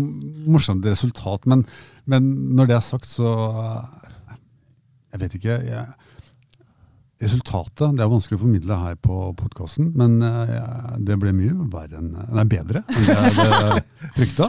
morsomt 0.47 0.87
resultat. 0.87 1.49
Men, 1.51 1.65
men 2.11 2.31
når 2.59 2.71
det 2.71 2.77
er 2.77 2.87
sagt, 2.87 3.09
så 3.11 3.31
eh, 3.31 4.39
Jeg 5.15 5.23
vet 5.25 5.37
ikke. 5.41 5.59
Jeg, 5.67 5.87
resultatet 7.21 7.97
det 7.99 8.05
er 8.05 8.13
vanskelig 8.13 8.39
å 8.39 8.43
formidle 8.47 8.77
her 8.81 8.95
på 8.97 9.17
podkasten, 9.37 9.91
men 9.99 10.21
jeg, 10.25 11.01
det 11.05 11.19
ble 11.21 11.35
mye 11.37 11.67
verre 11.73 11.99
enn, 12.01 12.15
nei, 12.17 12.45
bedre 12.49 12.81
enn 12.89 13.09
det 13.09 13.17
jeg 13.19 13.83
frykta. 14.17 14.49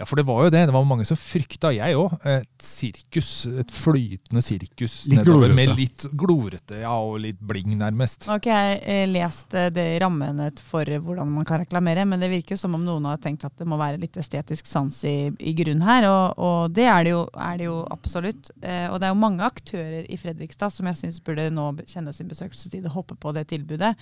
Ja, 0.00 0.06
for 0.08 0.16
det 0.16 0.24
var 0.24 0.46
jo 0.46 0.50
det. 0.50 0.62
Det 0.64 0.72
var 0.72 0.84
mange 0.88 1.04
som 1.04 1.18
frykta, 1.20 1.74
jeg 1.76 1.96
òg, 2.00 2.14
et 2.24 2.64
sirkus. 2.64 3.28
Et 3.60 3.72
flytende 3.74 4.40
sirkus 4.40 4.94
Litt 5.10 5.18
nedover 5.20 5.50
glorete. 5.50 5.56
med 5.58 5.72
litt 5.76 6.04
glorete, 6.16 6.78
ja, 6.80 6.94
og 7.04 7.18
litt 7.20 7.40
bling, 7.44 7.74
nærmest. 7.76 8.24
Nå 8.24 8.32
har 8.32 8.40
ikke 8.40 8.60
jeg 8.62 8.78
eh, 8.94 9.02
lest 9.12 9.56
eh, 9.60 9.66
det 9.76 9.84
rammene 10.00 10.46
for 10.64 10.88
hvordan 10.88 11.28
man 11.34 11.44
kan 11.44 11.60
reklamere, 11.60 12.06
men 12.08 12.24
det 12.24 12.30
virker 12.32 12.56
jo 12.56 12.62
som 12.62 12.78
om 12.78 12.86
noen 12.86 13.10
har 13.10 13.20
tenkt 13.20 13.44
at 13.44 13.52
det 13.60 13.66
må 13.68 13.76
være 13.80 14.00
litt 14.00 14.16
estetisk 14.22 14.70
sans 14.70 15.02
i, 15.04 15.12
i 15.36 15.52
grunn 15.58 15.84
her, 15.84 16.06
og, 16.08 16.40
og 16.40 16.72
det 16.78 16.88
er 16.88 17.04
det 17.04 17.12
jo, 17.12 17.20
er 17.50 17.60
det 17.60 17.68
jo 17.68 17.76
absolutt. 17.92 18.50
Eh, 18.64 18.86
og 18.88 18.96
det 19.02 19.10
er 19.10 19.12
jo 19.12 19.20
mange 19.20 19.44
aktører 19.50 20.08
i 20.08 20.18
Fredrikstad 20.22 20.72
som 20.72 20.88
jeg 20.88 21.00
syns 21.02 21.20
burde 21.28 21.50
nå 21.52 21.68
kjenne 21.84 22.16
sin 22.16 22.32
besøkelsestid 22.32 22.88
og 22.88 22.96
hoppe 22.96 23.18
på 23.20 23.34
det 23.36 23.44
tilbudet 23.52 23.92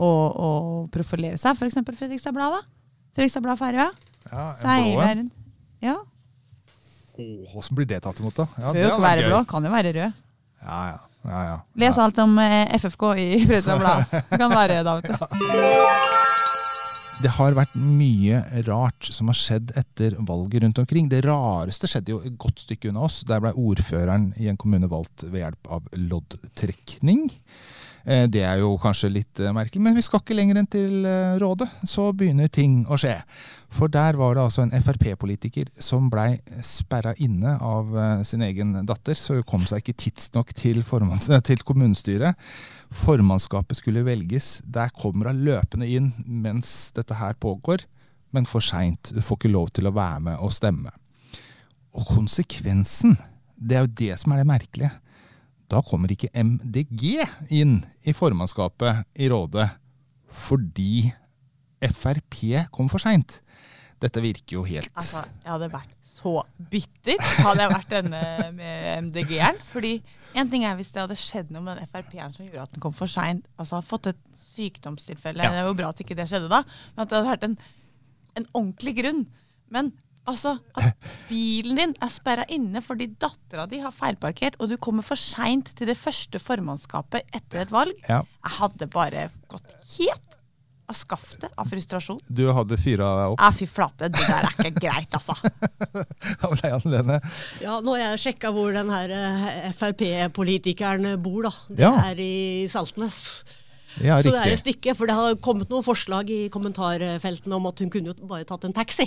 og, 0.00 0.24
og 0.32 0.88
profilere 0.96 1.36
seg. 1.36 1.60
F.eks. 1.60 1.76
Fredrikstad 1.92 2.32
Blad, 2.40 2.56
da. 2.56 2.64
Fredrikstad 3.12 3.44
Blad 3.44 3.60
Ferja. 3.60 3.90
Ja, 4.30 4.48
en 4.48 4.56
blå 4.56 4.64
Seiler 4.64 5.14
en. 5.26 5.30
Ja. 5.82 5.98
Hvordan 7.16 7.76
blir 7.76 7.88
det 7.90 8.02
tatt 8.04 8.20
imot, 8.22 8.36
da? 8.38 8.46
Ja, 8.56 8.72
det 8.72 8.86
ikke 8.86 8.94
vært 8.96 9.08
være 9.08 9.24
gøy. 9.24 9.30
blå, 9.32 9.40
kan 9.50 9.66
jo 9.66 9.72
være 9.72 9.94
rød. 9.98 10.20
Ja, 10.62 10.78
ja. 10.92 11.00
ja, 11.26 11.40
ja. 11.50 11.56
Les 11.82 11.98
alt 12.00 12.20
om 12.22 12.38
eh, 12.42 12.76
FFK 12.78 13.04
i 13.18 13.26
Fredrikstad 13.46 13.82
Blad. 13.82 14.06
Det 14.30 14.40
kan 14.40 14.54
være 14.54 14.82
da, 14.86 14.98
vet 15.00 15.10
du. 15.12 15.16
Det 17.22 17.30
har 17.36 17.54
vært 17.54 17.74
mye 17.78 18.40
rart 18.66 19.06
som 19.14 19.28
har 19.30 19.36
skjedd 19.38 19.68
etter 19.78 20.16
valget 20.26 20.64
rundt 20.64 20.80
omkring. 20.82 21.06
Det 21.10 21.20
rareste 21.22 21.86
skjedde 21.86 22.10
jo 22.16 22.18
et 22.24 22.34
godt 22.40 22.64
stykke 22.64 22.90
unna 22.90 23.04
oss. 23.06 23.20
Der 23.28 23.38
ble 23.44 23.52
ordføreren 23.54 24.32
i 24.42 24.48
en 24.50 24.58
kommune 24.58 24.88
valgt 24.90 25.22
ved 25.28 25.44
hjelp 25.44 25.70
av 25.76 25.86
loddtrekning. 25.94 27.28
Eh, 28.04 28.26
Det 28.26 28.42
er 28.42 28.58
jo 28.62 28.74
kanskje 28.82 29.10
litt 29.12 29.40
eh, 29.40 29.52
merkelig, 29.54 29.82
men 29.82 29.94
vi 29.94 30.02
skal 30.02 30.22
ikke 30.22 30.34
lenger 30.36 30.58
enn 30.58 30.68
til 30.70 31.06
eh, 31.06 31.36
Rådet. 31.42 31.68
Så 31.86 32.08
begynner 32.16 32.50
ting 32.52 32.82
å 32.90 32.98
skje. 32.98 33.14
For 33.72 33.88
der 33.92 34.18
var 34.20 34.34
det 34.34 34.42
altså 34.42 34.64
en 34.64 34.74
Frp-politiker 34.74 35.70
som 35.80 36.10
blei 36.12 36.34
sperra 36.66 37.14
inne 37.22 37.54
av 37.62 37.94
sin 38.28 38.42
egen 38.44 38.74
datter, 38.84 39.16
så 39.16 39.38
hun 39.38 39.46
kom 39.48 39.64
seg 39.64 39.80
ikke 39.80 39.96
tidsnok 40.02 40.52
til, 40.52 40.82
til 40.84 41.64
kommunestyret. 41.64 42.36
Formannskapet 42.92 43.78
skulle 43.80 44.04
velges. 44.04 44.58
Der 44.68 44.92
kommer 44.92 45.30
hun 45.30 45.40
løpende 45.46 45.88
inn 45.88 46.10
mens 46.26 46.92
dette 46.92 47.16
her 47.16 47.38
pågår, 47.40 47.86
men 48.36 48.44
for 48.44 48.60
seint. 48.60 49.14
Du 49.14 49.22
får 49.24 49.40
ikke 49.40 49.54
lov 49.54 49.72
til 49.72 49.88
å 49.88 49.96
være 49.96 50.20
med 50.28 50.44
og 50.44 50.52
stemme. 50.52 50.92
Og 51.96 52.04
konsekvensen, 52.12 53.16
det 53.56 53.78
er 53.78 53.86
jo 53.86 53.94
det 54.04 54.20
som 54.20 54.36
er 54.36 54.42
det 54.42 54.50
merkelige. 54.52 54.92
Da 55.72 55.80
kommer 55.86 56.12
ikke 56.12 56.30
MDG 56.36 57.22
inn 57.56 57.78
i 58.04 58.12
formannskapet 58.16 59.06
i 59.16 59.30
rådet 59.32 59.70
fordi 60.32 61.08
Frp 61.82 62.68
kom 62.72 62.88
for 62.92 63.02
seint. 63.02 63.40
Dette 64.02 64.22
virker 64.22 64.58
jo 64.58 64.62
helt 64.66 64.90
Altså, 64.98 65.22
jeg 65.42 65.50
hadde 65.50 65.68
vært 65.72 65.98
så 66.22 66.42
bitter 66.70 67.20
hadde 67.42 67.64
jeg 67.64 67.72
vært 67.72 67.92
denne 67.92 68.22
med 68.54 69.06
MDG-eren. 69.08 69.58
Fordi 69.72 69.96
en 70.38 70.50
ting 70.52 70.64
er 70.64 70.76
hvis 70.78 70.92
det 70.94 71.02
hadde 71.02 71.18
skjedd 71.18 71.50
noe 71.52 71.64
med 71.66 71.80
den 71.80 71.90
Frp-eren 71.90 72.34
som 72.36 72.46
gjorde 72.46 72.66
at 72.68 72.76
den 72.76 72.84
kom 72.84 72.94
for 72.96 73.10
seint. 73.10 73.48
Altså 73.60 73.80
fått 73.84 74.10
et 74.12 74.20
sykdomstilfelle. 74.38 75.42
Ja. 75.42 75.52
Det 75.52 75.62
er 75.62 75.68
jo 75.70 75.78
bra 75.78 75.90
at 75.92 76.02
ikke 76.04 76.16
det 76.18 76.28
skjedde 76.30 76.50
da. 76.52 76.62
Men 76.94 77.04
at 77.04 77.10
det 77.10 77.18
hadde 77.18 77.32
vært 77.32 77.48
en, 77.48 77.56
en 78.40 78.48
ordentlig 78.52 78.94
grunn. 79.00 79.24
Men 79.72 79.90
altså, 80.30 80.56
at 80.78 80.96
bilen 81.30 81.76
din 81.80 81.94
er 82.02 82.10
sperra 82.12 82.44
inne 82.52 82.82
fordi 82.84 83.08
dattera 83.20 83.66
di 83.70 83.80
har 83.82 83.92
feilparkert, 83.94 84.58
og 84.60 84.68
du 84.70 84.76
kommer 84.78 85.02
for 85.06 85.16
seint 85.18 85.72
til 85.78 85.88
det 85.90 85.96
første 85.98 86.38
formannskapet 86.42 87.26
etter 87.34 87.64
et 87.66 87.72
valg. 87.74 87.96
Ja, 88.08 88.22
Jeg 88.44 88.58
hadde 88.60 88.88
bare 88.92 89.30
gått 89.48 89.72
helt 89.98 90.28
av 90.90 90.96
skaftet 90.98 91.52
av 91.56 91.68
frustrasjon. 91.70 92.18
du 92.28 92.42
hadde 92.52 92.76
fyra 92.76 93.06
deg 93.16 93.32
opp. 93.32 93.40
Ja, 93.40 93.50
fy 93.54 93.66
flate, 93.70 94.08
det 94.12 94.18
der 94.26 94.48
er 94.48 94.56
ikke 94.58 94.80
greit, 94.86 95.14
altså. 95.14 95.36
av 96.42 96.56
Leian 96.58 96.82
Lene. 96.90 97.20
Ja, 97.62 97.78
nå 97.80 97.94
har 97.94 98.02
jeg 98.10 98.22
sjekka 98.26 98.50
hvor 98.52 98.74
den 98.74 98.90
her 98.92 99.14
eh, 99.14 99.70
Frp-politikeren 99.78 101.06
bor, 101.22 101.42
da. 101.48 101.52
Det 101.70 101.86
Ja. 101.86 101.92
er 102.10 102.20
i 102.20 102.66
Saltnes. 102.68 103.42
Ja, 104.02 104.18
Så 104.22 104.30
det 104.32 104.40
er 104.40 104.52
et 104.52 104.58
stykke, 104.62 104.94
for 104.96 105.06
det 105.06 105.14
har 105.14 105.34
kommet 105.36 105.68
noen 105.70 105.84
forslag 105.84 106.28
i 106.32 106.48
kommentarfeltene 106.52 107.54
om 107.56 107.66
at 107.68 107.78
hun 107.80 107.90
kunne 107.92 108.08
jo 108.12 108.26
bare 108.26 108.44
tatt 108.48 108.64
en 108.64 108.72
taxi. 108.72 109.06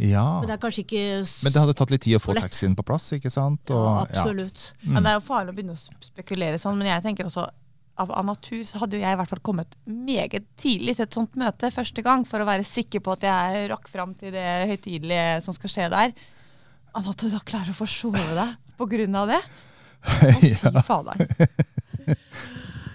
Ja. 0.00 0.40
Men 0.40 0.48
det 0.48 0.54
er 0.54 0.60
kanskje 0.62 0.84
ikke 0.86 1.00
Men 1.44 1.52
det 1.52 1.60
hadde 1.60 1.74
tatt 1.76 1.90
litt 1.92 2.04
tid 2.06 2.16
å 2.16 2.22
få 2.22 2.32
Lett. 2.32 2.46
taxien 2.46 2.76
på 2.76 2.84
plass, 2.86 3.10
ikke 3.12 3.30
sant? 3.32 3.60
ja, 3.68 4.02
absolutt. 4.02 4.14
ja. 4.14 4.22
Absolutt. 4.22 4.62
Men 4.88 5.04
det 5.04 5.10
er 5.10 5.18
jo 5.18 5.24
farlig 5.26 5.52
å 5.52 5.56
begynne 5.58 5.76
å 5.76 6.06
spekulere 6.06 6.60
sånn. 6.60 6.78
Men 6.80 6.88
jeg 6.94 7.04
tenker 7.04 7.28
også 7.28 7.44
av, 8.00 8.10
av 8.10 8.24
natur 8.24 8.62
så 8.64 8.80
hadde 8.82 8.96
jo 8.96 9.02
jeg 9.04 9.14
i 9.14 9.18
hvert 9.20 9.32
fall 9.32 9.42
kommet 9.44 9.76
meget 9.84 10.46
tidlig 10.60 10.96
til 10.96 11.06
et 11.06 11.18
sånt 11.18 11.36
møte 11.40 11.70
første 11.74 12.04
gang, 12.04 12.24
for 12.28 12.40
å 12.42 12.48
være 12.48 12.64
sikker 12.66 13.04
på 13.04 13.16
at 13.16 13.26
jeg 13.28 13.66
rakk 13.72 13.90
fram 13.92 14.14
til 14.18 14.32
det 14.34 14.46
høytidelige 14.72 15.42
som 15.44 15.56
skal 15.56 15.74
skje 15.74 15.90
der. 15.92 16.14
At 16.92 17.08
du 17.20 17.28
da 17.32 17.40
klarer 17.44 17.72
å 17.72 17.76
forsove 17.76 18.20
deg 18.20 18.40
av 18.40 19.28
det. 19.30 19.42
Å, 20.02 20.32
fy 20.40 20.54
fader. 20.88 21.28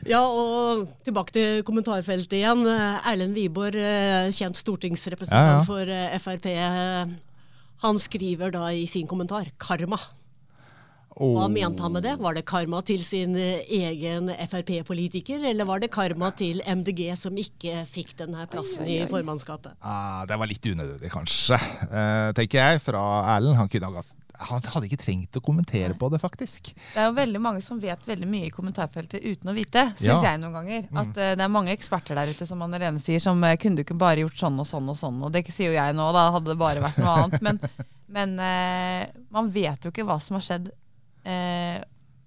Ja, 0.08 0.22
og 0.24 0.88
tilbake 1.04 1.34
til 1.36 1.63
kommentarfeltet 1.67 2.38
igjen. 2.39 2.63
Erlend 2.67 3.36
Wiborg, 3.36 3.76
eh, 3.76 4.30
kjent 4.32 4.56
stortingsrepresentant 4.56 5.50
Ja, 5.52 5.58
ja. 5.60 5.63
for 5.67 5.84
eh, 5.91 6.20
Frp, 6.24 6.46
eh, 6.54 7.15
han 7.84 8.00
skriver 8.00 8.54
da 8.56 8.70
i 8.72 8.86
sin 8.88 9.08
kommentar 9.08 9.52
'karma'. 9.60 10.00
Hva 11.17 11.48
mente 11.50 11.82
han 11.82 11.91
med 11.96 12.04
det? 12.06 12.13
Var 12.22 12.36
det 12.38 12.46
karma 12.46 12.82
til 12.86 13.02
sin 13.04 13.34
egen 13.36 14.30
Frp-politiker, 14.30 15.41
eller 15.50 15.65
var 15.65 15.80
det 15.82 15.89
karma 15.89 16.30
til 16.30 16.62
MDG 16.62 17.15
som 17.17 17.34
ikke 17.34 17.88
fikk 17.89 18.13
denne 18.20 18.46
plassen 18.52 18.86
i 18.86 19.00
formannskapet? 19.10 19.74
Ah, 19.82 20.26
det 20.30 20.38
var 20.38 20.46
litt 20.46 20.62
unødvendig, 20.62 21.10
kanskje, 21.10 21.58
eh, 21.89 22.32
tenker 22.38 22.62
jeg, 22.62 22.82
fra 22.86 23.02
Erlend. 23.36 23.58
Han 23.58 23.67
kunne 23.67 23.89
ha, 23.96 24.04
han 24.40 24.62
hadde 24.74 24.86
ikke 24.88 25.00
trengt 25.02 25.38
å 25.40 25.42
kommentere 25.44 25.96
på 25.98 26.10
det, 26.14 26.20
faktisk. 26.22 26.70
Det 26.94 27.02
er 27.02 27.08
jo 27.10 27.16
veldig 27.18 27.42
mange 27.42 27.62
som 27.66 27.80
vet 27.82 28.04
veldig 28.08 28.28
mye 28.30 28.48
i 28.48 28.54
kommentarfeltet 28.54 29.24
uten 29.26 29.50
å 29.52 29.56
vite, 29.58 29.84
syns 29.98 30.06
Ja. 30.08 30.20
jeg 30.32 30.42
noen 30.44 30.54
ganger. 30.54 30.88
At 30.94 31.18
eh, 31.18 31.34
det 31.40 31.44
er 31.46 31.52
mange 31.54 31.74
eksperter 31.74 32.16
der 32.20 32.30
ute, 32.34 32.46
som 32.46 32.62
Anne 32.62 32.80
Lene 32.82 33.02
sier, 33.02 33.20
som 33.24 33.42
eh, 33.44 33.58
kunne 33.58 33.80
du 33.80 33.84
ikke 33.84 33.98
bare 33.98 34.22
gjort 34.24 34.38
sånn 34.38 34.60
og 34.62 34.68
sånn 34.70 34.90
og 34.94 34.98
sånn. 35.00 35.20
Og 35.26 35.34
det 35.34 35.46
sier 35.50 35.72
jo 35.74 35.78
jeg 35.80 35.98
nå, 35.98 36.08
da 36.14 36.28
hadde 36.38 36.54
det 36.54 36.60
bare 36.62 36.84
vært 36.86 37.02
noe 37.02 37.18
annet. 37.24 37.42
Men, 37.48 37.60
men 38.08 38.38
eh, 38.40 39.08
man 39.36 39.50
vet 39.52 39.84
jo 39.84 39.90
ikke 39.92 40.06
hva 40.08 40.16
som 40.24 40.38
har 40.38 40.46
skjedd. 40.46 40.70
Eh, 41.28 41.82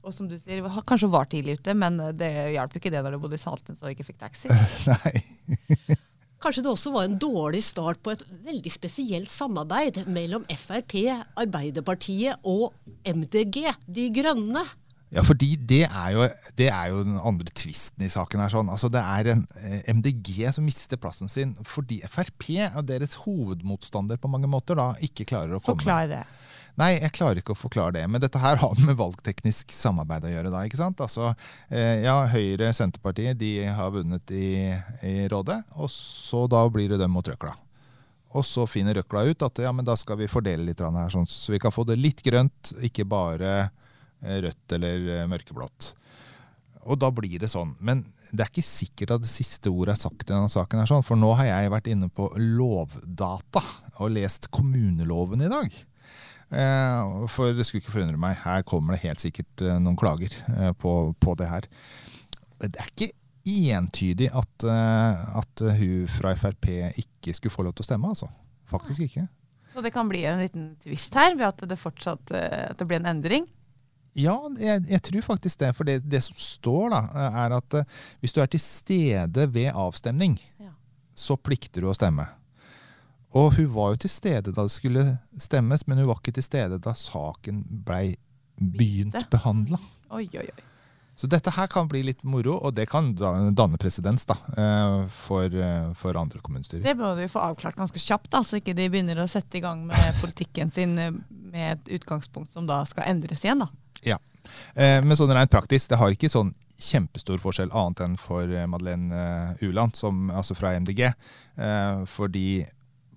og 0.05 0.13
som 0.17 0.29
du 0.29 0.35
sier, 0.41 0.61
kanskje 0.89 1.09
var 1.13 1.25
tidlig 1.29 1.59
ute, 1.61 1.75
men 1.77 1.99
eh, 2.01 2.13
det 2.17 2.29
hjalp 2.55 2.77
ikke 2.77 2.93
det 2.93 3.01
når 3.05 3.17
du 3.17 3.23
bodde 3.23 3.37
i 3.37 3.43
Saltnes 3.43 3.81
og 3.85 3.93
ikke 3.93 4.05
fikk 4.11 4.21
taxi. 4.21 4.49
Nei. 4.91 5.97
Kanskje 6.41 6.63
det 6.65 6.71
også 6.73 6.91
var 6.95 7.05
en 7.05 7.19
dårlig 7.21 7.61
start 7.67 7.99
på 8.01 8.15
et 8.15 8.23
veldig 8.47 8.71
spesielt 8.73 9.29
samarbeid 9.29 10.07
mellom 10.09 10.47
Frp, 10.49 10.95
Arbeiderpartiet 11.37 12.41
og 12.49 12.73
MDG, 13.05 13.67
De 13.85 14.07
Grønne. 14.17 14.63
Ja, 15.11 15.25
fordi 15.27 15.57
det 15.59 15.83
er, 15.89 16.11
jo, 16.15 16.27
det 16.59 16.69
er 16.71 16.91
jo 16.93 17.01
den 17.03 17.17
andre 17.19 17.51
tvisten 17.59 18.05
i 18.07 18.11
saken 18.13 18.45
her. 18.45 18.53
sånn. 18.53 18.69
Altså, 18.71 18.91
det 18.95 19.01
er 19.03 19.33
en 19.33 19.43
eh, 19.59 19.81
MDG 19.91 20.45
som 20.55 20.67
mister 20.67 21.01
plassen 21.03 21.31
sin 21.31 21.57
fordi 21.67 21.99
Frp 22.07 22.47
og 22.69 22.85
deres 22.87 23.17
hovedmotstander 23.25 24.21
på 24.23 24.31
mange 24.31 24.51
måter 24.51 24.79
da 24.79 24.93
ikke 25.03 25.27
klarer 25.33 25.59
å 25.59 25.63
komme. 25.65 25.83
Forklar 25.83 26.07
det. 26.13 26.23
Nei, 26.79 26.93
jeg 26.95 27.13
klarer 27.17 27.41
ikke 27.41 27.57
å 27.57 27.59
forklare 27.59 27.97
det. 27.99 28.05
Men 28.07 28.23
dette 28.23 28.41
her 28.41 28.61
har 28.63 28.85
med 28.87 28.99
valgteknisk 29.01 29.75
samarbeid 29.75 30.29
å 30.29 30.31
gjøre. 30.31 30.53
da, 30.55 30.63
ikke 30.65 30.79
sant? 30.79 31.03
Altså, 31.03 31.33
eh, 31.69 32.07
ja, 32.07 32.15
Høyre, 32.31 32.71
Senterpartiet, 32.77 33.39
de 33.41 33.67
har 33.67 33.91
vunnet 33.95 34.31
i, 34.31 34.71
i 35.07 35.17
rådet. 35.33 35.59
Og 35.83 35.91
så 35.91 36.47
da 36.51 36.63
blir 36.71 36.95
det 36.95 37.01
dem 37.03 37.13
mot 37.19 37.27
Røkla. 37.27 37.57
Og 38.39 38.47
så 38.47 38.63
finner 38.71 38.95
Røkla 38.95 39.27
ut 39.27 39.43
at 39.43 39.59
ja, 39.59 39.75
men 39.75 39.85
da 39.87 39.99
skal 39.99 40.21
vi 40.21 40.31
fordele 40.31 40.69
litt 40.69 40.81
her, 40.81 41.11
sånn, 41.11 41.27
så 41.27 41.51
vi 41.51 41.59
kan 41.59 41.75
få 41.75 41.83
det 41.89 41.99
litt 41.99 42.23
grønt, 42.23 42.71
ikke 42.87 43.09
bare 43.11 43.73
rødt 44.21 44.77
eller 44.77 45.09
eh, 45.17 45.27
mørkeblått. 45.31 45.93
Og 46.89 46.97
da 47.01 47.11
blir 47.13 47.37
det 47.43 47.51
sånn. 47.53 47.75
Men 47.85 48.03
det 48.31 48.45
er 48.45 48.51
ikke 48.51 48.65
sikkert 48.65 49.15
at 49.17 49.25
det 49.25 49.31
siste 49.31 49.73
ordet 49.73 49.97
er 49.97 50.01
sagt 50.01 50.25
i 50.25 50.33
denne 50.33 50.51
saken. 50.51 50.81
er 50.81 50.89
sånn, 50.89 51.05
For 51.07 51.19
nå 51.19 51.33
har 51.39 51.51
jeg 51.51 51.73
vært 51.75 51.91
inne 51.93 52.09
på 52.09 52.31
Lovdata 52.41 53.63
og 54.01 54.13
lest 54.17 54.49
kommuneloven 54.55 55.45
i 55.45 55.51
dag. 55.53 55.81
Eh, 56.51 57.27
for 57.31 57.55
det 57.55 57.67
skulle 57.67 57.85
ikke 57.85 57.95
forundre 57.95 58.21
meg. 58.21 58.39
Her 58.45 58.65
kommer 58.67 58.97
det 58.97 59.05
helt 59.05 59.23
sikkert 59.23 59.65
eh, 59.67 59.81
noen 59.83 59.99
klager 60.01 60.35
eh, 60.57 60.73
på, 60.73 60.95
på 61.21 61.37
det 61.39 61.51
her. 61.51 61.69
Det 62.61 62.75
er 62.75 62.93
ikke 62.93 63.13
entydig 63.51 64.31
at, 64.37 64.65
eh, 64.69 65.37
at 65.41 65.67
hun 65.79 66.09
fra 66.11 66.35
Frp 66.39 66.73
ikke 67.01 67.37
skulle 67.37 67.55
få 67.55 67.67
lov 67.67 67.77
til 67.77 67.87
å 67.87 67.91
stemme, 67.91 68.15
altså. 68.15 68.31
Faktisk 68.71 69.05
ikke. 69.07 69.27
Så 69.71 69.83
det 69.85 69.93
kan 69.95 70.09
bli 70.11 70.25
en 70.27 70.43
liten 70.43 70.75
tvist 70.83 71.15
her, 71.15 71.37
ved 71.39 71.47
at 71.47 71.65
det 71.71 71.79
fortsatt 71.79 72.33
eh, 72.35 72.71
at 72.71 72.79
det 72.79 72.87
blir 72.89 73.01
en 73.03 73.11
endring. 73.13 73.47
Ja, 74.21 74.37
jeg, 74.61 74.85
jeg 74.91 75.03
tror 75.07 75.27
faktisk 75.33 75.61
det. 75.63 75.73
For 75.79 75.89
det, 75.89 75.99
det 76.11 76.21
som 76.27 76.37
står, 76.41 76.91
da, 76.95 77.01
er 77.45 77.57
at 77.57 77.79
eh, 77.81 77.99
hvis 78.23 78.37
du 78.37 78.41
er 78.45 78.51
til 78.53 78.63
stede 78.63 79.47
ved 79.55 79.71
avstemning, 79.73 80.39
Ja. 80.61 80.73
så 81.17 81.37
plikter 81.41 81.85
du 81.85 81.91
å 81.91 81.97
stemme. 81.97 82.29
Og 83.39 83.53
hun 83.59 83.69
var 83.71 83.93
jo 83.95 84.01
til 84.03 84.11
stede 84.11 84.51
da 84.51 84.65
det 84.67 84.73
skulle 84.75 85.05
stemmes, 85.39 85.85
men 85.87 86.01
hun 86.03 86.09
var 86.11 86.19
ikke 86.19 86.35
til 86.41 86.43
stede 86.47 86.81
da 86.83 86.97
saken 86.99 87.61
blei 87.87 88.17
begynt 88.61 89.17
behandla. 89.31 89.79
Oi, 90.11 90.27
oi, 90.35 90.49
oi. 90.51 90.67
Så 91.21 91.29
dette 91.29 91.53
her 91.53 91.67
kan 91.69 91.85
bli 91.89 92.01
litt 92.07 92.23
moro, 92.25 92.55
og 92.65 92.73
det 92.79 92.87
kan 92.89 93.11
danne 93.15 93.77
presedens 93.81 94.25
da, 94.29 94.39
eh, 94.57 95.03
for, 95.13 95.45
eh, 95.53 95.91
for 96.01 96.17
andre 96.17 96.41
kommunestyrer. 96.41 96.83
Det 96.87 96.95
må 96.97 97.11
vi 97.19 97.27
få 97.29 97.43
avklart 97.45 97.77
ganske 97.77 98.01
kjapt, 98.01 98.31
da, 98.33 98.41
så 98.47 98.57
ikke 98.57 98.73
de 98.75 98.87
begynner 98.89 99.21
å 99.21 99.29
sette 99.29 99.59
i 99.61 99.61
gang 99.61 99.83
med 99.87 100.17
politikken 100.23 100.73
sin 100.73 100.97
eh, 100.99 101.11
med 101.29 101.75
et 101.77 102.01
utgangspunkt 102.01 102.51
som 102.55 102.67
da 102.67 102.81
skal 102.89 103.05
endres 103.13 103.45
igjen. 103.45 103.61
da. 103.67 103.69
Ja. 104.07 104.19
Eh, 104.75 104.99
Men 105.05 105.17
sånn 105.19 105.33
rent 105.35 105.53
praktisk, 105.53 105.91
det 105.93 105.99
har 106.01 106.15
ikke 106.15 106.31
sånn 106.33 106.55
kjempestor 106.81 107.41
forskjell 107.43 107.73
annet 107.77 108.01
enn 108.07 108.17
for 108.17 108.49
eh, 108.49 108.65
Madeleine 108.71 109.13
eh, 109.61 109.67
Uland, 109.69 109.97
som, 109.99 110.31
altså 110.33 110.57
fra 110.57 110.73
MDG. 110.81 111.11
Eh, 111.61 112.03
fordi 112.09 112.65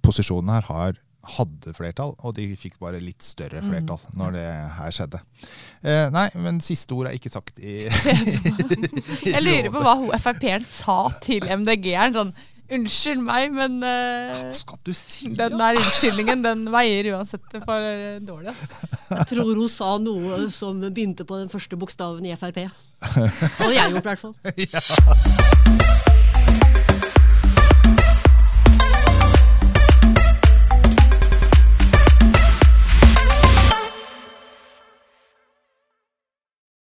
posisjonen 0.03 0.51
her 0.51 0.67
har, 0.67 0.97
hadde 1.37 1.71
flertall, 1.77 2.11
og 2.19 2.33
de 2.35 2.49
fikk 2.59 2.75
bare 2.83 2.99
litt 2.99 3.23
større 3.23 3.61
flertall 3.63 4.01
når 4.19 4.33
det 4.35 4.47
her 4.75 4.91
skjedde. 4.91 5.21
Eh, 5.79 6.09
nei, 6.11 6.25
men 6.35 6.59
siste 6.59 6.91
ord 6.97 7.07
er 7.07 7.15
ikke 7.15 7.31
sagt 7.31 7.61
i, 7.63 7.85
Jeg 9.31 9.45
lurer 9.45 9.71
på 9.71 9.83
hva 9.85 10.19
Frp-en 10.19 10.67
sa 10.67 10.97
til 11.23 11.47
MDG-eren. 11.47 12.17
Sånn, 12.19 12.33
unnskyld 12.77 13.21
meg, 13.23 13.53
men 13.55 13.77
uh, 13.83 14.33
Hva 14.47 14.55
skal 14.57 14.79
du 14.85 14.93
si? 14.97 15.31
den 15.37 15.57
der 15.59 15.79
unnskyldningen 15.79 16.43
den 16.45 16.65
veier 16.73 17.11
uansett 17.13 17.45
for 17.65 17.89
eh, 17.89 18.17
dårlig. 18.23 18.53
ass. 18.53 18.73
Jeg 19.13 19.29
tror 19.35 19.53
hun 19.53 19.69
sa 19.71 19.93
noe 20.01 20.47
som 20.53 20.81
begynte 20.89 21.27
på 21.29 21.43
den 21.43 21.53
første 21.53 21.79
bokstaven 21.79 22.25
i 22.25 22.35
Frp. 22.39 22.63
Det 22.63 23.29
hadde 23.59 23.73
jeg 23.75 23.95
gjort, 23.97 24.03
i 24.03 24.09
hvert 24.09 24.25
fall. 24.25 26.19